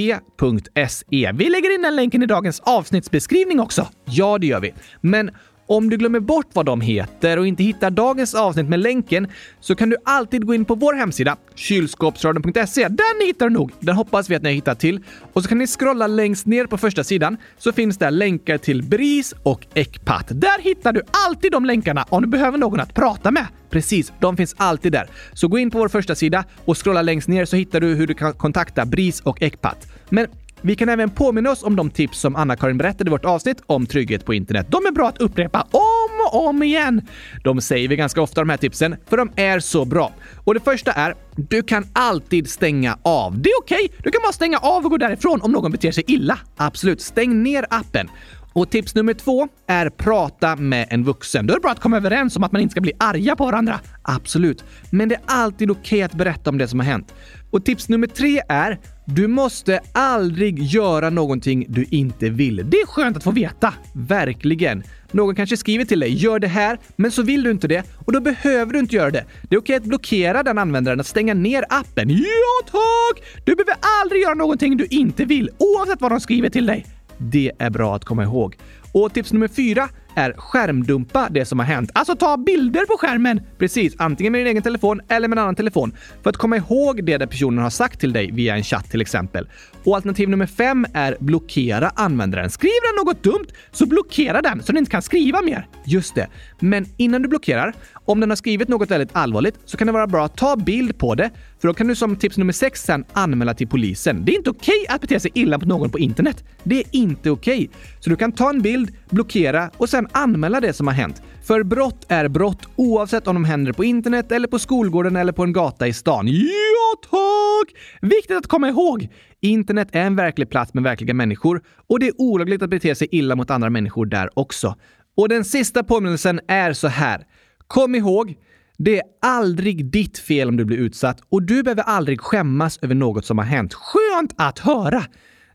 ecpat.se. 0.00 1.32
Vi 1.34 1.48
lägger 1.48 1.74
in 1.74 1.82
den 1.82 1.96
länken 1.96 2.22
i 2.22 2.26
dagens 2.26 2.60
avsnittsbeskrivning 2.60 3.60
också. 3.60 3.88
Ja, 4.04 4.38
det 4.38 4.46
gör 4.46 4.60
vi. 4.60 4.74
Men 5.00 5.30
om 5.70 5.90
du 5.90 5.96
glömmer 5.96 6.20
bort 6.20 6.46
vad 6.52 6.66
de 6.66 6.80
heter 6.80 7.38
och 7.38 7.46
inte 7.46 7.62
hittar 7.62 7.90
dagens 7.90 8.34
avsnitt 8.34 8.68
med 8.68 8.80
länken 8.80 9.28
så 9.60 9.74
kan 9.74 9.90
du 9.90 9.96
alltid 10.04 10.46
gå 10.46 10.54
in 10.54 10.64
på 10.64 10.74
vår 10.74 10.94
hemsida, 10.94 11.36
kylskåpsradion.se. 11.54 12.88
Den 12.88 13.26
hittar 13.26 13.48
du 13.48 13.52
nog! 13.52 13.72
Den 13.80 13.96
hoppas 13.96 14.30
vi 14.30 14.34
att 14.34 14.42
ni 14.42 14.48
har 14.48 14.54
hittat 14.54 14.80
till. 14.80 15.00
Och 15.32 15.42
så 15.42 15.48
kan 15.48 15.58
ni 15.58 15.66
scrolla 15.66 16.06
längst 16.06 16.46
ner 16.46 16.66
på 16.66 16.78
första 16.78 17.04
sidan 17.04 17.36
så 17.58 17.72
finns 17.72 17.98
där 17.98 18.10
länkar 18.10 18.58
till 18.58 18.82
BRIS 18.82 19.34
och 19.42 19.66
Ecpat. 19.74 20.26
Där 20.28 20.62
hittar 20.62 20.92
du 20.92 21.02
alltid 21.26 21.52
de 21.52 21.64
länkarna 21.64 22.04
om 22.08 22.22
du 22.22 22.28
behöver 22.28 22.58
någon 22.58 22.80
att 22.80 22.94
prata 22.94 23.30
med. 23.30 23.46
Precis, 23.70 24.12
de 24.20 24.36
finns 24.36 24.54
alltid 24.56 24.92
där. 24.92 25.06
Så 25.32 25.48
gå 25.48 25.58
in 25.58 25.70
på 25.70 25.78
vår 25.78 25.88
första 25.88 26.14
sida 26.14 26.44
och 26.64 26.84
scrolla 26.84 27.02
längst 27.02 27.28
ner 27.28 27.44
så 27.44 27.56
hittar 27.56 27.80
du 27.80 27.94
hur 27.94 28.06
du 28.06 28.14
kan 28.14 28.32
kontakta 28.32 28.84
BRIS 28.84 29.20
och 29.20 29.42
Ecpat. 29.42 29.86
Men 30.08 30.26
vi 30.62 30.76
kan 30.76 30.88
även 30.88 31.10
påminna 31.10 31.50
oss 31.50 31.62
om 31.62 31.76
de 31.76 31.90
tips 31.90 32.18
som 32.18 32.36
Anna-Karin 32.36 32.78
berättade 32.78 33.08
i 33.08 33.10
vårt 33.10 33.24
avsnitt 33.24 33.62
om 33.66 33.86
trygghet 33.86 34.24
på 34.24 34.34
internet. 34.34 34.66
De 34.70 34.86
är 34.86 34.90
bra 34.90 35.08
att 35.08 35.18
upprepa 35.18 35.66
om 35.70 36.26
och 36.26 36.46
om 36.46 36.62
igen. 36.62 37.02
De 37.44 37.60
säger 37.60 37.88
vi 37.88 37.96
ganska 37.96 38.22
ofta, 38.22 38.40
de 38.40 38.48
här 38.48 38.56
tipsen, 38.56 38.96
för 39.06 39.16
de 39.16 39.30
är 39.36 39.60
så 39.60 39.84
bra. 39.84 40.12
Och 40.44 40.54
det 40.54 40.60
första 40.60 40.92
är, 40.92 41.14
du 41.36 41.62
kan 41.62 41.86
alltid 41.92 42.50
stänga 42.50 42.98
av. 43.02 43.42
Det 43.42 43.50
är 43.50 43.58
okej, 43.62 43.84
okay. 43.84 43.98
du 44.04 44.10
kan 44.10 44.22
bara 44.22 44.32
stänga 44.32 44.58
av 44.58 44.84
och 44.84 44.90
gå 44.90 44.96
därifrån 44.96 45.40
om 45.42 45.52
någon 45.52 45.72
beter 45.72 45.92
sig 45.92 46.04
illa. 46.06 46.38
Absolut, 46.56 47.00
stäng 47.00 47.42
ner 47.42 47.66
appen. 47.70 48.08
Och 48.52 48.70
tips 48.70 48.94
nummer 48.94 49.14
två 49.14 49.48
är 49.66 49.90
prata 49.90 50.56
med 50.56 50.86
en 50.90 51.04
vuxen. 51.04 51.46
Då 51.46 51.52
är 51.52 51.56
det 51.56 51.60
bra 51.60 51.70
att 51.70 51.80
komma 51.80 51.96
överens 51.96 52.36
om 52.36 52.44
att 52.44 52.52
man 52.52 52.62
inte 52.62 52.72
ska 52.72 52.80
bli 52.80 52.92
arga 52.98 53.36
på 53.36 53.44
varandra. 53.44 53.80
Absolut. 54.02 54.64
Men 54.90 55.08
det 55.08 55.14
är 55.14 55.20
alltid 55.26 55.70
okej 55.70 55.82
okay 55.82 56.02
att 56.02 56.14
berätta 56.14 56.50
om 56.50 56.58
det 56.58 56.68
som 56.68 56.80
har 56.80 56.86
hänt. 56.86 57.14
Och 57.50 57.64
tips 57.64 57.88
nummer 57.88 58.06
tre 58.06 58.42
är 58.48 58.78
du 59.14 59.26
måste 59.26 59.80
aldrig 59.92 60.62
göra 60.62 61.10
någonting 61.10 61.66
du 61.68 61.86
inte 61.90 62.30
vill. 62.30 62.56
Det 62.56 62.76
är 62.76 62.86
skönt 62.86 63.16
att 63.16 63.24
få 63.24 63.30
veta. 63.30 63.74
Verkligen. 63.92 64.82
Någon 65.10 65.34
kanske 65.34 65.56
skriver 65.56 65.84
till 65.84 66.00
dig 66.00 66.14
“gör 66.14 66.38
det 66.38 66.48
här”, 66.48 66.78
men 66.96 67.10
så 67.10 67.22
vill 67.22 67.42
du 67.42 67.50
inte 67.50 67.68
det 67.68 67.84
och 68.06 68.12
då 68.12 68.20
behöver 68.20 68.72
du 68.72 68.78
inte 68.78 68.96
göra 68.96 69.10
det. 69.10 69.24
Det 69.42 69.56
är 69.56 69.60
okej 69.60 69.76
att 69.76 69.84
blockera 69.84 70.42
den 70.42 70.58
användaren, 70.58 71.00
att 71.00 71.06
stänga 71.06 71.34
ner 71.34 71.64
appen. 71.68 72.10
Ja 72.10 72.70
tack! 72.70 73.24
Du 73.44 73.54
behöver 73.54 73.74
aldrig 74.02 74.22
göra 74.22 74.34
någonting 74.34 74.76
du 74.76 74.86
inte 74.90 75.24
vill, 75.24 75.50
oavsett 75.58 76.00
vad 76.00 76.12
de 76.12 76.20
skriver 76.20 76.50
till 76.50 76.66
dig. 76.66 76.86
Det 77.18 77.52
är 77.58 77.70
bra 77.70 77.96
att 77.96 78.04
komma 78.04 78.22
ihåg. 78.22 78.56
Och 78.92 79.12
tips 79.12 79.32
nummer 79.32 79.48
fyra 79.48 79.88
är 80.14 80.32
skärmdumpa 80.32 81.28
det 81.30 81.44
som 81.44 81.58
har 81.58 81.66
hänt. 81.66 81.90
Alltså 81.94 82.16
ta 82.16 82.36
bilder 82.36 82.86
på 82.86 82.98
skärmen! 82.98 83.40
Precis, 83.58 83.94
antingen 83.98 84.32
med 84.32 84.40
din 84.40 84.46
egen 84.46 84.62
telefon 84.62 85.00
eller 85.08 85.28
med 85.28 85.38
en 85.38 85.42
annan 85.42 85.54
telefon. 85.54 85.96
För 86.22 86.30
att 86.30 86.36
komma 86.36 86.56
ihåg 86.56 87.04
det 87.04 87.18
där 87.18 87.26
personen 87.26 87.62
har 87.62 87.70
sagt 87.70 88.00
till 88.00 88.12
dig 88.12 88.30
via 88.32 88.56
en 88.56 88.62
chatt 88.62 88.90
till 88.90 89.00
exempel. 89.00 89.48
Och 89.84 89.96
alternativ 89.96 90.28
nummer 90.28 90.46
fem 90.46 90.86
är 90.94 91.16
blockera 91.20 91.90
användaren. 91.94 92.50
Skriver 92.50 92.96
den 92.96 93.06
något 93.06 93.22
dumt 93.22 93.46
så 93.72 93.86
blockera 93.86 94.42
den 94.42 94.62
så 94.62 94.72
den 94.72 94.78
inte 94.78 94.90
kan 94.90 95.02
skriva 95.02 95.42
mer. 95.42 95.66
Just 95.84 96.14
det. 96.14 96.28
Men 96.60 96.86
innan 96.96 97.22
du 97.22 97.28
blockerar, 97.28 97.74
om 98.04 98.20
den 98.20 98.30
har 98.30 98.36
skrivit 98.36 98.68
något 98.68 98.90
väldigt 98.90 99.16
allvarligt 99.16 99.54
så 99.64 99.76
kan 99.76 99.86
det 99.86 99.92
vara 99.92 100.06
bra 100.06 100.24
att 100.24 100.36
ta 100.36 100.56
bild 100.56 100.98
på 100.98 101.14
det, 101.14 101.30
för 101.60 101.68
då 101.68 101.74
kan 101.74 101.86
du 101.86 101.94
som 101.94 102.16
tips 102.16 102.36
nummer 102.38 102.52
sex 102.52 102.82
sen 102.82 103.04
anmäla 103.12 103.54
till 103.54 103.68
polisen. 103.68 104.24
Det 104.24 104.32
är 104.32 104.36
inte 104.36 104.50
okej 104.50 104.82
okay 104.84 104.94
att 104.94 105.00
bete 105.00 105.20
sig 105.20 105.30
illa 105.34 105.58
mot 105.58 105.66
någon 105.66 105.90
på 105.90 105.98
internet. 105.98 106.44
Det 106.64 106.80
är 106.80 106.84
inte 106.90 107.30
okej. 107.30 107.54
Okay. 107.54 107.68
Så 108.00 108.10
du 108.10 108.16
kan 108.16 108.32
ta 108.32 108.50
en 108.50 108.62
bild, 108.62 108.96
blockera 109.10 109.70
och 109.76 109.88
sen 109.88 110.08
anmäla 110.12 110.60
det 110.60 110.72
som 110.72 110.86
har 110.86 110.94
hänt. 110.94 111.22
För 111.42 111.62
brott 111.62 112.06
är 112.08 112.28
brott 112.28 112.68
oavsett 112.76 113.26
om 113.26 113.34
de 113.34 113.44
händer 113.44 113.72
på 113.72 113.84
internet 113.84 114.32
eller 114.32 114.48
på 114.48 114.58
skolgården 114.58 115.16
eller 115.16 115.32
på 115.32 115.42
en 115.42 115.52
gata 115.52 115.88
i 115.88 115.92
stan. 115.92 116.28
Ja, 116.28 117.08
tack! 117.10 117.76
Viktigt 118.00 118.36
att 118.36 118.46
komma 118.46 118.68
ihåg! 118.68 119.08
Internet 119.40 119.88
är 119.92 120.00
en 120.00 120.16
verklig 120.16 120.50
plats 120.50 120.74
med 120.74 120.82
verkliga 120.82 121.14
människor 121.14 121.62
och 121.88 122.00
det 122.00 122.06
är 122.06 122.20
olagligt 122.20 122.62
att 122.62 122.70
bete 122.70 122.94
sig 122.94 123.08
illa 123.10 123.36
mot 123.36 123.50
andra 123.50 123.70
människor 123.70 124.06
där 124.06 124.38
också. 124.38 124.76
Och 125.16 125.28
den 125.28 125.44
sista 125.44 125.84
påminnelsen 125.84 126.40
är 126.48 126.72
så 126.72 126.88
här. 126.88 127.26
Kom 127.66 127.94
ihåg, 127.94 128.34
det 128.78 128.98
är 128.98 129.02
aldrig 129.22 129.90
ditt 129.90 130.18
fel 130.18 130.48
om 130.48 130.56
du 130.56 130.64
blir 130.64 130.76
utsatt 130.78 131.20
och 131.28 131.42
du 131.42 131.62
behöver 131.62 131.82
aldrig 131.82 132.20
skämmas 132.20 132.78
över 132.82 132.94
något 132.94 133.24
som 133.24 133.38
har 133.38 133.44
hänt. 133.44 133.74
Skönt 133.74 134.34
att 134.36 134.58
höra! 134.58 135.04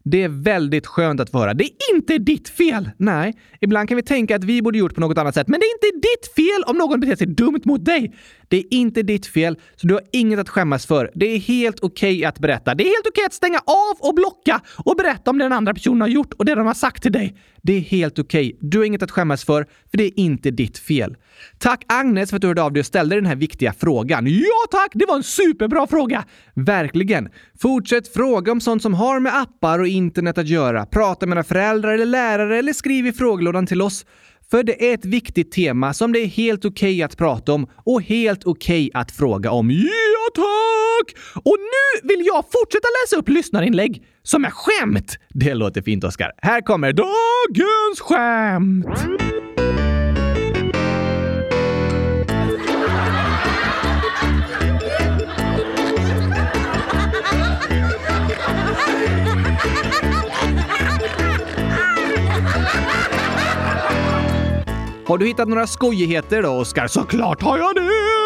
Det 0.08 0.24
är 0.24 0.30
väldigt 0.30 0.88
skönt 0.88 1.20
att 1.20 1.30
få 1.30 1.40
höra. 1.40 1.54
Det 1.54 1.64
är 1.64 1.96
inte 1.96 2.18
ditt 2.18 2.50
fel! 2.50 2.90
Nej, 2.98 3.34
ibland 3.62 3.90
kan 3.90 3.96
vi 3.96 4.04
tänka 4.04 4.36
att 4.36 4.44
vi 4.44 4.62
borde 4.62 4.78
gjort 4.78 4.96
på 4.96 5.02
något 5.02 5.18
annat 5.18 5.36
sätt, 5.36 5.48
men 5.48 5.60
det 5.60 5.66
är 5.66 5.74
inte 5.74 6.08
ditt 6.08 6.34
fel 6.36 6.64
om 6.68 6.78
någon 6.78 7.00
beter 7.00 7.16
sig 7.16 7.28
dumt 7.28 7.62
mot 7.64 7.86
dig. 7.86 8.16
Det 8.48 8.58
är 8.58 8.74
inte 8.74 9.04
ditt 9.04 9.28
fel, 9.28 9.60
så 9.76 9.88
du 9.88 9.94
har 9.94 10.04
inget 10.12 10.40
att 10.40 10.50
skämmas 10.50 10.86
för. 10.86 11.12
Det 11.16 11.26
är 11.26 11.40
helt 11.40 11.80
okej 11.80 12.16
okay 12.18 12.26
att 12.26 12.40
berätta. 12.40 12.76
Det 12.76 12.84
är 12.84 12.86
helt 12.86 13.08
okej 13.08 13.22
okay 13.22 13.26
att 13.26 13.34
stänga 13.34 13.58
av 13.58 14.10
och 14.10 14.16
blocka 14.16 14.62
och 14.78 14.96
berätta 14.96 15.32
om 15.32 15.38
det 15.38 15.46
den 15.46 15.54
andra 15.54 15.74
personen 15.74 16.02
har 16.02 16.08
gjort 16.08 16.34
och 16.34 16.46
det 16.46 16.56
de 16.56 16.68
har 16.68 16.74
sagt 16.74 17.04
till 17.04 17.12
dig. 17.12 17.38
Det 17.66 17.74
är 17.74 17.82
helt 17.82 18.20
okej. 18.20 18.48
Okay. 18.48 18.58
Du 18.62 18.78
har 18.78 18.86
inget 18.86 19.04
att 19.04 19.12
skämmas 19.12 19.44
för, 19.44 19.68
för 19.92 19.98
det 19.98 20.04
är 20.04 20.20
inte 20.20 20.52
ditt 20.52 20.78
fel. 20.78 21.16
Tack 21.58 21.84
Agnes 21.88 22.30
för 22.30 22.36
att 22.36 22.42
du 22.42 22.48
hörde 22.48 22.64
av 22.64 22.74
dig 22.74 22.80
och 22.80 22.86
ställde 22.86 23.16
den 23.16 23.26
här 23.26 23.36
viktiga 23.36 23.74
frågan. 23.74 24.28
Ja 24.28 24.68
tack, 24.72 24.92
det 24.94 25.06
var 25.06 25.16
en 25.16 25.24
superbra 25.24 25.88
fråga! 25.88 26.26
Verkligen. 26.54 27.30
Fortsätt 27.60 28.14
fråga 28.14 28.52
om 28.52 28.62
sånt 28.62 28.82
som 28.82 28.94
har 28.94 29.20
med 29.20 29.42
appar 29.42 29.80
och 29.80 29.88
internet 29.88 30.38
att 30.38 30.48
göra. 30.48 30.86
Prata 30.86 31.26
med 31.26 31.38
dina 31.38 31.44
föräldrar 31.44 31.94
eller 31.94 32.06
lärare 32.06 32.58
eller 32.58 32.74
skriv 32.74 33.08
i 33.08 33.14
frågelådan 33.14 33.68
till 33.68 33.82
oss. 33.82 34.06
För 34.52 34.64
det 34.64 34.90
är 34.90 34.94
ett 34.94 35.06
viktigt 35.06 35.52
tema 35.52 35.94
som 35.94 36.14
det 36.14 36.20
är 36.20 36.28
helt 36.28 36.66
okej 36.66 36.94
okay 36.94 37.04
att 37.04 37.18
prata 37.18 37.54
om 37.54 37.68
och 37.86 38.02
helt 38.02 38.44
okej 38.44 38.90
okay 38.90 39.02
att 39.02 39.12
fråga 39.12 39.52
om. 39.52 39.70
Tack! 40.36 41.16
Och 41.36 41.58
nu 41.60 42.08
vill 42.10 42.26
jag 42.26 42.46
fortsätta 42.52 42.88
läsa 43.04 43.16
upp 43.16 43.30
lyssnarinlägg 43.30 44.04
som 44.24 44.46
är 44.46 44.50
skämt. 44.50 45.18
Det 45.30 45.54
låter 45.54 45.82
fint 45.82 46.04
Oskar. 46.04 46.32
Här 46.38 46.62
kommer 46.62 46.94
dagens 46.94 48.00
skämt! 48.00 48.86
Har 65.08 65.18
du 65.18 65.26
hittat 65.26 65.48
några 65.48 65.68
skojigheter 65.68 66.44
då, 66.44 66.50
Oskar? 66.50 66.88
Såklart 66.88 67.42
har 67.42 67.58
jag 67.58 67.76
det! 67.76 68.25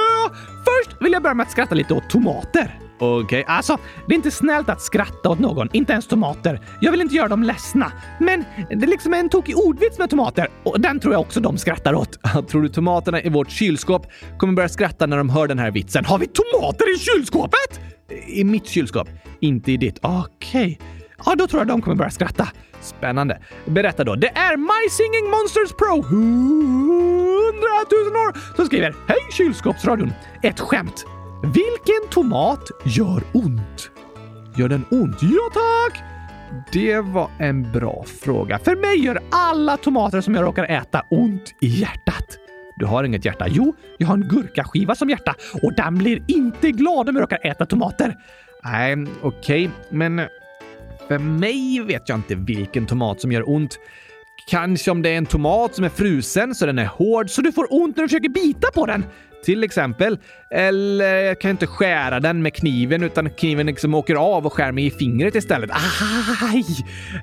Först 0.65 1.01
vill 1.01 1.11
jag 1.11 1.23
börja 1.23 1.33
med 1.33 1.43
att 1.43 1.51
skratta 1.51 1.75
lite 1.75 1.93
åt 1.93 2.09
tomater. 2.09 2.79
Okej, 2.99 3.23
okay. 3.23 3.55
alltså 3.55 3.77
det 4.07 4.13
är 4.13 4.15
inte 4.15 4.31
snällt 4.31 4.69
att 4.69 4.81
skratta 4.81 5.29
åt 5.29 5.39
någon, 5.39 5.69
inte 5.73 5.91
ens 5.91 6.07
tomater. 6.07 6.61
Jag 6.81 6.91
vill 6.91 7.01
inte 7.01 7.15
göra 7.15 7.27
dem 7.27 7.43
ledsna. 7.43 7.91
Men 8.19 8.45
det 8.69 8.85
är 8.85 8.87
liksom 8.87 9.13
en 9.13 9.29
tokig 9.29 9.57
ordvits 9.57 9.99
med 9.99 10.09
tomater 10.09 10.47
och 10.63 10.81
den 10.81 10.99
tror 10.99 11.13
jag 11.13 11.21
också 11.21 11.39
de 11.39 11.57
skrattar 11.57 11.93
åt. 11.93 12.19
tror 12.49 12.61
du 12.61 12.69
tomaterna 12.69 13.21
i 13.21 13.29
vårt 13.29 13.49
kylskåp 13.49 14.07
kommer 14.37 14.53
börja 14.53 14.69
skratta 14.69 15.05
när 15.05 15.17
de 15.17 15.29
hör 15.29 15.47
den 15.47 15.59
här 15.59 15.71
vitsen? 15.71 16.05
Har 16.05 16.17
vi 16.17 16.27
tomater 16.27 16.95
i 16.95 16.99
kylskåpet? 16.99 17.79
I 18.27 18.43
mitt 18.43 18.67
kylskåp, 18.67 19.09
inte 19.39 19.71
i 19.71 19.77
ditt. 19.77 19.99
Okej. 20.01 20.27
Okay. 20.61 20.77
Ja, 21.25 21.35
då 21.35 21.47
tror 21.47 21.59
jag 21.59 21.67
de 21.67 21.81
kommer 21.81 21.95
börja 21.95 22.11
skratta. 22.11 22.47
Spännande. 22.81 23.41
Berätta 23.65 24.03
då. 24.03 24.15
Det 24.15 24.27
är 24.27 24.57
My 24.57 24.89
Singing 24.89 25.31
Monsters 25.31 25.71
Pro 25.77 25.95
100 26.03 26.19
000 27.91 28.27
år 28.27 28.55
som 28.55 28.65
skriver 28.65 28.95
Hej 29.07 29.17
kylskåpsradion! 29.31 30.13
Ett 30.43 30.59
skämt. 30.59 31.05
Vilken 31.43 32.09
tomat 32.09 32.63
gör 32.85 33.23
ont? 33.33 33.91
Gör 34.57 34.69
den 34.69 34.85
ont? 34.91 35.17
Ja 35.21 35.49
tack! 35.53 36.03
Det 36.71 36.99
var 36.99 37.29
en 37.39 37.71
bra 37.71 38.05
fråga. 38.23 38.59
För 38.59 38.75
mig 38.75 39.05
gör 39.05 39.19
alla 39.31 39.77
tomater 39.77 40.21
som 40.21 40.35
jag 40.35 40.43
råkar 40.43 40.63
äta 40.63 41.05
ont 41.09 41.55
i 41.61 41.67
hjärtat. 41.67 42.37
Du 42.75 42.85
har 42.85 43.03
inget 43.03 43.25
hjärta? 43.25 43.45
Jo, 43.49 43.75
jag 43.97 44.07
har 44.07 44.13
en 44.13 44.27
gurkaskiva 44.27 44.95
som 44.95 45.09
hjärta 45.09 45.35
och 45.63 45.73
den 45.73 45.97
blir 45.97 46.23
inte 46.27 46.71
glad 46.71 47.09
om 47.09 47.15
jag 47.15 47.23
råkar 47.23 47.47
äta 47.47 47.65
tomater. 47.65 48.15
Nej, 48.63 49.05
okej, 49.21 49.67
okay, 49.67 49.69
men 49.89 50.19
eh, 50.19 50.25
för 51.09 51.19
mig 51.19 51.83
vet 51.83 52.09
jag 52.09 52.17
inte 52.17 52.35
vilken 52.35 52.85
tomat 52.85 53.21
som 53.21 53.31
gör 53.31 53.49
ont. 53.49 53.79
Kanske 54.47 54.91
om 54.91 55.01
det 55.01 55.09
är 55.09 55.17
en 55.17 55.25
tomat 55.25 55.75
som 55.75 55.85
är 55.85 55.89
frusen 55.89 56.55
så 56.55 56.65
den 56.65 56.79
är 56.79 56.85
hård 56.85 57.29
så 57.29 57.41
du 57.41 57.51
får 57.51 57.67
ont 57.73 57.95
när 57.95 58.03
du 58.03 58.09
försöker 58.09 58.29
bita 58.29 58.71
på 58.73 58.85
den 58.85 59.05
till 59.43 59.63
exempel. 59.63 60.19
Eller 60.51 61.15
jag 61.15 61.41
kan 61.41 61.51
inte 61.51 61.67
skära 61.67 62.19
den 62.19 62.41
med 62.41 62.53
kniven 62.53 63.03
utan 63.03 63.29
kniven 63.29 63.65
liksom 63.65 63.93
åker 63.93 64.15
av 64.15 64.45
och 64.45 64.53
skär 64.53 64.71
mig 64.71 64.85
i 64.85 64.91
fingret 64.91 65.35
istället. 65.35 65.69
Aj! 66.53 66.65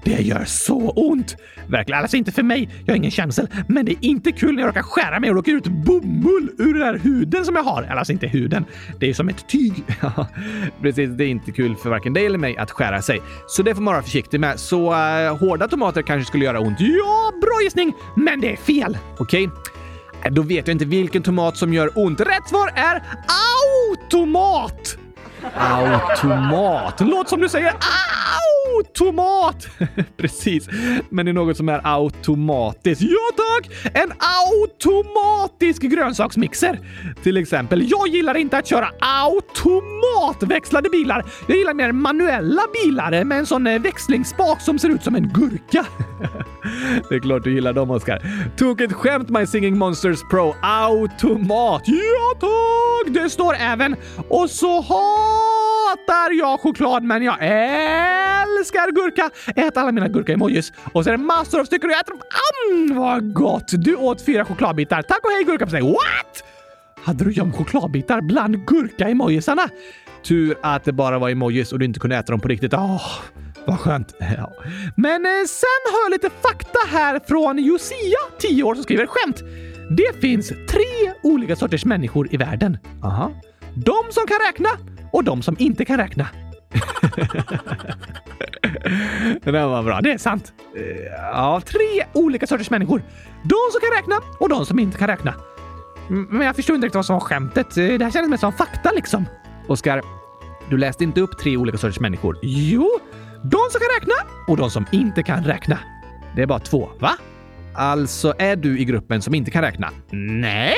Det 0.05 0.23
gör 0.23 0.45
så 0.45 0.91
ont! 0.91 1.37
Verkligen. 1.69 2.01
Alltså 2.01 2.17
inte 2.17 2.33
för 2.33 2.43
mig, 2.43 2.69
jag 2.85 2.93
har 2.93 2.97
ingen 2.97 3.11
känsel. 3.11 3.49
Men 3.69 3.85
det 3.85 3.93
är 3.93 4.05
inte 4.05 4.33
kul 4.33 4.55
när 4.55 4.63
jag 4.63 4.69
råkar 4.69 4.83
skära 4.83 5.21
mig 5.21 5.31
och 5.31 5.37
råkar 5.37 5.53
ut 5.53 5.67
bomull 5.67 6.51
ur 6.59 6.75
den 6.75 6.83
här 6.83 6.99
huden 6.99 7.45
som 7.45 7.57
jag 7.57 7.63
har. 7.63 7.83
Alltså 7.83 8.13
inte 8.13 8.27
huden. 8.27 8.65
Det 9.01 9.11
är 9.11 9.15
som 9.15 9.29
ett 9.29 9.49
tyg. 9.49 9.85
Precis, 10.83 11.11
det 11.11 11.25
är 11.25 11.29
inte 11.29 11.53
kul 11.53 11.77
för 11.77 11.91
varken 11.91 12.13
dig 12.13 12.27
eller 12.27 12.39
mig 12.39 12.57
att 12.57 12.71
skära 12.71 13.03
sig. 13.03 13.21
Så 13.47 13.63
det 13.63 13.75
får 13.75 13.83
man 13.83 13.95
vara 13.95 14.03
försiktig 14.03 14.41
med. 14.41 14.61
Så 14.61 14.93
uh, 14.93 15.37
hårda 15.39 15.69
tomater 15.69 16.03
kanske 16.03 16.29
skulle 16.29 16.45
göra 16.45 16.61
ont. 16.61 16.81
Ja, 16.81 17.33
bra 17.41 17.61
gissning! 17.63 17.93
Men 18.17 18.41
det 18.41 18.53
är 18.53 18.57
fel. 18.57 18.99
Okej? 19.19 19.49
Okay? 19.49 19.76
Äh, 20.27 20.33
då 20.33 20.43
vet 20.43 20.69
jag 20.69 20.75
inte 20.75 20.85
vilken 20.85 21.23
tomat 21.23 21.57
som 21.57 21.73
gör 21.73 21.91
ont. 21.95 22.21
Rätt 22.21 22.49
svar 22.49 22.73
är 22.75 23.03
automat! 24.03 24.99
Automat. 25.55 27.01
Låt 27.01 27.29
som 27.29 27.41
du 27.41 27.49
säger 27.49 27.73
automat! 28.77 29.69
Precis, 30.17 30.69
men 31.11 31.27
det 31.27 31.31
är 31.31 31.33
något 31.33 31.57
som 31.57 31.69
är 31.69 31.81
automatiskt. 31.85 33.03
Ja 33.03 33.31
tack! 33.37 33.71
En 33.95 34.13
automatisk 34.53 35.83
grönsaksmixer. 35.83 36.79
Till 37.23 37.37
exempel, 37.37 37.91
jag 37.91 38.09
gillar 38.09 38.37
inte 38.37 38.59
att 38.59 38.67
köra 38.67 38.89
automatväxlade 39.01 40.91
bilar. 40.91 41.25
Jag 41.47 41.57
gillar 41.57 41.75
mer 41.75 41.93
manuella 41.93 42.63
bilar 42.83 43.25
med 43.25 43.39
en 43.39 43.47
sån 43.47 43.67
eh, 43.67 43.81
växlingsspak 43.81 44.61
som 44.61 44.79
ser 44.79 44.89
ut 44.89 45.05
som 45.05 45.15
en 45.15 45.29
gurka. 45.29 45.87
det 47.09 47.15
är 47.15 47.21
klart 47.21 47.45
du 47.45 47.55
gillar 47.55 47.73
dem, 47.73 47.91
Oskar. 47.91 48.23
Tog 48.57 48.81
ett 48.81 48.93
skämt 48.93 49.29
My 49.29 49.47
Singing 49.47 49.79
Monsters 49.79 50.21
Pro 50.31 50.55
Automat. 50.63 51.83
Ja 51.87 52.41
tack! 52.41 53.15
Det 53.15 53.31
står 53.31 53.55
även 53.55 53.97
och 54.29 54.51
så 54.51 54.81
hatar 54.81 56.39
jag 56.39 56.61
choklad 56.61 57.03
men 57.03 57.23
jag 57.23 57.37
älskar 57.41 58.66
älskar 58.67 58.93
gurka! 58.93 59.31
Ät 59.57 59.77
alla 59.77 59.93
mina 59.93 60.09
gurka-emojis. 60.09 60.73
Och 60.93 61.05
så 61.05 61.11
är 61.11 61.13
det 61.13 61.19
massor 61.25 61.61
av 61.61 61.65
stycken 61.65 61.91
och 61.91 61.95
jag 61.95 62.01
äter 62.01 62.13
dem. 62.13 62.21
Mm, 62.71 62.99
vad 62.99 63.33
gott! 63.33 63.69
Du 63.73 63.97
åt 63.97 64.25
fyra 64.25 64.45
chokladbitar. 64.45 65.03
Tack 65.03 65.25
och 65.25 65.31
hej 65.31 65.45
gurka 65.45 65.65
What? 65.67 66.45
Hade 67.05 67.25
du 67.25 67.33
gömt 67.33 67.57
chokladbitar 67.57 68.21
bland 68.21 68.67
gurka-emojisarna? 68.67 69.69
Tur 70.23 70.59
att 70.63 70.85
det 70.85 70.93
bara 70.93 71.19
var 71.19 71.31
emojis 71.31 71.73
och 71.73 71.79
du 71.79 71.85
inte 71.85 72.01
kunde 72.01 72.17
äta 72.17 72.33
dem 72.33 72.41
på 72.41 72.49
riktigt. 72.49 72.75
Åh, 72.75 73.11
vad 73.67 73.81
skönt. 73.81 74.15
Ja. 74.37 74.53
Men 74.97 75.27
eh, 75.27 75.47
sen 75.49 75.83
har 75.93 76.03
jag 76.05 76.11
lite 76.11 76.31
fakta 76.43 76.79
här 76.89 77.21
från 77.29 77.59
Josia, 77.59 78.19
10 78.39 78.63
år, 78.63 78.75
som 78.75 78.83
skriver 78.83 79.07
skämt. 79.07 79.43
Det 79.91 80.21
finns 80.21 80.49
tre 80.49 81.13
olika 81.23 81.57
sorters 81.57 81.85
människor 81.85 82.35
i 82.35 82.37
världen. 82.37 82.79
Aha. 83.05 83.33
De 83.75 84.03
som 84.11 84.27
kan 84.27 84.39
räkna 84.47 84.69
och 85.13 85.25
de 85.25 85.43
som 85.43 85.57
inte 85.59 85.85
kan 85.85 85.99
räkna 85.99 86.27
det 89.43 89.51
där 89.51 89.67
var 89.67 89.83
bra. 89.83 90.01
Det 90.01 90.13
är 90.13 90.19
sant. 90.19 90.53
Eh, 90.77 90.83
ja, 91.33 91.61
tre 91.65 92.05
olika 92.13 92.47
sorters 92.47 92.71
människor. 92.71 93.03
De 93.43 93.57
som 93.73 93.81
kan 93.81 93.97
räkna 93.97 94.21
och 94.41 94.49
de 94.49 94.67
som 94.67 94.79
inte 94.79 94.99
kan 94.99 95.09
räkna. 95.09 95.35
Men 96.09 96.47
jag 96.47 96.57
förstår 96.57 96.75
inte 96.77 96.87
riktigt 96.87 96.97
vad 96.97 97.07
som 97.07 97.15
var 97.15 97.21
skämtet. 97.21 97.77
Eh, 97.77 97.85
det 97.85 98.05
här 98.05 98.11
kändes 98.11 98.31
mer 98.31 98.37
som 98.37 98.53
fakta 98.53 98.91
liksom. 98.93 99.25
Oskar, 99.69 100.03
du 100.71 100.79
läste 100.79 101.05
inte 101.05 101.21
upp 101.21 101.39
tre 101.39 101.57
olika 101.57 101.79
sorters 101.79 102.01
människor. 102.01 102.39
Jo, 102.43 102.91
de 103.43 103.61
som 103.71 103.81
kan 103.81 104.01
räkna 104.01 104.15
och 104.49 104.57
de 104.57 104.71
som 104.71 104.87
inte 104.93 105.23
kan 105.23 105.45
räkna. 105.45 105.79
Det 106.37 106.43
är 106.43 106.47
bara 106.47 106.59
två, 106.59 106.91
va? 107.01 107.11
Alltså 107.75 108.35
är 108.39 108.57
du 108.57 108.79
i 108.79 108.85
gruppen 108.85 109.23
som 109.23 109.35
inte 109.35 109.51
kan 109.51 109.63
räkna? 109.63 109.91
Nej, 110.11 110.75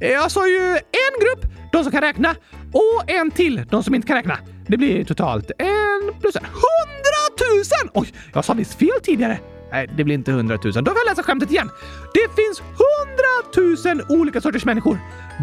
jag 0.00 0.30
sa 0.30 0.48
ju 0.48 0.70
en 0.76 1.20
grupp, 1.20 1.52
de 1.72 1.82
som 1.82 1.92
kan 1.92 2.00
räkna, 2.00 2.34
och 2.72 3.10
en 3.10 3.30
till, 3.30 3.64
de 3.70 3.82
som 3.82 3.94
inte 3.94 4.08
kan 4.08 4.16
räkna. 4.16 4.38
Det 4.66 4.76
blir 4.76 5.04
totalt 5.04 5.50
en 5.58 6.20
plus 6.20 6.36
en. 6.36 6.44
Hundratusen! 6.44 7.90
Oj, 7.94 8.12
jag 8.34 8.44
sa 8.44 8.52
visst 8.52 8.74
fel 8.74 9.00
tidigare. 9.02 9.38
Nej, 9.72 9.88
det 9.96 10.04
blir 10.04 10.14
inte 10.14 10.32
hundratusen. 10.32 10.84
Då 10.84 10.90
får 10.90 11.00
jag 11.06 11.10
läsa 11.10 11.22
skämtet 11.22 11.50
igen. 11.50 11.70
Det 12.14 12.42
finns 12.42 12.62
hundratusen 12.82 14.02
olika 14.08 14.40
sorters 14.40 14.64
människor. 14.64 14.98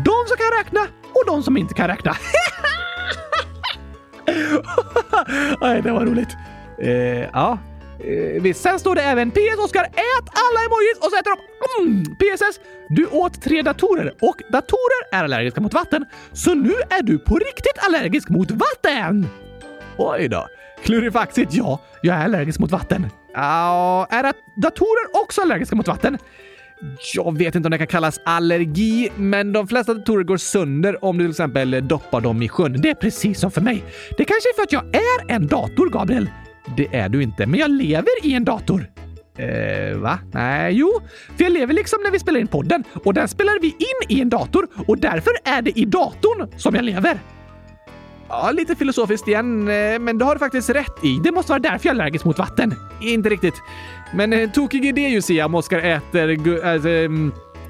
De 0.05 0.13
som 0.27 0.37
kan 0.37 0.57
räkna 0.59 0.79
och 1.03 1.23
de 1.27 1.43
som 1.43 1.57
inte 1.57 1.73
kan 1.73 1.87
räkna. 1.87 2.11
Nej, 5.61 5.81
det 5.81 5.91
var 5.91 6.05
roligt. 6.05 6.29
Eh, 6.81 6.89
ja, 7.33 7.57
eh, 7.99 8.41
visst. 8.41 8.61
Sen 8.61 8.79
står 8.79 8.95
det 8.95 9.01
även 9.01 9.31
PS 9.31 9.59
Oskar, 9.65 9.83
ät 9.83 10.29
alla 10.33 10.59
emojis 10.65 10.97
och 10.99 11.09
så 11.11 11.17
äter 11.17 11.31
de 11.31 11.83
mm, 11.83 12.15
PSS. 12.15 12.59
Du 12.89 13.05
åt 13.05 13.41
tre 13.41 13.61
datorer 13.61 14.13
och 14.21 14.41
datorer 14.49 15.01
är 15.11 15.23
allergiska 15.23 15.61
mot 15.61 15.73
vatten. 15.73 16.05
Så 16.33 16.53
nu 16.53 16.73
är 16.89 17.03
du 17.03 17.19
på 17.19 17.35
riktigt 17.35 17.77
allergisk 17.87 18.29
mot 18.29 18.51
vatten! 18.51 19.27
Oj 19.97 20.27
då. 20.27 20.47
Klurifaxigt, 20.83 21.53
ja. 21.53 21.79
Jag 22.01 22.15
är 22.15 22.23
allergisk 22.23 22.59
mot 22.59 22.71
vatten. 22.71 23.07
Ja, 23.33 24.07
är 24.09 24.33
datorer 24.55 25.21
också 25.23 25.41
allergiska 25.41 25.75
mot 25.75 25.87
vatten? 25.87 26.17
Jag 27.13 27.37
vet 27.37 27.55
inte 27.55 27.67
om 27.67 27.71
det 27.71 27.77
kan 27.77 27.87
kallas 27.87 28.19
allergi, 28.25 29.09
men 29.15 29.53
de 29.53 29.67
flesta 29.67 29.93
datorer 29.93 30.23
går 30.23 30.37
sönder 30.37 31.05
om 31.05 31.17
du 31.17 31.23
till 31.23 31.31
exempel 31.31 31.87
doppar 31.87 32.21
dem 32.21 32.41
i 32.41 32.49
sjön. 32.49 32.81
Det 32.81 32.89
är 32.89 32.95
precis 32.95 33.39
som 33.39 33.51
för 33.51 33.61
mig. 33.61 33.83
Det 34.17 34.25
kanske 34.25 34.49
är 34.49 34.55
för 34.55 34.63
att 34.63 34.71
jag 34.71 34.95
är 34.95 35.35
en 35.35 35.47
dator, 35.47 35.89
Gabriel. 35.89 36.29
Det 36.77 36.95
är 36.95 37.09
du 37.09 37.23
inte, 37.23 37.45
men 37.45 37.59
jag 37.59 37.71
lever 37.71 38.25
i 38.25 38.33
en 38.33 38.45
dator. 38.45 38.85
Eh, 39.37 39.97
va? 39.97 40.19
Nej, 40.31 40.73
jo. 40.73 41.01
För 41.37 41.43
jag 41.43 41.53
lever 41.53 41.73
liksom 41.73 41.99
när 42.03 42.11
vi 42.11 42.19
spelar 42.19 42.39
in 42.39 42.47
podden 42.47 42.83
och 43.05 43.13
den 43.13 43.27
spelar 43.27 43.59
vi 43.61 43.67
in 43.67 44.17
i 44.17 44.21
en 44.21 44.29
dator 44.29 44.67
och 44.87 44.97
därför 44.97 45.31
är 45.43 45.61
det 45.61 45.79
i 45.79 45.85
datorn 45.85 46.59
som 46.59 46.75
jag 46.75 46.83
lever. 46.83 47.19
Ja, 48.29 48.51
lite 48.51 48.75
filosofiskt 48.75 49.27
igen, 49.27 49.67
eh, 49.67 49.99
men 49.99 50.17
det 50.17 50.25
har 50.25 50.35
du 50.35 50.39
faktiskt 50.39 50.69
rätt 50.69 51.03
i. 51.03 51.19
Det 51.23 51.31
måste 51.31 51.51
vara 51.51 51.59
därför 51.59 51.87
jag 51.87 51.95
är 51.95 52.01
allergisk 52.01 52.25
mot 52.25 52.37
vatten. 52.37 52.75
Inte 53.01 53.29
riktigt. 53.29 53.55
Men 54.13 54.33
eh, 54.33 54.49
tokig 54.49 54.85
idé 54.85 55.09
ju 55.09 55.21
se 55.21 55.43
om 55.43 55.55
Oskar 55.55 55.79
äter 55.79 56.29
Äh, 56.29 57.09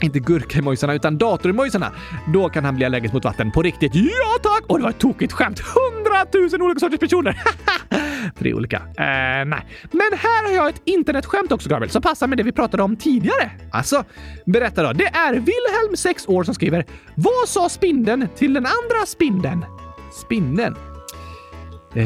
inte 0.04 0.20
gurkemojsarna 0.20 0.94
utan 0.94 1.18
datormojsarna. 1.18 1.92
Då 2.34 2.50
kan 2.50 2.66
han 2.66 2.76
bli 2.76 2.86
allergisk 2.86 3.14
mot 3.14 3.26
vatten 3.26 3.52
på 3.52 3.62
riktigt. 3.62 3.96
Ja 3.96 4.40
tack! 4.44 4.64
Och 4.68 4.78
det 4.78 4.84
var 4.84 4.90
ett 4.90 5.00
tokigt 5.00 5.34
skämt. 5.34 5.60
Hundratusen 5.60 6.62
olika 6.62 6.80
sorters 6.80 7.00
personer. 7.00 7.42
Tre 8.40 8.54
olika. 8.54 8.78
Eh, 8.78 9.46
nej. 9.46 9.66
Men 9.92 10.12
här 10.18 10.48
har 10.48 10.56
jag 10.56 10.70
ett 10.70 10.82
internetskämt 10.86 11.52
också 11.52 11.70
Gabriel 11.70 11.92
som 11.92 12.02
passar 12.02 12.28
med 12.28 12.38
det 12.38 12.44
vi 12.44 12.52
pratade 12.52 12.84
om 12.84 12.96
tidigare. 12.96 13.52
Alltså, 13.72 14.04
berätta 14.46 14.84
då. 14.84 14.94
Det 14.94 15.08
är 15.08 15.34
Wilhelm, 15.34 15.96
6 15.96 16.28
år, 16.28 16.44
som 16.44 16.54
skriver 16.54 16.86
Vad 17.16 17.48
sa 17.50 17.70
spindeln 17.70 18.28
till 18.36 18.54
den 18.54 18.66
andra 18.66 19.06
spindeln? 19.06 19.66
Spindeln? 20.26 20.76
Eh, 21.96 22.04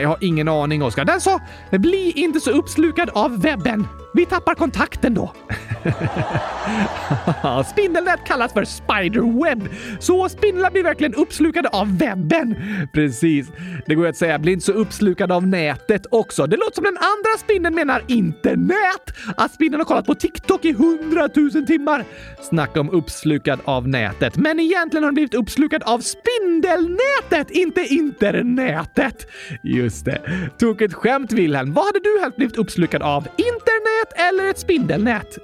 jag 0.00 0.08
har 0.08 0.18
ingen 0.20 0.48
aning, 0.48 0.82
Oskar. 0.82 1.04
Den 1.04 1.20
sa 1.20 1.40
“Bli 1.70 2.12
inte 2.16 2.40
så 2.40 2.50
uppslukad 2.50 3.10
av 3.14 3.40
webben. 3.40 3.86
Vi 4.14 4.26
tappar 4.26 4.54
kontakten 4.54 5.14
då.” 5.14 5.32
Spindelnät 7.66 8.24
kallas 8.26 8.52
för 8.52 8.64
spiderweb, 8.64 9.68
så 10.00 10.28
spindlar 10.28 10.70
blir 10.70 10.82
verkligen 10.82 11.14
uppslukade 11.14 11.68
av 11.68 11.98
webben. 11.98 12.56
Precis. 12.92 13.46
Det 13.86 13.94
går 13.94 14.06
att 14.06 14.16
säga 14.16 14.38
“bli 14.38 14.52
inte 14.52 14.64
så 14.64 14.72
uppslukad 14.72 15.32
av 15.32 15.46
nätet” 15.46 16.06
också. 16.10 16.46
Det 16.46 16.56
låter 16.56 16.74
som 16.74 16.84
den 16.84 16.96
andra 16.96 17.38
spindeln 17.38 17.74
menar 17.74 18.02
internet. 18.06 19.34
Att 19.36 19.54
spindeln 19.54 19.80
har 19.80 19.84
kollat 19.84 20.06
på 20.06 20.14
TikTok 20.14 20.64
i 20.64 20.72
hundratusen 20.72 21.66
timmar. 21.66 22.04
Snacka 22.42 22.80
om 22.80 22.90
uppslukad 22.90 23.60
av 23.64 23.88
nätet. 23.88 24.36
Men 24.36 24.60
egentligen 24.60 25.02
har 25.02 25.08
den 25.08 25.14
blivit 25.14 25.34
uppslukad 25.34 25.82
av 25.82 25.98
spindelnätet, 25.98 27.50
inte 27.50 27.80
internetet. 27.80 29.26
Just 29.62 30.04
det. 30.04 30.20
Tokigt 30.58 30.94
skämt, 30.94 31.32
Wilhelm. 31.32 31.72
Vad 31.72 31.84
hade 31.84 32.00
du 32.00 32.20
helst 32.20 32.36
blivit 32.36 32.56
uppslukad 32.56 33.02
av? 33.02 33.28
Internet 33.36 34.30
eller 34.30 34.50
ett 34.50 34.58
spindelnät? 34.58 35.38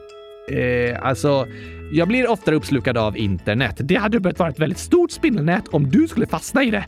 Eh, 0.51 1.07
alltså, 1.07 1.47
jag 1.93 2.09
blir 2.09 2.31
oftare 2.31 2.55
uppslukad 2.55 2.99
av 2.99 3.17
internet. 3.17 3.77
Det 3.79 3.95
hade 3.95 4.21
behövt 4.21 4.39
vara 4.39 4.51
ett 4.51 4.59
väldigt 4.59 4.79
stort 4.79 5.11
spindelnät 5.11 5.69
om 5.69 5.91
du 5.91 6.09
skulle 6.09 6.27
fastna 6.27 6.63
i 6.63 6.71
det. 6.71 6.85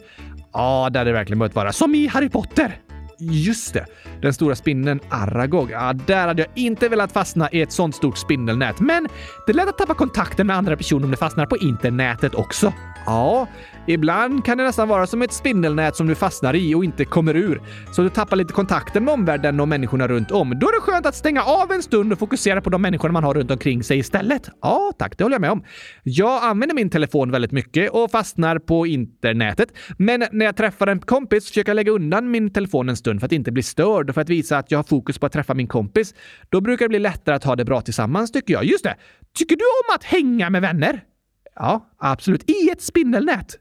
Ja, 0.52 0.88
det 0.92 0.98
hade 0.98 1.12
verkligen 1.12 1.38
behövt 1.38 1.54
vara. 1.54 1.72
Som 1.72 1.94
i 1.94 2.06
Harry 2.06 2.28
Potter. 2.28 2.76
Just 3.18 3.74
det, 3.74 3.86
den 4.22 4.34
stora 4.34 4.54
spindeln 4.54 5.00
Aragog. 5.08 5.70
Ja, 5.70 5.92
där 5.92 6.26
hade 6.26 6.42
jag 6.42 6.50
inte 6.54 6.88
velat 6.88 7.12
fastna 7.12 7.48
i 7.52 7.60
ett 7.60 7.72
sånt 7.72 7.96
stort 7.96 8.18
spindelnät. 8.18 8.80
Men 8.80 9.08
det 9.46 9.52
är 9.52 9.56
lätt 9.56 9.68
att 9.68 9.78
tappa 9.78 9.94
kontakten 9.94 10.46
med 10.46 10.56
andra 10.56 10.76
personer 10.76 11.04
om 11.04 11.10
det 11.10 11.16
fastnar 11.16 11.46
på 11.46 11.56
internetet 11.56 12.34
också. 12.34 12.72
Ja, 13.06 13.46
ibland 13.86 14.44
kan 14.44 14.58
det 14.58 14.64
nästan 14.64 14.88
vara 14.88 15.06
som 15.06 15.22
ett 15.22 15.32
spindelnät 15.32 15.96
som 15.96 16.06
du 16.06 16.14
fastnar 16.14 16.56
i 16.56 16.74
och 16.74 16.84
inte 16.84 17.04
kommer 17.04 17.36
ur. 17.36 17.62
Så 17.92 18.02
du 18.02 18.08
tappar 18.08 18.36
lite 18.36 18.52
kontakten 18.52 19.04
med 19.04 19.14
omvärlden 19.14 19.60
och 19.60 19.68
människorna 19.68 20.08
runt 20.08 20.30
om. 20.30 20.58
Då 20.58 20.68
är 20.68 20.72
det 20.72 20.80
skönt 20.80 21.06
att 21.06 21.14
stänga 21.14 21.42
av 21.42 21.72
en 21.72 21.82
stund 21.82 22.12
och 22.12 22.18
fokusera 22.18 22.60
på 22.60 22.70
de 22.70 22.82
människorna 22.82 23.12
man 23.12 23.24
har 23.24 23.34
runt 23.34 23.50
omkring 23.50 23.82
sig 23.82 23.98
istället. 23.98 24.48
Ja, 24.62 24.92
tack, 24.98 25.18
det 25.18 25.24
håller 25.24 25.34
jag 25.34 25.40
med 25.40 25.50
om. 25.50 25.64
Jag 26.02 26.42
använder 26.42 26.74
min 26.74 26.90
telefon 26.90 27.30
väldigt 27.30 27.52
mycket 27.52 27.90
och 27.90 28.10
fastnar 28.10 28.58
på 28.58 28.86
internetet. 28.86 29.68
Men 29.98 30.24
när 30.32 30.46
jag 30.46 30.56
träffar 30.56 30.86
en 30.86 31.00
kompis 31.00 31.48
försöker 31.48 31.70
jag 31.70 31.76
lägga 31.76 31.92
undan 31.92 32.30
min 32.30 32.52
telefon 32.52 32.88
en 32.88 32.96
stund 32.96 33.20
för 33.20 33.26
att 33.26 33.32
inte 33.32 33.52
bli 33.52 33.62
störd 33.62 34.08
och 34.08 34.14
för 34.14 34.20
att 34.20 34.28
visa 34.28 34.58
att 34.58 34.70
jag 34.70 34.78
har 34.78 34.84
fokus 34.84 35.18
på 35.18 35.26
att 35.26 35.32
träffa 35.32 35.54
min 35.54 35.68
kompis. 35.68 36.14
Då 36.48 36.60
brukar 36.60 36.84
det 36.84 36.88
bli 36.88 36.98
lättare 36.98 37.34
att 37.34 37.44
ha 37.44 37.56
det 37.56 37.64
bra 37.64 37.80
tillsammans, 37.80 38.32
tycker 38.32 38.54
jag. 38.54 38.64
Just 38.64 38.84
det! 38.84 38.96
Tycker 39.34 39.56
du 39.56 39.64
om 39.64 39.94
att 39.94 40.04
hänga 40.04 40.50
med 40.50 40.62
vänner? 40.62 41.11
Ja, 41.54 41.90
absolut. 41.98 42.50
I 42.50 42.70
ett 42.70 42.82
spindelnät. 42.82 43.56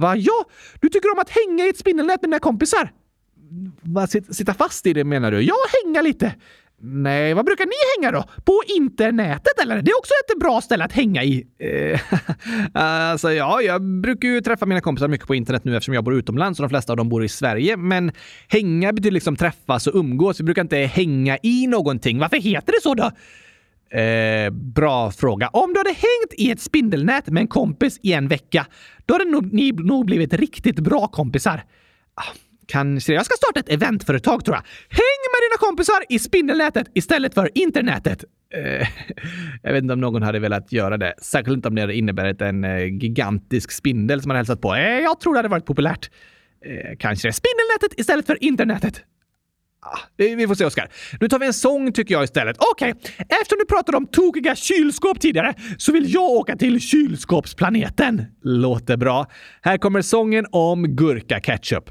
Va? 0.00 0.16
Ja, 0.16 0.44
du 0.80 0.88
tycker 0.88 1.12
om 1.12 1.18
att 1.18 1.30
hänga 1.30 1.66
i 1.66 1.68
ett 1.68 1.78
spindelnät 1.78 2.22
med 2.22 2.30
dina 2.30 2.38
kompisar? 2.38 2.92
Va, 3.82 4.06
sitta 4.06 4.54
fast 4.54 4.86
i 4.86 4.92
det 4.92 5.04
menar 5.04 5.30
du? 5.30 5.40
Ja, 5.42 5.54
hänga 5.84 6.02
lite. 6.02 6.34
Nej, 6.84 7.34
vad 7.34 7.44
brukar 7.44 7.66
ni 7.66 7.72
hänga 7.96 8.12
då? 8.12 8.42
På 8.44 8.62
internetet 8.76 9.60
eller? 9.62 9.82
Det 9.82 9.90
är 9.90 9.98
också 9.98 10.12
ett 10.28 10.40
bra 10.40 10.60
ställe 10.60 10.84
att 10.84 10.92
hänga 10.92 11.24
i. 11.24 11.46
Eh, 11.58 12.00
alltså 12.82 13.32
ja, 13.32 13.62
jag 13.62 13.82
brukar 13.82 14.28
ju 14.28 14.40
träffa 14.40 14.66
mina 14.66 14.80
kompisar 14.80 15.08
mycket 15.08 15.26
på 15.26 15.34
internet 15.34 15.64
nu 15.64 15.76
eftersom 15.76 15.94
jag 15.94 16.04
bor 16.04 16.14
utomlands 16.14 16.60
och 16.60 16.62
de 16.64 16.68
flesta 16.68 16.92
av 16.92 16.96
dem 16.96 17.08
bor 17.08 17.24
i 17.24 17.28
Sverige. 17.28 17.76
Men 17.76 18.12
hänga 18.48 18.92
betyder 18.92 19.10
liksom 19.10 19.36
träffas 19.36 19.86
och 19.86 19.94
umgås. 19.94 20.40
Vi 20.40 20.44
brukar 20.44 20.62
inte 20.62 20.76
hänga 20.76 21.38
i 21.42 21.66
någonting. 21.66 22.18
Varför 22.18 22.36
heter 22.36 22.72
det 22.72 22.82
så 22.82 22.94
då? 22.94 23.10
Eh, 23.92 24.50
bra 24.50 25.10
fråga. 25.10 25.48
Om 25.48 25.72
du 25.72 25.80
hade 25.80 25.90
hängt 25.90 26.32
i 26.38 26.50
ett 26.50 26.60
spindelnät 26.60 27.26
med 27.26 27.40
en 27.40 27.48
kompis 27.48 27.98
i 28.02 28.12
en 28.12 28.28
vecka, 28.28 28.66
då 29.06 29.14
hade 29.14 29.24
nog, 29.24 29.52
ni 29.52 29.72
nog 29.72 30.06
blivit 30.06 30.32
riktigt 30.32 30.80
bra 30.80 31.08
kompisar. 31.08 31.64
Ah, 32.14 32.36
kanske. 32.66 33.12
Jag 33.12 33.26
ska 33.26 33.34
starta 33.36 33.60
ett 33.60 33.68
eventföretag 33.68 34.44
tror 34.44 34.56
jag. 34.56 34.62
Häng 34.88 35.22
med 35.32 35.40
dina 35.50 35.68
kompisar 35.68 36.04
i 36.08 36.18
spindelnätet 36.18 36.86
istället 36.94 37.34
för 37.34 37.50
internetet. 37.54 38.24
Eh, 38.54 38.88
jag 39.62 39.72
vet 39.72 39.82
inte 39.82 39.94
om 39.94 40.00
någon 40.00 40.22
hade 40.22 40.38
velat 40.38 40.72
göra 40.72 40.96
det. 40.96 41.14
Särskilt 41.22 41.56
inte 41.56 41.68
om 41.68 41.74
det 41.74 41.80
hade 41.80 41.94
inneburit 41.94 42.40
en 42.40 42.64
eh, 42.64 42.84
gigantisk 42.84 43.72
spindel 43.72 44.22
som 44.22 44.28
man 44.28 44.36
hälsat 44.36 44.60
på. 44.60 44.74
Eh, 44.74 44.98
jag 44.98 45.20
tror 45.20 45.32
det 45.32 45.38
hade 45.38 45.48
varit 45.48 45.66
populärt. 45.66 46.10
Eh, 46.64 46.96
kanske 46.98 47.28
det. 47.28 47.32
Spindelnätet 47.32 48.00
istället 48.00 48.26
för 48.26 48.44
internetet. 48.44 49.04
Ah, 49.84 49.98
vi 50.16 50.46
får 50.46 50.54
se, 50.54 50.64
Oskar. 50.64 50.88
Nu 51.20 51.28
tar 51.28 51.38
vi 51.38 51.46
en 51.46 51.52
sång 51.52 51.92
tycker 51.92 52.14
jag 52.14 52.24
istället. 52.24 52.56
Okej, 52.72 52.90
okay. 52.92 53.12
eftersom 53.18 53.58
du 53.58 53.66
pratade 53.66 53.96
om 53.96 54.06
tokiga 54.06 54.54
kylskåp 54.54 55.20
tidigare 55.20 55.54
så 55.78 55.92
vill 55.92 56.14
jag 56.14 56.30
åka 56.30 56.56
till 56.56 56.80
kylskåpsplaneten. 56.80 58.24
Låter 58.42 58.96
bra. 58.96 59.26
Här 59.62 59.78
kommer 59.78 60.02
sången 60.02 60.46
om 60.50 60.96
gurka 60.96 61.40
ketchup. 61.40 61.90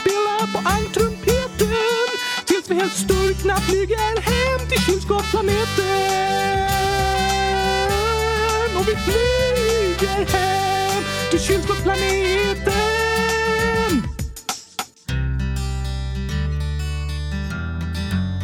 spela 0.00 0.36
på 0.52 0.58
ankrumpeten 0.68 2.08
tills 2.46 2.70
vi 2.70 2.74
helt 2.74 2.92
sturkna 2.92 3.56
flyger 3.56 4.20
hem 4.20 4.68
till 4.68 4.80
kylskåpsplaneten. 4.80 5.90
Och 8.78 8.88
vi 8.88 8.96
flyger 8.96 10.26
hem 10.32 11.02
till 11.30 11.40
kylskåpsplaneten. 11.40 12.90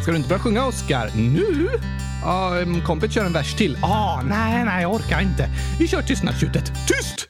Ska 0.01 0.11
du 0.11 0.17
inte 0.17 0.29
börja 0.29 0.39
sjunga, 0.39 0.65
Oskar? 0.65 1.11
Nu? 1.15 1.69
Ja, 2.21 2.59
um, 2.61 2.81
kompet 2.81 3.13
kör 3.13 3.25
en 3.25 3.33
vers 3.33 3.55
till. 3.55 3.77
Ah, 3.81 4.21
nej, 4.21 4.65
nej, 4.65 4.81
jag 4.81 4.93
orkar 4.93 5.21
inte. 5.21 5.49
Vi 5.79 5.87
kör 5.87 6.01
tystnadstjutet. 6.01 6.65
Tyst! 6.87 7.27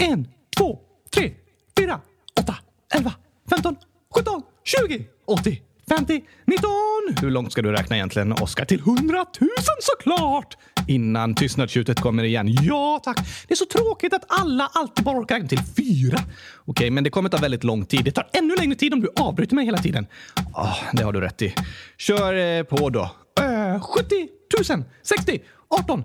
En, 0.00 0.28
två, 0.56 0.78
tre, 1.14 1.32
fyra, 1.78 2.00
åtta, 2.40 2.56
elva, 2.94 3.12
femton, 3.50 3.76
sjutton, 4.14 4.42
tjugo, 4.64 5.04
åttio, 5.26 5.56
femtio, 5.88 6.20
nitton. 6.46 7.16
Hur 7.20 7.30
långt 7.30 7.52
ska 7.52 7.62
du 7.62 7.72
räkna 7.72 7.96
egentligen, 7.96 8.32
Oskar? 8.32 8.64
Till 8.64 8.80
100 8.80 9.26
000 9.40 9.48
såklart! 9.80 10.56
Innan 10.88 11.34
tystnadstjutet 11.34 12.00
kommer 12.00 12.24
igen. 12.24 12.48
Ja, 12.62 13.00
tack. 13.04 13.18
Det 13.48 13.54
är 13.54 13.56
så 13.56 13.64
tråkigt 13.64 14.14
att 14.14 14.24
alla 14.28 14.70
alltid 14.74 15.04
bara 15.04 15.18
orkar 15.18 15.34
räkna 15.34 15.48
till 15.48 15.58
fyra. 15.58 16.18
Okej, 16.64 16.90
men 16.90 17.04
det 17.04 17.10
kommer 17.10 17.28
ta 17.28 17.36
väldigt 17.36 17.64
lång 17.64 17.86
tid. 17.86 18.04
Det 18.04 18.10
tar 18.10 18.28
ännu 18.32 18.56
längre 18.56 18.74
tid 18.74 18.94
om 18.94 19.00
du 19.00 19.12
avbryter 19.20 19.54
mig 19.54 19.64
hela 19.64 19.78
tiden. 19.78 20.06
Ah, 20.54 20.76
det 20.92 21.02
har 21.02 21.12
du 21.12 21.20
rätt 21.20 21.42
i. 21.42 21.54
Kör 21.98 22.34
eh, 22.34 22.62
på 22.62 22.90
då. 22.90 23.10
Eh, 23.40 23.80
70 23.80 24.28
000, 24.70 24.84
60, 25.02 25.40
18, 25.68 26.04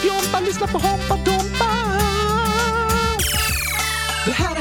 Fjompa, 0.00 0.40
lyssna 0.40 0.66
på 0.66 0.78
Hoppa 0.78 1.16
då 1.24 1.39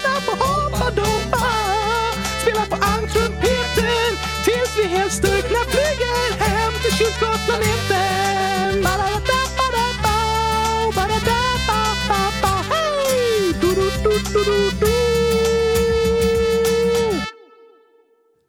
lyssna 0.00 0.20
på 0.26 0.44
Hoppa 0.44 0.90
Dompa. 0.90 1.46
Spela 2.42 2.66
på 2.66 2.74
almtrumpeten 2.74 4.12
tills 4.44 4.78
vi 4.78 4.84
helt 4.84 5.12
styrkna 5.12 5.58
flyger 5.68 6.38
hem 6.38 6.72
till 6.82 6.92
kylskåpsplaneten. 6.92 8.86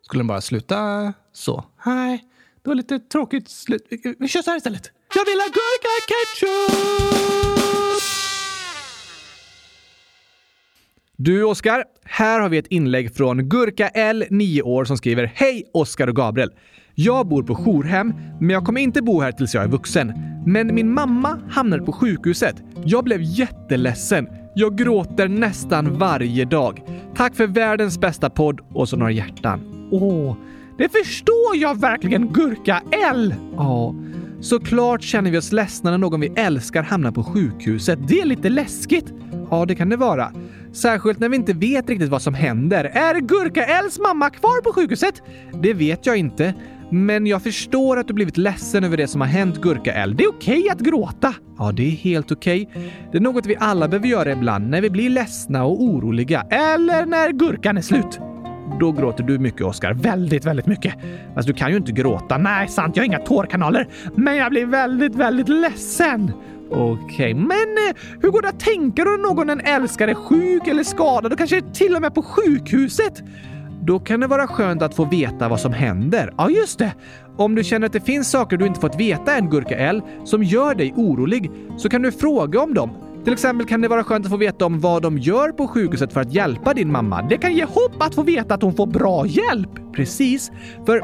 Skulle 0.06 0.20
den 0.20 0.28
bara 0.28 0.42
sluta 0.42 1.14
så? 1.34 1.66
Nej, 1.86 2.24
det 2.64 2.70
var 2.70 2.76
lite 2.76 3.00
tråkigt 3.00 3.50
slut. 3.50 3.88
Vi 4.20 4.28
kör 4.28 4.42
så 4.42 4.50
här 4.50 4.58
istället. 4.58 4.92
Jag 5.16 5.26
vill 5.26 5.40
ha 5.40 5.48
gurka 5.48 5.90
ketchup! 6.08 7.02
Du, 11.24 11.44
Oskar. 11.44 11.84
Här 12.04 12.40
har 12.40 12.50
vi 12.50 12.58
ett 12.58 12.68
inlägg 12.68 13.16
från 13.16 13.50
Gurka 13.50 13.88
L, 13.88 14.26
9 14.30 14.62
år, 14.62 14.86
som 14.86 14.98
skriver 14.98 15.32
Hej 15.36 15.64
Oskar 15.74 16.08
och 16.08 16.16
Gabriel! 16.16 16.52
Jag 16.96 17.28
bor 17.28 17.44
på 17.44 17.56
jourhem, 17.56 18.14
men 18.40 18.50
jag 18.50 18.66
kommer 18.66 18.82
inte 18.82 19.02
bo 19.02 19.22
här 19.22 19.32
tills 19.32 19.54
jag 19.54 19.64
är 19.64 19.68
vuxen. 19.68 20.14
Men 20.46 20.76
min 20.76 20.94
mamma 20.94 21.40
hamnade 21.50 21.84
på 21.84 21.92
sjukhuset. 21.92 22.56
Jag 22.86 23.04
blev 23.04 23.22
jätteledsen. 23.22 24.28
Jag 24.56 24.78
gråter 24.78 25.28
nästan 25.28 25.98
varje 25.98 26.46
dag. 26.46 26.82
Tack 27.16 27.36
för 27.36 27.48
världens 27.48 28.00
bästa 28.00 28.30
podd 28.30 28.60
och 28.74 28.90
så 28.90 28.98
några 28.98 29.12
hjärtan. 29.12 29.88
Åh, 29.92 30.36
det 30.78 30.90
förstår 30.90 31.56
jag 31.56 31.82
verkligen, 31.82 32.34
Gurka 32.34 32.82
L! 33.12 33.36
Ja, 33.58 33.96
såklart 34.40 35.04
känner 35.04 35.32
vi 35.32 35.38
oss 35.38 35.52
ledsna 35.52 35.92
när 35.92 35.98
någon 35.98 36.22
vi 36.22 36.28
älskar 36.36 36.84
hamnar 36.84 37.12
på 37.12 37.24
sjukhuset. 37.24 38.00
Det 38.08 38.22
är 38.22 38.26
lite 38.26 38.50
läskigt. 38.50 39.14
Ja, 39.50 39.66
det 39.66 39.76
kan 39.76 39.90
det 39.90 39.98
vara. 39.98 40.32
Särskilt 40.74 41.20
när 41.20 41.30
vi 41.30 41.36
inte 41.36 41.54
vet 41.54 41.90
riktigt 41.90 42.10
vad 42.10 42.22
som 42.22 42.34
händer. 42.34 42.84
Är 42.84 43.20
Gurka 43.20 43.66
Els 43.66 44.00
mamma 44.00 44.30
kvar 44.30 44.62
på 44.62 44.74
sjukhuset? 44.74 45.22
Det 45.62 45.74
vet 45.74 46.06
jag 46.06 46.18
inte. 46.18 46.54
Men 46.92 47.28
jag 47.28 47.44
förstår 47.44 47.98
att 48.00 48.08
du 48.08 48.14
blivit 48.14 48.38
ledsen 48.38 48.84
över 48.84 48.98
det 48.98 49.08
som 49.08 49.22
har 49.22 49.28
hänt 49.28 49.62
Gurka 49.62 49.94
El. 49.94 50.16
Det 50.16 50.24
är 50.24 50.30
okej 50.30 50.70
att 50.72 50.80
gråta. 50.80 51.34
Ja, 51.58 51.72
det 51.72 51.84
är 51.84 51.92
helt 51.92 52.32
okej. 52.32 52.70
Det 53.12 53.18
är 53.18 53.22
något 53.22 53.46
vi 53.46 53.56
alla 53.60 53.88
behöver 53.88 54.08
göra 54.08 54.32
ibland 54.32 54.70
när 54.70 54.82
vi 54.82 54.90
blir 54.90 55.10
ledsna 55.10 55.64
och 55.66 55.84
oroliga. 55.84 56.42
Eller 56.50 57.06
när 57.06 57.32
gurkan 57.32 57.78
är 57.78 57.82
slut. 57.82 58.20
Då 58.80 58.92
gråter 58.92 59.24
du 59.24 59.40
mycket, 59.40 59.62
Oskar. 59.62 59.94
Väldigt, 59.94 60.46
väldigt 60.46 60.68
mycket. 60.68 60.94
Fast 61.36 61.48
du 61.48 61.54
kan 61.54 61.72
ju 61.72 61.78
inte 61.78 61.92
gråta. 61.92 62.38
Nej, 62.38 62.68
sant. 62.68 62.96
Jag 62.96 63.04
har 63.04 63.06
inga 63.06 63.20
tårkanaler. 63.20 63.88
Men 64.16 64.36
jag 64.36 64.52
blir 64.52 64.66
väldigt, 64.66 65.16
väldigt 65.16 65.50
ledsen. 65.50 66.32
Okej, 66.72 67.34
Men 67.34 67.50
eh, 67.50 67.96
hur 68.22 68.30
går 68.30 68.42
det 68.42 68.50
att 68.50 68.60
tänka 68.60 69.04
då 69.04 69.12
när 69.12 69.18
någon 69.18 69.50
en 69.50 69.60
älskar 69.60 70.08
är 70.08 70.14
sjuk 70.14 70.68
eller 70.68 70.84
skadad 70.84 71.32
och 71.32 71.38
kanske 71.38 71.62
till 71.62 71.96
och 71.96 72.02
med 72.02 72.14
på 72.14 72.22
sjukhuset? 72.22 73.24
då 73.84 74.00
kan 74.00 74.20
det 74.20 74.28
vara 74.28 74.48
skönt 74.48 74.82
att 74.82 74.96
få 74.96 75.06
veta 75.06 75.50
vad 75.50 75.60
som 75.60 75.74
händer. 75.74 76.34
Ja, 76.38 76.50
just 76.50 76.80
det. 76.80 76.94
Om 77.38 77.56
du 77.56 77.64
känner 77.64 77.88
att 77.88 77.94
det 77.94 78.02
finns 78.06 78.32
saker 78.32 78.58
du 78.58 78.66
inte 78.66 78.80
fått 78.80 79.00
veta 79.00 79.36
än, 79.36 79.50
Gurka 79.50 79.78
L, 79.78 80.02
som 80.24 80.44
gör 80.44 80.76
dig 80.76 80.94
orolig, 80.96 81.52
så 81.78 81.90
kan 81.90 82.02
du 82.02 82.12
fråga 82.12 82.62
om 82.62 82.74
dem. 82.74 82.90
Till 83.24 83.34
exempel 83.34 83.68
kan 83.68 83.82
det 83.82 83.88
vara 83.88 84.04
skönt 84.04 84.26
att 84.26 84.32
få 84.32 84.38
veta 84.38 84.66
om 84.66 84.80
vad 84.80 85.02
de 85.02 85.18
gör 85.18 85.52
på 85.52 85.68
sjukhuset 85.68 86.14
för 86.14 86.22
att 86.22 86.34
hjälpa 86.34 86.74
din 86.74 86.92
mamma. 86.92 87.22
Det 87.22 87.38
kan 87.38 87.54
ge 87.54 87.66
hopp 87.66 87.96
att 88.00 88.16
få 88.16 88.24
veta 88.24 88.54
att 88.54 88.62
hon 88.62 88.74
får 88.74 88.88
bra 88.88 89.26
hjälp. 89.26 89.70
Precis, 89.94 90.52
för 90.86 91.02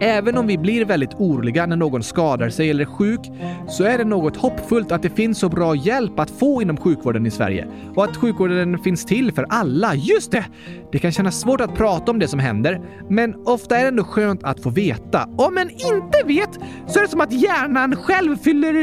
Även 0.00 0.38
om 0.38 0.46
vi 0.46 0.58
blir 0.58 0.84
väldigt 0.84 1.14
oroliga 1.14 1.66
när 1.66 1.76
någon 1.76 2.02
skadar 2.02 2.50
sig 2.50 2.70
eller 2.70 2.84
är 2.84 2.88
sjuk 2.88 3.20
så 3.68 3.84
är 3.84 3.98
det 3.98 4.04
något 4.04 4.36
hoppfullt 4.36 4.92
att 4.92 5.02
det 5.02 5.10
finns 5.10 5.38
så 5.38 5.48
bra 5.48 5.74
hjälp 5.74 6.18
att 6.18 6.30
få 6.30 6.62
inom 6.62 6.76
sjukvården 6.76 7.26
i 7.26 7.30
Sverige 7.30 7.66
och 7.94 8.04
att 8.04 8.16
sjukvården 8.16 8.78
finns 8.78 9.04
till 9.04 9.32
för 9.32 9.46
alla. 9.48 9.94
Just 9.94 10.32
det! 10.32 10.44
Det 10.92 10.98
kan 10.98 11.12
kännas 11.12 11.40
svårt 11.40 11.60
att 11.60 11.74
prata 11.74 12.10
om 12.10 12.18
det 12.18 12.28
som 12.28 12.38
händer, 12.38 12.80
men 13.08 13.34
ofta 13.46 13.76
är 13.76 13.82
det 13.82 13.88
ändå 13.88 14.04
skönt 14.04 14.44
att 14.44 14.62
få 14.62 14.70
veta. 14.70 15.24
Om 15.24 15.54
man 15.54 15.70
inte 15.70 16.22
vet 16.24 16.58
så 16.86 16.98
är 16.98 17.02
det 17.02 17.08
som 17.08 17.20
att 17.20 17.32
hjärnan 17.32 17.96
själv 17.96 18.36
fyller 18.36 18.74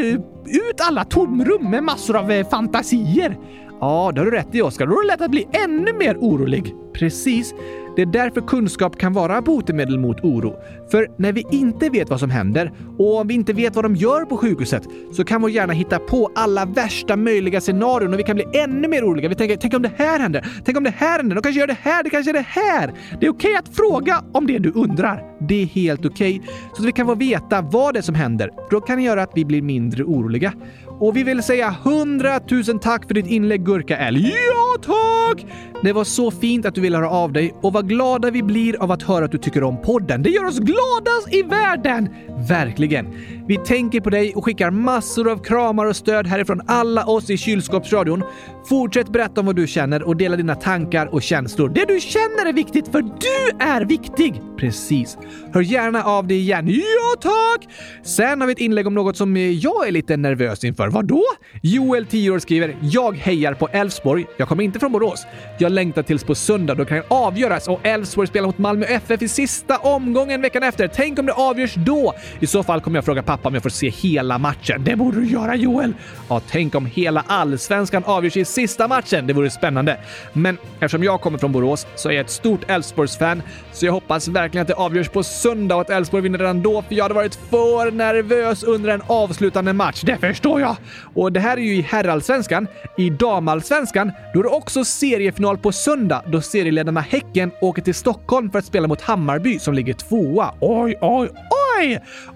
ut 0.46 0.82
alla 0.88 1.04
tomrum 1.04 1.70
med 1.72 1.84
massor 1.84 2.16
av 2.16 2.32
eh, 2.32 2.48
fantasier. 2.50 3.38
Ja, 3.80 4.12
det 4.16 4.22
har 4.22 4.26
du 4.26 4.32
rätt 4.32 4.56
i 4.56 4.62
Oskar. 4.62 4.88
Då 4.88 5.00
är 5.00 5.04
det 5.04 5.08
lätt 5.08 5.22
att 5.22 5.32
bli 5.32 5.48
ännu 5.52 5.94
mer 5.94 6.18
orolig. 6.18 6.74
Precis. 6.94 7.54
Det 7.96 8.02
är 8.02 8.06
därför 8.06 8.42
kunskap 8.42 8.98
kan 8.98 9.14
vara 9.14 9.42
botemedel 9.42 10.00
mot 10.00 10.20
oro. 10.24 10.56
För 10.92 11.08
när 11.18 11.32
vi 11.32 11.46
inte 11.52 11.90
vet 11.90 12.10
vad 12.10 12.20
som 12.20 12.30
händer 12.30 12.72
och 12.98 13.20
om 13.22 13.28
vi 13.28 13.34
inte 13.34 13.54
vet 13.54 13.76
vad 13.76 13.86
de 13.86 13.96
gör 13.96 14.26
på 14.26 14.38
sjukhuset 14.38 14.84
så 15.14 15.24
kan 15.24 15.42
vår 15.42 15.50
hjärna 15.52 15.74
hitta 15.74 16.00
på 16.00 16.32
alla 16.36 16.66
värsta 16.66 17.16
möjliga 17.16 17.62
scenarion 17.62 18.14
och 18.14 18.20
vi 18.20 18.24
kan 18.24 18.36
bli 18.36 18.46
ännu 18.54 18.88
mer 18.88 19.04
oroliga. 19.04 19.30
Vi 19.30 19.36
tänker, 19.36 19.58
tänk 19.58 19.74
om 19.74 19.82
det 19.82 19.92
här 19.98 20.20
händer? 20.20 20.48
Tänk 20.66 20.78
om 20.78 20.84
det 20.84 20.94
här 20.98 21.18
händer? 21.18 21.36
De 21.36 21.42
kanske 21.42 21.60
gör 21.60 21.68
det 21.68 21.78
här, 21.82 22.04
det 22.04 22.10
kanske 22.10 22.32
är 22.32 22.34
det 22.34 22.46
här. 22.48 22.94
Det 23.20 23.26
är 23.26 23.30
okej 23.30 23.30
okay 23.30 23.56
att 23.56 23.76
fråga 23.76 24.24
om 24.34 24.48
det 24.48 24.58
du 24.58 24.72
undrar. 24.72 25.24
Det 25.40 25.62
är 25.62 25.66
helt 25.66 26.06
okej. 26.06 26.40
Okay. 26.40 26.50
Så 26.76 26.82
att 26.82 26.88
vi 26.88 26.92
kan 26.92 27.08
få 27.08 27.16
veta 27.16 27.62
vad 27.62 27.94
det 27.94 28.00
är 28.00 28.02
som 28.02 28.16
händer. 28.16 28.50
Då 28.70 28.82
kan 28.82 28.98
det 28.98 29.04
göra 29.04 29.24
att 29.24 29.32
vi 29.36 29.46
blir 29.46 29.62
mindre 29.62 30.04
oroliga. 30.04 30.54
Och 31.00 31.18
vi 31.18 31.24
vill 31.24 31.44
säga 31.44 31.76
hundratusen 31.84 32.80
tack 32.80 33.08
för 33.08 33.14
ditt 33.14 33.28
inlägg 33.28 33.66
Gurka-L. 33.66 34.18
Ja, 34.18 34.82
tack! 34.82 35.46
Det 35.84 35.94
var 35.94 36.04
så 36.04 36.32
fint 36.32 36.66
att 36.66 36.76
du 36.76 36.82
ville 36.82 36.98
höra 36.98 37.10
av 37.10 37.34
dig 37.34 37.54
och 37.62 37.74
vad 37.74 37.85
vad 37.86 37.90
glada 37.90 38.32
vi 38.32 38.44
blir 38.44 38.82
av 38.82 38.92
att 38.92 39.04
höra 39.04 39.26
att 39.26 39.32
du 39.32 39.38
tycker 39.38 39.64
om 39.64 39.82
podden. 39.82 40.24
Det 40.24 40.30
gör 40.30 40.46
oss 40.46 40.60
gladast 40.60 41.34
i 41.34 41.44
världen! 41.44 42.10
Verkligen. 42.50 43.08
Vi 43.48 43.58
tänker 43.58 44.02
på 44.02 44.10
dig 44.10 44.34
och 44.36 44.46
skickar 44.46 44.72
massor 44.72 45.32
av 45.32 45.38
kramar 45.38 45.86
och 45.86 45.96
stöd 45.96 46.28
härifrån 46.28 46.62
alla 46.68 47.06
oss 47.06 47.30
i 47.30 47.38
Kylskåpsradion. 47.38 48.24
Fortsätt 48.70 49.10
berätta 49.10 49.42
om 49.42 49.46
vad 49.46 49.56
du 49.56 49.68
känner 49.68 50.04
och 50.04 50.18
dela 50.18 50.36
dina 50.36 50.56
tankar 50.56 51.14
och 51.14 51.22
känslor. 51.22 51.70
Det 51.70 51.86
du 51.86 52.00
känner 52.00 52.50
är 52.50 52.54
viktigt 52.54 52.88
för 52.88 53.02
du 53.02 53.66
är 53.66 53.86
viktig! 53.86 54.42
Precis. 54.58 55.18
Hör 55.54 55.62
gärna 55.62 56.04
av 56.04 56.28
dig 56.28 56.38
igen. 56.38 56.68
Ja, 56.68 57.22
tack! 57.22 57.68
Sen 58.04 58.42
har 58.42 58.48
vi 58.48 58.54
ett 58.54 58.60
inlägg 58.60 58.88
om 58.88 58.94
något 58.94 59.18
som 59.18 59.38
jag 59.38 59.88
är 59.88 59.92
lite 59.92 60.18
nervös 60.18 60.64
inför. 60.64 60.88
Vadå? 60.88 61.24
Joel, 61.62 62.06
10 62.06 62.32
år, 62.32 62.40
skriver 62.40 62.78
“Jag 62.82 63.18
hejar 63.18 63.54
på 63.54 63.68
Elfsborg. 63.68 64.26
Jag 64.38 64.48
kommer 64.48 64.64
inte 64.64 64.80
från 64.80 64.92
Borås. 64.92 65.26
Jag 65.60 65.72
längtar 65.72 66.04
tills 66.04 66.24
på 66.24 66.36
söndag 66.36 66.76
då 66.76 66.86
kan 66.86 66.98
jag 66.98 67.06
avgöras 67.10 67.68
och 67.76 67.86
Elfsborg 67.86 68.28
spelar 68.28 68.48
mot 68.48 68.58
Malmö 68.58 68.86
FF 68.86 69.22
i 69.22 69.28
sista 69.28 69.78
omgången 69.78 70.42
veckan 70.42 70.64
efter. 70.64 70.88
Tänk 70.88 71.20
om 71.20 71.26
det 71.26 71.34
avgörs 71.34 71.74
då? 71.76 72.14
I 72.40 72.48
så 72.48 72.64
fall 72.64 72.82
kommer 72.82 72.98
jag 72.98 73.06
fråga 73.06 73.24
pappa 73.24 73.48
om 73.48 73.54
jag 73.54 73.64
får 73.64 73.70
se 73.70 73.90
hela 73.90 74.38
matchen. 74.38 74.84
Det 74.84 74.96
borde 74.96 75.20
du 75.20 75.28
göra 75.28 75.56
Joel! 75.56 75.94
Ja, 76.30 76.42
tänk 76.50 76.76
om 76.76 76.86
hela 76.86 77.24
allsvenskan 77.28 78.04
avgörs 78.06 78.38
i 78.38 78.46
sista 78.46 78.88
matchen. 78.88 79.28
Det 79.28 79.34
vore 79.34 79.50
spännande. 79.50 79.98
Men 80.34 80.58
eftersom 80.80 81.04
jag 81.04 81.22
kommer 81.22 81.38
från 81.38 81.52
Borås 81.52 81.88
så 81.96 82.10
är 82.10 82.14
jag 82.14 82.22
ett 82.22 82.32
stort 82.32 82.70
Elfsborgs-fan, 82.70 83.42
så 83.76 83.86
jag 83.86 83.94
hoppas 83.94 84.28
verkligen 84.28 84.62
att 84.62 84.68
det 84.68 84.74
avgörs 84.74 85.10
på 85.10 85.24
söndag 85.24 85.76
och 85.76 85.82
att 85.82 85.90
Elfsborg 85.90 86.24
vinner 86.24 86.38
redan 86.38 86.62
då, 86.62 86.82
för 86.82 86.96
jag 86.96 87.04
hade 87.04 87.14
varit 87.14 87.36
för 87.36 87.92
nervös 87.92 88.64
under 88.64 88.90
en 88.90 89.02
avslutande 89.08 89.74
match. 89.74 90.02
Det 90.06 90.18
förstår 90.18 90.62
jag! 90.62 90.76
Och 91.14 91.32
det 91.32 91.40
här 91.40 91.58
är 91.58 91.62
ju 91.62 91.76
i 91.76 91.82
herrallsvenskan. 91.82 92.68
I 92.98 93.10
damallsvenskan, 93.10 94.12
då 94.34 94.40
är 94.40 94.44
det 94.44 94.50
också 94.50 94.86
seriefinal 94.86 95.58
på 95.58 95.72
söndag 95.72 96.24
då 96.28 96.42
serieledarna 96.42 97.02
Häcken 97.02 97.52
åker 97.62 97.82
till 97.82 97.96
Stockholm 97.96 98.52
för 98.52 98.60
att 98.60 98.66
spela 98.66 98.88
mot 98.88 99.02
Hammarby 99.02 99.60
som 99.60 99.74
ligger 99.74 99.94
tvåa. 99.94 100.54
Oj, 100.60 100.98
oj, 101.02 101.30
oj! 101.32 101.65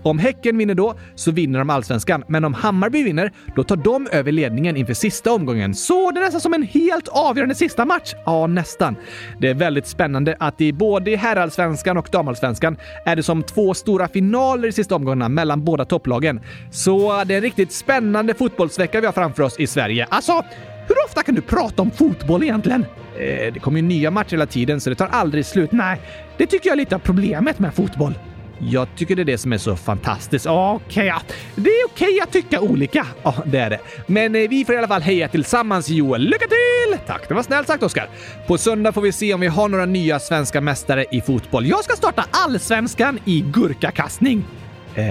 Om 0.03 0.19
Häcken 0.19 0.57
vinner 0.57 0.75
då 0.75 0.95
så 1.15 1.31
vinner 1.31 1.59
de 1.59 1.69
allsvenskan, 1.69 2.23
men 2.27 2.45
om 2.45 2.53
Hammarby 2.53 3.03
vinner, 3.03 3.31
då 3.55 3.63
tar 3.63 3.75
de 3.75 4.07
över 4.11 4.31
ledningen 4.31 4.77
inför 4.77 4.93
sista 4.93 5.33
omgången. 5.33 5.73
Så 5.75 6.11
det 6.11 6.19
är 6.19 6.23
nästan 6.23 6.41
som 6.41 6.53
en 6.53 6.63
helt 6.63 7.07
avgörande 7.07 7.55
sista 7.55 7.85
match. 7.85 8.13
Ja, 8.25 8.47
nästan. 8.47 8.95
Det 9.39 9.49
är 9.49 9.53
väldigt 9.53 9.87
spännande 9.87 10.35
att 10.39 10.61
i 10.61 10.73
både 10.73 11.15
herrallsvenskan 11.15 11.97
och 11.97 12.09
damallsvenskan 12.11 12.77
är 13.05 13.15
det 13.15 13.23
som 13.23 13.43
två 13.43 13.73
stora 13.73 14.07
finaler 14.07 14.67
i 14.67 14.71
sista 14.71 14.95
omgångarna 14.95 15.29
mellan 15.29 15.63
båda 15.63 15.85
topplagen. 15.85 16.39
Så 16.71 17.23
det 17.23 17.33
är 17.33 17.37
en 17.37 17.43
riktigt 17.43 17.71
spännande 17.71 18.33
fotbollsvecka 18.33 18.99
vi 18.99 19.05
har 19.05 19.13
framför 19.13 19.43
oss 19.43 19.59
i 19.59 19.67
Sverige. 19.67 20.07
Alltså, 20.09 20.43
hur 20.87 21.05
ofta 21.05 21.23
kan 21.23 21.35
du 21.35 21.41
prata 21.41 21.81
om 21.81 21.91
fotboll 21.91 22.43
egentligen? 22.43 22.85
Eh, 23.19 23.53
det 23.53 23.59
kommer 23.61 23.79
ju 23.79 23.87
nya 23.87 24.11
matcher 24.11 24.31
hela 24.31 24.45
tiden 24.45 24.81
så 24.81 24.89
det 24.89 24.95
tar 24.95 25.07
aldrig 25.07 25.45
slut. 25.45 25.71
Nej, 25.71 26.01
det 26.37 26.45
tycker 26.45 26.69
jag 26.69 26.73
är 26.73 26.77
lite 26.77 26.95
av 26.95 26.99
problemet 26.99 27.59
med 27.59 27.73
fotboll. 27.73 28.13
Jag 28.61 28.87
tycker 28.95 29.15
det 29.15 29.21
är 29.21 29.25
det 29.25 29.37
som 29.37 29.53
är 29.53 29.57
så 29.57 29.75
fantastiskt. 29.75 30.45
Okej, 30.45 31.13
okay. 31.13 31.19
Det 31.55 31.69
är 31.69 31.85
okej 31.85 32.07
okay 32.07 32.19
att 32.19 32.31
tycka 32.31 32.61
olika. 32.61 33.07
Ja, 33.23 33.35
det 33.45 33.59
är 33.59 33.69
det. 33.69 33.79
Men 34.07 34.35
eh, 34.35 34.49
vi 34.49 34.65
får 34.65 34.75
i 34.75 34.77
alla 34.77 34.87
fall 34.87 35.01
heja 35.01 35.27
tillsammans 35.27 35.89
Joel. 35.89 36.21
Lycka 36.21 36.45
till! 36.47 36.99
Tack, 37.07 37.27
det 37.27 37.33
var 37.33 37.43
snällt 37.43 37.67
sagt 37.67 37.83
Oskar. 37.83 38.09
På 38.47 38.57
söndag 38.57 38.91
får 38.91 39.01
vi 39.01 39.11
se 39.11 39.33
om 39.33 39.39
vi 39.39 39.47
har 39.47 39.69
några 39.69 39.85
nya 39.85 40.19
svenska 40.19 40.61
mästare 40.61 41.05
i 41.11 41.21
fotboll. 41.21 41.65
Jag 41.65 41.83
ska 41.83 41.95
starta 41.95 42.25
allsvenskan 42.31 43.19
i 43.25 43.41
gurkakastning. 43.41 44.45
Eh, 44.95 45.03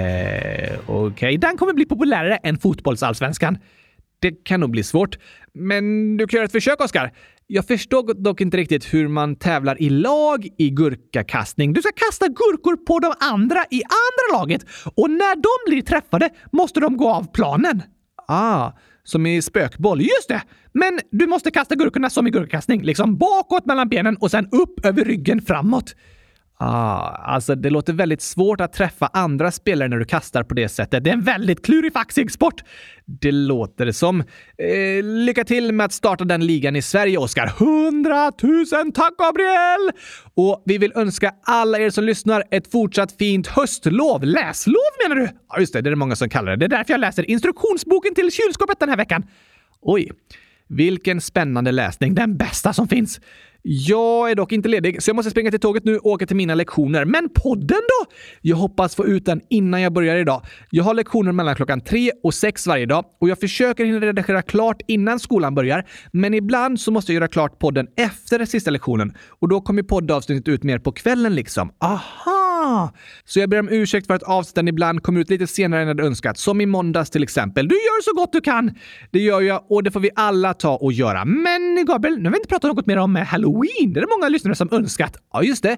okej, 0.87 0.97
okay. 0.97 1.37
den 1.37 1.57
kommer 1.57 1.73
bli 1.73 1.85
populärare 1.85 2.37
än 2.37 2.59
fotbollsallsvenskan. 2.59 3.59
Det 4.21 4.45
kan 4.45 4.61
nog 4.61 4.71
bli 4.71 4.83
svårt. 4.83 5.19
Men 5.55 6.17
du 6.17 6.27
kan 6.27 6.37
göra 6.37 6.45
ett 6.45 6.53
försök, 6.53 6.81
Oskar. 6.81 7.13
Jag 7.51 7.67
förstår 7.67 8.15
dock 8.15 8.41
inte 8.41 8.57
riktigt 8.57 8.95
hur 8.95 9.09
man 9.09 9.37
tävlar 9.37 9.83
i 9.83 9.91
lag 9.91 10.49
i 10.59 10.71
gurkakastning. 10.71 11.73
Du 11.73 11.83
ska 11.83 11.91
kasta 11.93 12.29
gurkor 12.29 12.77
på 12.77 12.99
de 12.99 13.13
andra 13.21 13.65
i 13.71 13.83
andra 13.83 14.39
laget 14.39 14.67
och 14.95 15.11
när 15.11 15.35
de 15.35 15.71
blir 15.71 15.83
träffade 15.83 16.31
måste 16.53 16.81
de 16.81 16.97
gå 16.97 17.11
av 17.11 17.33
planen. 17.33 17.83
Ah, 18.29 18.73
som 19.05 19.27
i 19.27 19.43
spökboll. 19.43 20.01
Just 20.01 20.29
det! 20.29 20.43
Men 20.73 21.01
du 21.11 21.27
måste 21.27 21.51
kasta 21.51 21.75
gurkorna 21.75 22.11
som 22.11 22.27
i 22.27 22.31
gurkakastning, 22.31 22.83
liksom 22.83 23.19
bakåt 23.19 23.67
mellan 23.67 23.89
benen 23.89 24.17
och 24.17 24.31
sen 24.31 24.49
upp 24.53 24.87
över 24.87 25.05
ryggen 25.05 25.43
framåt. 25.43 25.95
Ah, 26.61 27.09
alltså 27.09 27.55
det 27.55 27.71
låter 27.71 27.93
väldigt 27.93 28.23
svårt 28.23 28.61
att 28.61 28.73
träffa 28.73 29.11
andra 29.13 29.51
spelare 29.51 29.89
när 29.89 29.97
du 29.97 30.05
kastar 30.05 30.43
på 30.43 30.55
det 30.55 30.69
sättet. 30.69 31.05
Det 31.05 31.11
är 31.11 31.15
en 31.15 31.23
väldigt 31.23 31.65
klurifaxig 31.65 32.31
sport. 32.31 32.63
Det 33.07 33.33
låter 33.33 33.87
det 33.87 33.93
som. 33.93 34.21
Eh, 34.21 35.05
lycka 35.05 35.45
till 35.45 35.73
med 35.73 35.85
att 35.85 35.93
starta 35.93 36.25
den 36.25 36.47
ligan 36.47 36.77
i 36.77 36.83
Sverige, 36.83 37.19
Oskar. 37.19 37.47
Hundratusen 37.59 38.93
tack, 38.93 39.17
Gabriel! 39.19 39.91
Och 40.35 40.63
vi 40.67 40.79
vill 40.79 40.93
önska 40.95 41.35
alla 41.43 41.79
er 41.79 41.91
som 41.91 42.05
lyssnar 42.05 42.45
ett 42.51 42.71
fortsatt 42.71 43.13
fint 43.19 43.47
höstlov. 43.47 44.25
Läslov 44.25 44.75
menar 45.09 45.21
du? 45.21 45.29
Ja, 45.49 45.61
just 45.61 45.73
det. 45.73 45.81
Det 45.81 45.89
är 45.89 45.91
det 45.91 45.97
många 45.97 46.17
som 46.17 46.29
kallar 46.29 46.51
det. 46.51 46.57
Det 46.57 46.65
är 46.65 46.79
därför 46.79 46.93
jag 46.93 47.01
läser 47.01 47.31
instruktionsboken 47.31 48.15
till 48.15 48.33
kylskåpet 48.33 48.81
den 48.81 48.89
här 48.89 48.97
veckan. 48.97 49.23
Oj, 49.81 50.11
vilken 50.69 51.21
spännande 51.21 51.73
läsning. 51.73 52.15
Den 52.15 52.37
bästa 52.37 52.73
som 52.73 52.89
finns. 52.89 53.21
Jag 53.63 54.31
är 54.31 54.35
dock 54.35 54.53
inte 54.53 54.69
ledig, 54.69 55.03
så 55.03 55.09
jag 55.09 55.17
måste 55.17 55.31
springa 55.31 55.51
till 55.51 55.61
tåget 55.61 55.85
nu 55.85 55.99
och 55.99 56.07
åka 56.07 56.27
till 56.27 56.37
mina 56.37 56.55
lektioner. 56.55 57.05
Men 57.05 57.29
podden 57.35 57.81
då? 57.89 58.13
Jag 58.41 58.57
hoppas 58.57 58.95
få 58.95 59.07
ut 59.07 59.25
den 59.25 59.41
innan 59.51 59.83
jag 59.83 59.93
börjar 59.93 60.17
idag. 60.17 60.43
Jag 60.71 60.85
har 60.85 60.95
lektioner 60.95 61.33
mellan 61.33 61.55
klockan 61.57 61.81
tre 61.81 62.11
och 62.23 62.35
sex 62.35 62.67
varje 62.67 62.87
dag 62.87 63.05
och 63.21 63.29
jag 63.29 63.41
försöker 63.41 63.85
hinna 63.85 64.01
redigera 64.01 64.43
klart 64.43 64.83
innan 64.87 65.21
skolan 65.21 65.55
börjar. 65.55 65.87
Men 66.13 66.35
ibland 66.35 66.81
så 66.81 66.91
måste 66.91 67.13
jag 67.13 67.15
göra 67.21 67.29
klart 67.29 67.59
podden 67.59 67.87
efter 67.97 68.39
den 68.39 68.47
sista 68.47 68.71
lektionen 68.71 69.13
och 69.29 69.49
då 69.49 69.61
kommer 69.61 69.83
poddavsnittet 69.83 70.49
ut 70.49 70.63
mer 70.63 70.79
på 70.79 70.93
kvällen 70.93 71.35
liksom. 71.35 71.71
Aha! 71.81 72.38
Så 73.25 73.41
jag 73.41 73.51
ber 73.51 73.61
om 73.61 73.69
ursäkt 73.69 74.07
för 74.07 74.15
att 74.15 74.23
avsnitten 74.23 74.69
ibland 74.69 75.03
kommer 75.03 75.21
ut 75.21 75.31
lite 75.31 75.47
senare 75.47 75.81
än 75.81 75.89
jag 75.89 75.95
hade 75.95 76.07
önskat, 76.07 76.39
som 76.39 76.61
i 76.61 76.67
måndags 76.67 77.11
till 77.11 77.23
exempel. 77.23 77.69
Du 77.69 77.75
gör 77.75 78.03
så 78.03 78.15
gott 78.21 78.33
du 78.33 78.41
kan! 78.41 78.75
Det 79.11 79.19
gör 79.19 79.41
jag 79.41 79.65
och 79.69 79.83
det 79.83 79.91
får 79.91 80.01
vi 80.01 80.11
alla 80.15 80.55
ta 80.55 80.77
och 80.77 80.93
göra. 80.93 81.25
Men 81.25 81.85
Gabriel, 81.87 82.19
nu 82.19 82.25
har 82.25 82.31
vi 82.31 82.37
inte 82.37 82.49
pratat 82.49 82.77
något 82.77 82.87
mer 82.87 82.97
om 82.97 83.17
halloween. 83.17 83.93
Det 83.93 84.01
är 84.01 84.07
det 84.07 84.17
många 84.19 84.29
lyssnare 84.29 84.55
som 84.55 84.69
önskat. 84.73 85.17
Ja, 85.33 85.43
just 85.43 85.63
det. 85.63 85.77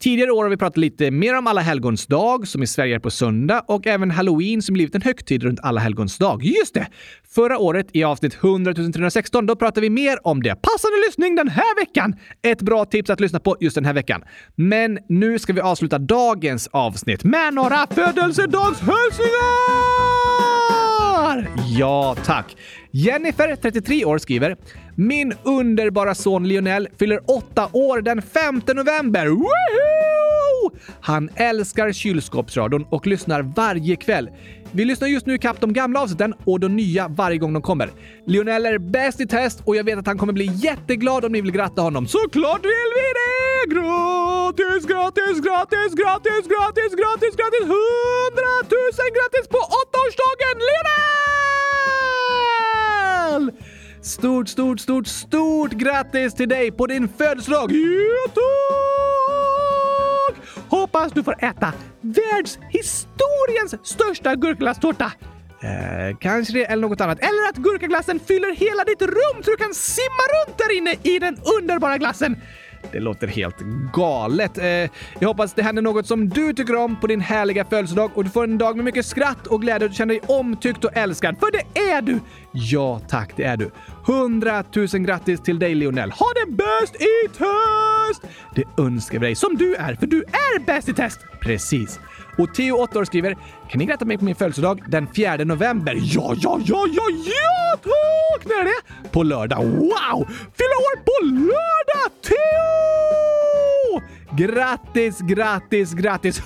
Tidigare 0.00 0.30
år 0.30 0.42
har 0.42 0.50
vi 0.50 0.56
pratat 0.56 0.76
lite 0.76 1.10
mer 1.10 1.38
om 1.38 1.46
alla 1.46 1.60
helgons 1.60 2.06
dag, 2.06 2.48
som 2.48 2.62
i 2.62 2.66
Sverige 2.66 2.94
är 2.94 2.98
på 2.98 3.10
söndag, 3.10 3.64
och 3.68 3.86
även 3.86 4.10
halloween 4.10 4.62
som 4.62 4.72
blivit 4.72 4.94
en 4.94 5.02
högtid 5.02 5.42
runt 5.42 5.60
alla 5.62 5.80
helgons 5.80 6.18
dag. 6.18 6.44
Just 6.44 6.74
det! 6.74 6.86
Förra 7.34 7.58
året 7.58 7.86
i 7.92 8.04
avsnitt 8.04 8.38
100 8.42 8.74
316, 8.74 9.46
då 9.46 9.56
pratade 9.56 9.80
vi 9.80 9.90
mer 9.90 10.26
om 10.26 10.42
det. 10.42 10.54
Passande 10.54 10.96
lyssning 11.06 11.36
den 11.36 11.48
här 11.48 11.80
veckan! 11.80 12.14
Ett 12.42 12.62
bra 12.62 12.84
tips 12.84 13.10
att 13.10 13.20
lyssna 13.20 13.40
på 13.40 13.56
just 13.60 13.74
den 13.74 13.84
här 13.84 13.94
veckan. 13.94 14.22
Men 14.54 14.98
nu 15.08 15.38
ska 15.38 15.52
vi 15.52 15.60
avsluta 15.60 15.98
dagens 15.98 16.68
avsnitt 16.72 17.24
med 17.24 17.54
några 17.54 17.86
födelsedagshälsningar! 17.86 20.17
Ja, 21.68 22.16
tack! 22.24 22.56
Jennifer, 22.90 23.56
33 23.56 24.04
år, 24.04 24.18
skriver 24.18 24.56
“Min 24.94 25.34
underbara 25.44 26.14
son 26.14 26.48
Lionel 26.48 26.88
fyller 26.98 27.30
åtta 27.30 27.68
år 27.72 28.00
den 28.00 28.22
5 28.22 28.62
november. 28.74 29.26
Woohoo! 29.26 30.17
Han 31.00 31.30
älskar 31.34 31.92
kylskåpsradion 31.92 32.86
och 32.90 33.06
lyssnar 33.06 33.42
varje 33.42 33.96
kväll. 33.96 34.30
Vi 34.72 34.84
lyssnar 34.84 35.08
just 35.08 35.26
nu 35.26 35.34
ikapp 35.34 35.60
de 35.60 35.72
gamla 35.72 36.00
avsnitten 36.00 36.34
och 36.44 36.60
de 36.60 36.76
nya 36.76 37.08
varje 37.08 37.38
gång 37.38 37.52
de 37.52 37.62
kommer. 37.62 37.90
Lionel 38.26 38.66
är 38.66 38.78
bäst 38.78 39.20
i 39.20 39.26
test 39.26 39.62
och 39.64 39.76
jag 39.76 39.84
vet 39.84 39.98
att 39.98 40.06
han 40.06 40.18
kommer 40.18 40.32
bli 40.32 40.50
jätteglad 40.54 41.24
om 41.24 41.32
ni 41.32 41.40
vill 41.40 41.52
gratta 41.52 41.82
honom. 41.82 42.06
Såklart 42.06 42.64
vill 42.64 42.92
vi 42.94 43.02
det! 43.18 43.38
Gratis, 43.74 44.86
gratis, 44.86 45.40
gratis, 45.40 45.94
gratis, 45.94 46.46
gratis, 46.48 46.94
gratis, 47.00 47.36
gratis! 47.36 47.62
100 47.62 47.72
000 47.72 48.80
grattis 49.16 49.48
på 49.48 49.58
åttaårsdagen 49.78 50.56
Lionel! 53.38 53.52
Stort, 54.02 54.48
stort, 54.48 54.80
stort, 54.80 55.06
stort 55.06 55.72
grattis 55.72 56.34
till 56.34 56.48
dig 56.48 56.70
på 56.72 56.86
din 56.86 57.08
födelsedag! 57.08 57.72
Ja! 57.72 59.57
Hoppas 60.68 61.12
du 61.12 61.22
får 61.22 61.44
äta 61.44 61.72
världshistoriens 62.00 63.86
största 63.86 64.34
gurkaglasstårta. 64.34 65.12
Eh, 65.62 66.16
kanske 66.20 66.52
det 66.52 66.64
eller 66.64 66.88
något 66.88 67.00
annat. 67.00 67.18
Eller 67.18 67.48
att 67.48 67.56
gurkaglassen 67.56 68.20
fyller 68.20 68.54
hela 68.56 68.84
ditt 68.84 69.02
rum 69.02 69.42
så 69.42 69.50
du 69.50 69.56
kan 69.56 69.74
simma 69.74 70.22
runt 70.34 70.58
där 70.58 70.78
inne 70.78 70.94
i 71.02 71.18
den 71.18 71.38
underbara 71.60 71.98
glassen. 71.98 72.36
Det 72.92 73.00
låter 73.00 73.26
helt 73.26 73.56
galet. 73.92 74.58
Eh, 74.58 74.64
jag 75.18 75.28
hoppas 75.28 75.54
det 75.54 75.62
händer 75.62 75.82
något 75.82 76.06
som 76.06 76.28
du 76.28 76.52
tycker 76.52 76.76
om 76.76 77.00
på 77.00 77.06
din 77.06 77.20
härliga 77.20 77.64
födelsedag 77.64 78.10
och 78.14 78.24
du 78.24 78.30
får 78.30 78.44
en 78.44 78.58
dag 78.58 78.76
med 78.76 78.84
mycket 78.84 79.06
skratt 79.06 79.46
och 79.46 79.60
glädje 79.62 79.84
och 79.84 79.90
du 79.90 79.96
känner 79.96 80.14
dig 80.14 80.22
omtyckt 80.26 80.84
och 80.84 80.96
älskad. 80.96 81.36
För 81.38 81.52
det 81.52 81.80
är 81.80 82.02
du! 82.02 82.20
Ja 82.52 83.00
tack, 83.08 83.32
det 83.36 83.44
är 83.44 83.56
du. 83.56 83.70
100 84.08 84.64
000 84.76 84.86
grattis 84.86 85.40
till 85.40 85.58
dig 85.58 85.74
Lionel. 85.74 86.10
Ha 86.10 86.26
det 86.34 86.52
bäst 86.52 86.94
i 86.94 87.28
test! 87.28 88.22
Det 88.54 88.82
önskar 88.82 89.18
vi 89.18 89.26
dig 89.26 89.34
som 89.34 89.56
du 89.56 89.74
är, 89.74 89.94
för 89.94 90.06
du 90.06 90.22
är 90.22 90.58
bäst 90.66 90.88
i 90.88 90.94
test. 90.94 91.20
Precis. 91.40 92.00
Och 92.38 92.54
Theo, 92.54 92.76
8 92.76 92.98
år, 92.98 93.04
skriver 93.04 93.36
“Kan 93.70 93.78
ni 93.78 93.84
gratta 93.86 94.04
mig 94.04 94.18
på 94.18 94.24
min 94.24 94.34
födelsedag 94.34 94.82
den 94.88 95.06
4 95.16 95.36
november?” 95.36 95.94
Ja, 95.94 96.34
ja, 96.36 96.60
ja, 96.64 96.86
ja, 96.92 97.02
ja 97.10 97.76
tack! 97.76 98.46
När 98.46 98.60
är 98.60 98.64
det? 98.64 99.08
På 99.10 99.22
lördag. 99.22 99.64
Wow! 99.64 100.28
Fylla 100.28 100.76
år 100.78 100.96
på 101.04 101.24
lördag, 101.24 102.12
Theo! 102.22 102.38
Grattis, 104.46 105.18
grattis, 105.18 105.92
grattis! 105.92 106.42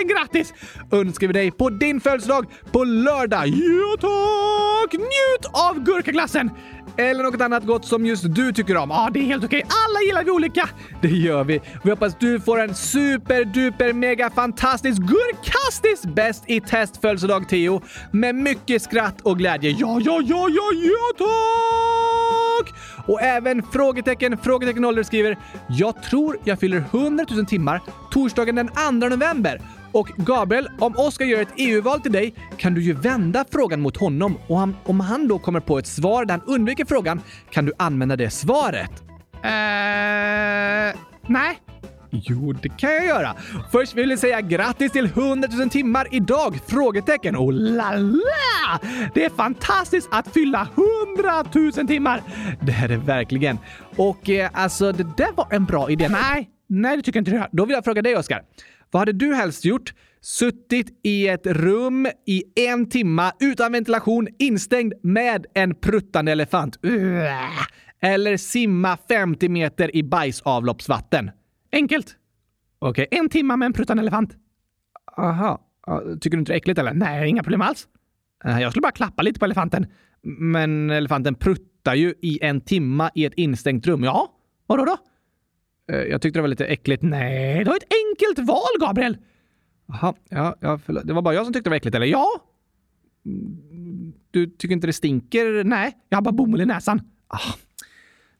Eh, 0.00 0.06
grattis 0.06 0.54
önskar 0.92 1.26
vi 1.26 1.32
dig 1.32 1.50
på 1.50 1.70
din 1.70 2.00
födelsedag 2.00 2.46
på 2.72 2.84
lördag. 2.84 3.46
Ja 3.46 3.96
tack! 4.00 4.92
Njut 4.92 5.46
av 5.52 5.84
gurkaglassen! 5.84 6.50
Eller 6.96 7.24
något 7.24 7.40
annat 7.40 7.64
gott 7.64 7.84
som 7.84 8.06
just 8.06 8.34
du 8.34 8.52
tycker 8.52 8.76
om. 8.76 8.90
Ja, 8.90 9.10
det 9.14 9.20
är 9.20 9.24
helt 9.24 9.44
okej. 9.44 9.62
Alla 9.62 10.00
gillar 10.06 10.24
vi 10.24 10.30
olika. 10.30 10.68
Det 11.02 11.08
gör 11.08 11.44
vi. 11.44 11.60
Vi 11.84 11.90
hoppas 11.90 12.16
du 12.18 12.40
får 12.40 12.60
en 12.60 12.74
super 12.74 13.44
duper 13.44 13.92
mega 13.92 14.30
fantastisk 14.30 15.02
gurkastisk 15.02 16.14
bäst 16.14 16.44
i 16.46 16.60
test 16.60 17.00
födelsedag 17.00 17.48
Theo 17.48 17.82
med 18.12 18.34
mycket 18.34 18.82
skratt 18.82 19.20
och 19.20 19.38
glädje. 19.38 19.70
Ja, 19.70 20.00
ja, 20.04 20.20
ja, 20.24 20.48
ja, 20.48 20.72
ja 20.72 21.26
tack! 21.26 22.74
Och 23.06 23.22
även 23.22 23.62
frågetecken 23.72 24.38
frågetecken 24.38 24.84
ålder 24.84 25.02
skriver 25.02 25.38
“Jag 25.68 26.02
tror 26.02 26.38
jag 26.44 26.60
fyller 26.60 26.84
100 26.92 27.24
000 27.30 27.46
timmar 27.46 27.80
torsdagen 28.10 28.54
den 28.54 28.68
2 28.68 28.90
november 28.90 29.60
och 29.92 30.08
Gabriel, 30.16 30.68
om 30.78 30.94
Oskar 30.96 31.24
gör 31.24 31.42
ett 31.42 31.54
EU-val 31.56 32.00
till 32.00 32.12
dig 32.12 32.34
kan 32.56 32.74
du 32.74 32.82
ju 32.82 32.92
vända 32.92 33.44
frågan 33.50 33.80
mot 33.80 33.96
honom 33.96 34.38
och 34.46 34.58
han, 34.58 34.76
om 34.84 35.00
han 35.00 35.28
då 35.28 35.38
kommer 35.38 35.60
på 35.60 35.78
ett 35.78 35.86
svar 35.86 36.24
där 36.24 36.34
han 36.34 36.54
undviker 36.54 36.84
frågan 36.84 37.20
kan 37.50 37.64
du 37.64 37.72
använda 37.78 38.16
det 38.16 38.30
svaret. 38.30 38.90
Eh, 39.42 41.00
nej. 41.26 41.60
Jo, 42.10 42.52
det 42.52 42.68
kan 42.68 42.94
jag 42.94 43.06
göra. 43.06 43.34
Först 43.72 43.94
vill 43.94 44.10
jag 44.10 44.18
säga 44.18 44.40
grattis 44.40 44.92
till 44.92 45.04
100 45.04 45.48
000 45.58 45.70
timmar 45.70 46.06
idag! 46.10 46.60
Frågetecken. 46.66 47.36
Oh 47.36 47.52
la 47.52 47.92
la! 47.96 48.80
Det 49.14 49.24
är 49.24 49.30
fantastiskt 49.30 50.08
att 50.12 50.28
fylla 50.28 50.68
100 51.16 51.44
000 51.76 51.86
timmar! 51.86 52.22
Det 52.60 52.72
är 52.72 52.88
det 52.88 52.96
verkligen. 52.96 53.58
Och 53.96 54.30
eh, 54.30 54.50
alltså, 54.52 54.92
det 54.92 55.16
där 55.16 55.32
var 55.36 55.46
en 55.50 55.64
bra 55.64 55.90
idé. 55.90 56.08
Nej, 56.08 56.50
nej 56.68 56.96
det 56.96 57.02
tycker 57.02 57.18
inte 57.18 57.30
jag. 57.30 57.46
Då 57.52 57.64
vill 57.64 57.74
jag 57.74 57.84
fråga 57.84 58.02
dig, 58.02 58.16
Oskar. 58.16 58.42
Vad 58.90 59.00
hade 59.00 59.12
du 59.12 59.34
helst 59.34 59.64
gjort? 59.64 59.94
Suttit 60.20 61.00
i 61.02 61.28
ett 61.28 61.46
rum 61.46 62.06
i 62.26 62.42
en 62.68 62.88
timma 62.88 63.32
utan 63.40 63.72
ventilation, 63.72 64.28
instängd 64.38 64.94
med 65.02 65.46
en 65.54 65.74
pruttande 65.74 66.32
elefant. 66.32 66.78
Eller 68.02 68.36
simma 68.36 68.98
50 69.08 69.48
meter 69.48 69.96
i 69.96 70.02
bajsavloppsvatten. 70.02 71.30
Enkelt. 71.72 72.16
Okej. 72.78 73.06
En 73.10 73.28
timma 73.28 73.56
med 73.56 73.66
en 73.66 73.72
pruttande 73.72 74.00
elefant. 74.00 74.36
Aha. 75.16 75.60
Tycker 76.20 76.36
du 76.36 76.38
inte 76.38 76.52
det 76.52 76.54
är 76.54 76.56
äckligt 76.56 76.78
eller? 76.78 76.94
Nej, 76.94 77.28
inga 77.28 77.42
problem 77.42 77.60
alls. 77.62 77.88
Eh, 78.44 78.60
jag 78.60 78.72
skulle 78.72 78.82
bara 78.82 78.92
klappa 78.92 79.22
lite 79.22 79.38
på 79.38 79.44
elefanten. 79.44 79.86
Men 80.22 80.90
elefanten 80.90 81.34
pruttar 81.34 81.94
ju 81.94 82.14
i 82.22 82.38
en 82.42 82.60
timma 82.60 83.10
i 83.14 83.24
ett 83.24 83.34
instängt 83.36 83.86
rum. 83.86 84.04
Ja, 84.04 84.32
vadå 84.66 84.84
då? 84.84 84.96
Eh, 85.92 86.02
jag 86.02 86.22
tyckte 86.22 86.38
det 86.38 86.42
var 86.42 86.48
lite 86.48 86.66
äckligt. 86.66 87.02
Nej, 87.02 87.64
det 87.64 87.70
var 87.70 87.76
ett 87.76 87.92
enkelt 88.28 88.48
val, 88.48 88.80
Gabriel. 88.80 89.16
Jaha, 89.88 90.14
ja, 90.28 90.56
ja 90.60 90.78
förlåt. 90.86 91.06
Det 91.06 91.12
var 91.12 91.22
bara 91.22 91.34
jag 91.34 91.44
som 91.44 91.52
tyckte 91.52 91.70
det 91.70 91.70
var 91.70 91.76
äckligt, 91.76 91.94
eller? 91.94 92.06
Ja. 92.06 92.28
Du 94.30 94.46
tycker 94.46 94.72
inte 94.72 94.86
det 94.86 94.92
stinker? 94.92 95.64
Nej, 95.64 95.96
jag 96.08 96.16
har 96.16 96.22
bara 96.22 96.32
bomull 96.32 96.60
i 96.60 96.66
näsan. 96.66 97.02
Ah, 97.28 97.54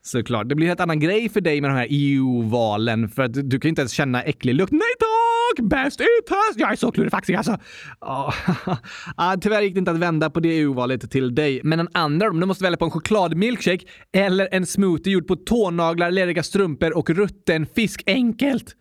såklart. 0.02 0.48
Det 0.48 0.54
blir 0.54 0.66
en 0.66 0.70
helt 0.70 0.80
annan 0.80 1.00
grej 1.00 1.28
för 1.28 1.40
dig 1.40 1.60
med 1.60 1.70
de 1.70 1.74
här 1.74 1.86
EU-valen 1.90 3.08
för 3.08 3.22
att 3.22 3.34
du 3.34 3.60
kan 3.60 3.68
ju 3.68 3.68
inte 3.68 3.82
ens 3.82 3.92
känna 3.92 4.22
äcklig 4.22 4.54
lukt. 4.54 4.72
Nej 4.72 4.80
tack! 4.98 5.66
Bäst 5.66 6.00
i 6.00 6.04
test! 6.28 6.60
Jag 6.60 6.72
är 6.72 6.76
så 6.76 6.92
klurifaxig 6.92 7.34
alltså. 7.34 7.58
Ah, 7.98 8.32
ah, 9.16 9.36
tyvärr 9.36 9.62
gick 9.62 9.74
det 9.74 9.78
inte 9.78 9.90
att 9.90 9.98
vända 9.98 10.30
på 10.30 10.40
det 10.40 10.48
EU-valet 10.48 11.10
till 11.10 11.34
dig. 11.34 11.60
Men 11.64 11.80
en 11.80 11.88
andra 11.92 12.30
om 12.30 12.40
du 12.40 12.46
måste 12.46 12.64
välja 12.64 12.76
på 12.76 12.84
en 12.84 12.90
chokladmilkshake 12.90 13.84
eller 14.12 14.48
en 14.52 14.66
smoothie 14.66 15.12
gjord 15.12 15.26
på 15.26 15.36
tånaglar, 15.36 16.10
leriga 16.10 16.42
strumpor 16.42 16.96
och 16.96 17.10
rutten 17.10 17.66
fisk. 17.66 18.02
Enkelt. 18.06 18.76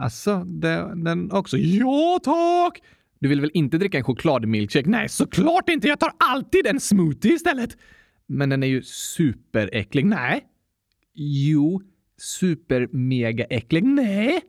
Alltså, 0.00 0.44
den 0.44 1.32
också. 1.32 1.58
Ja 1.58 2.20
tack! 2.22 2.82
Du 3.18 3.28
vill 3.28 3.40
väl 3.40 3.50
inte 3.54 3.78
dricka 3.78 3.98
en 3.98 4.04
chokladmilkshake? 4.04 4.88
Nej, 4.88 5.08
såklart 5.08 5.68
inte! 5.68 5.88
Jag 5.88 6.00
tar 6.00 6.12
alltid 6.18 6.66
en 6.66 6.80
smoothie 6.80 7.32
istället. 7.32 7.76
Men 8.26 8.48
den 8.48 8.62
är 8.62 8.66
ju 8.66 8.82
superäcklig. 8.82 10.06
Nej. 10.06 10.44
Jo, 11.14 11.82
super 12.18 12.88
mega 12.92 13.44
äcklig. 13.44 13.84
Nej. 13.84 14.40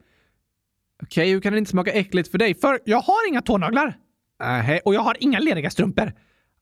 Okej, 1.04 1.24
okay, 1.24 1.34
hur 1.34 1.42
kan 1.42 1.54
den 1.54 1.58
inte 1.58 1.72
smaka 1.72 1.92
äckligt 1.92 2.32
för 2.32 2.38
dig? 2.38 2.56
För 2.56 2.80
jag 2.86 3.02
har 3.02 3.30
inga 3.30 3.42
tånaglar. 3.42 3.98
Nähä, 4.40 4.80
och 4.86 4.96
jag 4.96 5.02
har 5.02 5.18
inga 5.20 5.40
leriga 5.40 5.70
strumpor. 5.70 6.14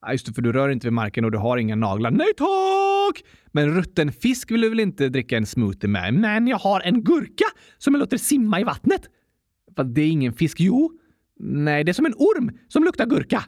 Ja, 0.02 0.12
just 0.12 0.26
det, 0.26 0.34
för 0.34 0.42
du 0.42 0.52
rör 0.52 0.70
inte 0.70 0.88
vid 0.88 0.94
marken 0.94 1.26
och 1.26 1.32
du 1.32 1.38
har 1.38 1.58
inga 1.58 1.76
naglar. 1.76 2.12
Nej 2.12 2.34
tack! 2.38 3.24
Men 3.52 3.76
rutten 3.76 4.12
fisk 4.12 4.52
vill 4.52 4.62
du 4.62 4.70
väl 4.70 4.80
inte 4.80 5.10
dricka 5.10 5.38
en 5.38 5.46
smoothie 5.46 5.90
med? 5.90 6.14
Men 6.14 6.48
jag 6.48 6.58
har 6.58 6.82
en 6.82 7.04
gurka 7.04 7.46
som 7.78 7.94
jag 7.94 8.00
låter 8.00 8.18
simma 8.18 8.60
i 8.60 8.64
vattnet. 8.64 9.02
Fast 9.76 9.96
det 9.96 10.02
är 10.02 10.08
ingen 10.08 10.34
fisk. 10.34 10.60
Jo. 10.60 10.92
Nej, 11.40 11.84
det 11.84 11.92
är 11.92 11.94
som 11.94 12.06
en 12.06 12.14
orm 12.14 12.58
som 12.68 12.84
luktar 12.84 13.06
gurka. 13.06 13.44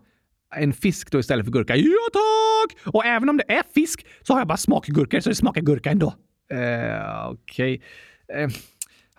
En 0.55 0.73
fisk 0.73 1.11
då 1.11 1.19
istället 1.19 1.45
för 1.45 1.51
gurka? 1.51 1.75
Ja 1.75 2.09
tack! 2.13 2.93
Och 2.93 3.05
även 3.05 3.29
om 3.29 3.37
det 3.37 3.51
är 3.51 3.63
fisk 3.73 4.05
så 4.21 4.33
har 4.33 4.39
jag 4.39 4.47
bara 4.47 4.57
smakgurkor 4.57 5.19
så 5.19 5.29
det 5.29 5.35
smakar 5.35 5.61
gurka 5.61 5.91
ändå. 5.91 6.13
Eh, 6.51 7.29
Okej. 7.29 7.81
Okay. 8.29 8.43
Eh, 8.43 8.49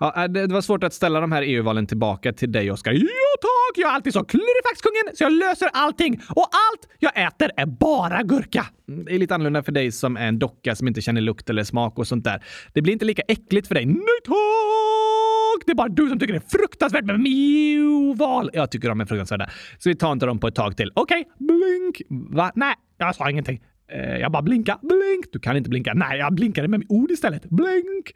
Ja, 0.02 0.24
eh, 0.24 0.30
det 0.30 0.46
var 0.46 0.60
svårt 0.60 0.84
att 0.84 0.94
ställa 0.94 1.20
de 1.20 1.32
här 1.32 1.42
EU-valen 1.42 1.86
tillbaka 1.86 2.32
till 2.32 2.52
dig, 2.52 2.70
Oskar. 2.70 2.92
Ja 2.92 3.31
tack! 3.72 3.82
Jag 3.82 3.90
är 3.90 3.94
alltid 3.94 4.12
så 4.12 4.24
klurifaxkungen 4.24 5.16
så 5.16 5.24
jag 5.24 5.32
löser 5.32 5.68
allting. 5.72 6.20
Och 6.28 6.48
allt 6.52 6.88
jag 6.98 7.26
äter 7.26 7.50
är 7.56 7.66
bara 7.66 8.22
gurka. 8.22 8.66
Mm, 8.88 9.04
det 9.04 9.14
är 9.14 9.18
lite 9.18 9.34
annorlunda 9.34 9.62
för 9.62 9.72
dig 9.72 9.92
som 9.92 10.16
är 10.16 10.28
en 10.28 10.38
docka 10.38 10.74
som 10.74 10.88
inte 10.88 11.00
känner 11.00 11.20
lukt 11.20 11.50
eller 11.50 11.64
smak 11.64 11.98
och 11.98 12.06
sånt 12.06 12.24
där. 12.24 12.44
Det 12.72 12.82
blir 12.82 12.92
inte 12.92 13.04
lika 13.04 13.22
äckligt 13.28 13.68
för 13.68 13.74
dig. 13.74 13.86
Nej 13.86 14.20
tack! 14.24 15.66
Det 15.66 15.72
är 15.72 15.74
bara 15.74 15.88
du 15.88 16.08
som 16.08 16.18
tycker 16.18 16.32
det 16.32 16.38
är 16.38 16.58
fruktansvärt 16.58 17.04
med 17.04 17.24
EU-val. 17.26 18.50
Jag 18.52 18.70
tycker 18.70 18.88
de 18.88 19.00
är 19.00 19.06
fruktansvärda. 19.06 19.50
Så 19.78 19.88
vi 19.88 19.94
tar 19.94 20.12
inte 20.12 20.26
dem 20.26 20.38
på 20.38 20.46
ett 20.46 20.54
tag 20.54 20.76
till. 20.76 20.92
Okej, 20.94 21.20
okay. 21.20 21.46
blink. 21.46 22.02
Va? 22.08 22.52
Nej, 22.54 22.74
jag 22.98 23.14
sa 23.14 23.30
ingenting. 23.30 23.60
Eh, 23.92 24.16
jag 24.16 24.32
bara 24.32 24.42
blinka. 24.42 24.78
Blink. 24.82 25.26
Du 25.32 25.38
kan 25.38 25.56
inte 25.56 25.70
blinka. 25.70 25.92
Nej, 25.94 26.18
jag 26.18 26.34
blinkade 26.34 26.68
med 26.68 26.82
ord 26.88 27.10
istället. 27.10 27.50
Blink. 27.50 28.12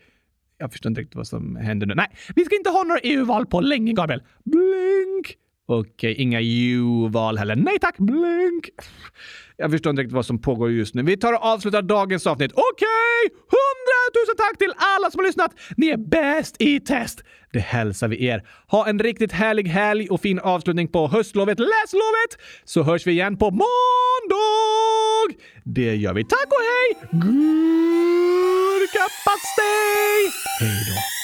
Jag 0.59 0.73
förstår 0.73 0.91
inte 0.91 1.01
riktigt 1.01 1.17
vad 1.17 1.27
som 1.27 1.57
händer 1.57 1.87
nu. 1.87 1.95
Nej, 1.95 2.07
vi 2.37 2.45
ska 2.45 2.57
inte 2.57 2.71
ha 2.71 2.83
några 2.83 3.01
EU-val 3.01 3.47
på 3.47 3.61
länge, 3.61 3.93
Gabriel. 3.93 4.23
Blink! 4.45 5.37
Okej, 5.69 6.13
eh, 6.13 6.21
inga 6.21 6.41
U-val 6.41 7.39
heller. 7.39 7.57
Nej 7.57 7.79
tack, 7.79 7.99
blink! 7.99 8.69
Jag 9.57 9.71
förstår 9.71 9.91
inte 9.91 10.03
riktigt 10.03 10.15
vad 10.15 10.27
som 10.27 10.41
pågår 10.41 10.71
just 10.71 10.95
nu. 10.95 11.03
Vi 11.03 11.17
tar 11.17 11.33
och 11.33 11.45
avslutar 11.45 11.83
dagens 11.83 12.27
avsnitt. 12.27 12.53
Okej! 12.55 13.31
Hundratusen 13.31 14.37
tack 14.37 14.59
till 14.59 14.73
alla 14.77 15.11
som 15.11 15.19
har 15.19 15.27
lyssnat! 15.27 15.55
Ni 15.77 15.89
är 15.89 15.97
bäst 15.97 16.57
i 16.59 16.81
test! 16.81 17.23
Det 17.53 17.59
hälsar 17.59 18.09
vi 18.09 18.27
er. 18.27 18.43
Ha 18.69 18.89
en 18.89 18.99
riktigt 18.99 19.33
härlig 19.33 19.69
helg 19.69 20.09
och 20.11 20.21
fin 20.21 20.39
avslutning 20.39 20.89
på 20.89 21.09
höstlovet, 21.09 21.59
läslovet! 21.59 22.39
Så 22.65 22.83
hörs 22.83 23.07
vi 23.07 23.11
igen 23.13 23.37
på 23.37 23.51
måndag! 23.51 23.67
Det 25.65 25.97
gör 25.97 26.15
vi. 26.15 26.25
Tack 26.25 26.47
och 26.47 26.63
hej! 26.63 26.97
Gurkapastej! 27.11 27.53
Hej 30.61 30.81
då! 30.89 31.16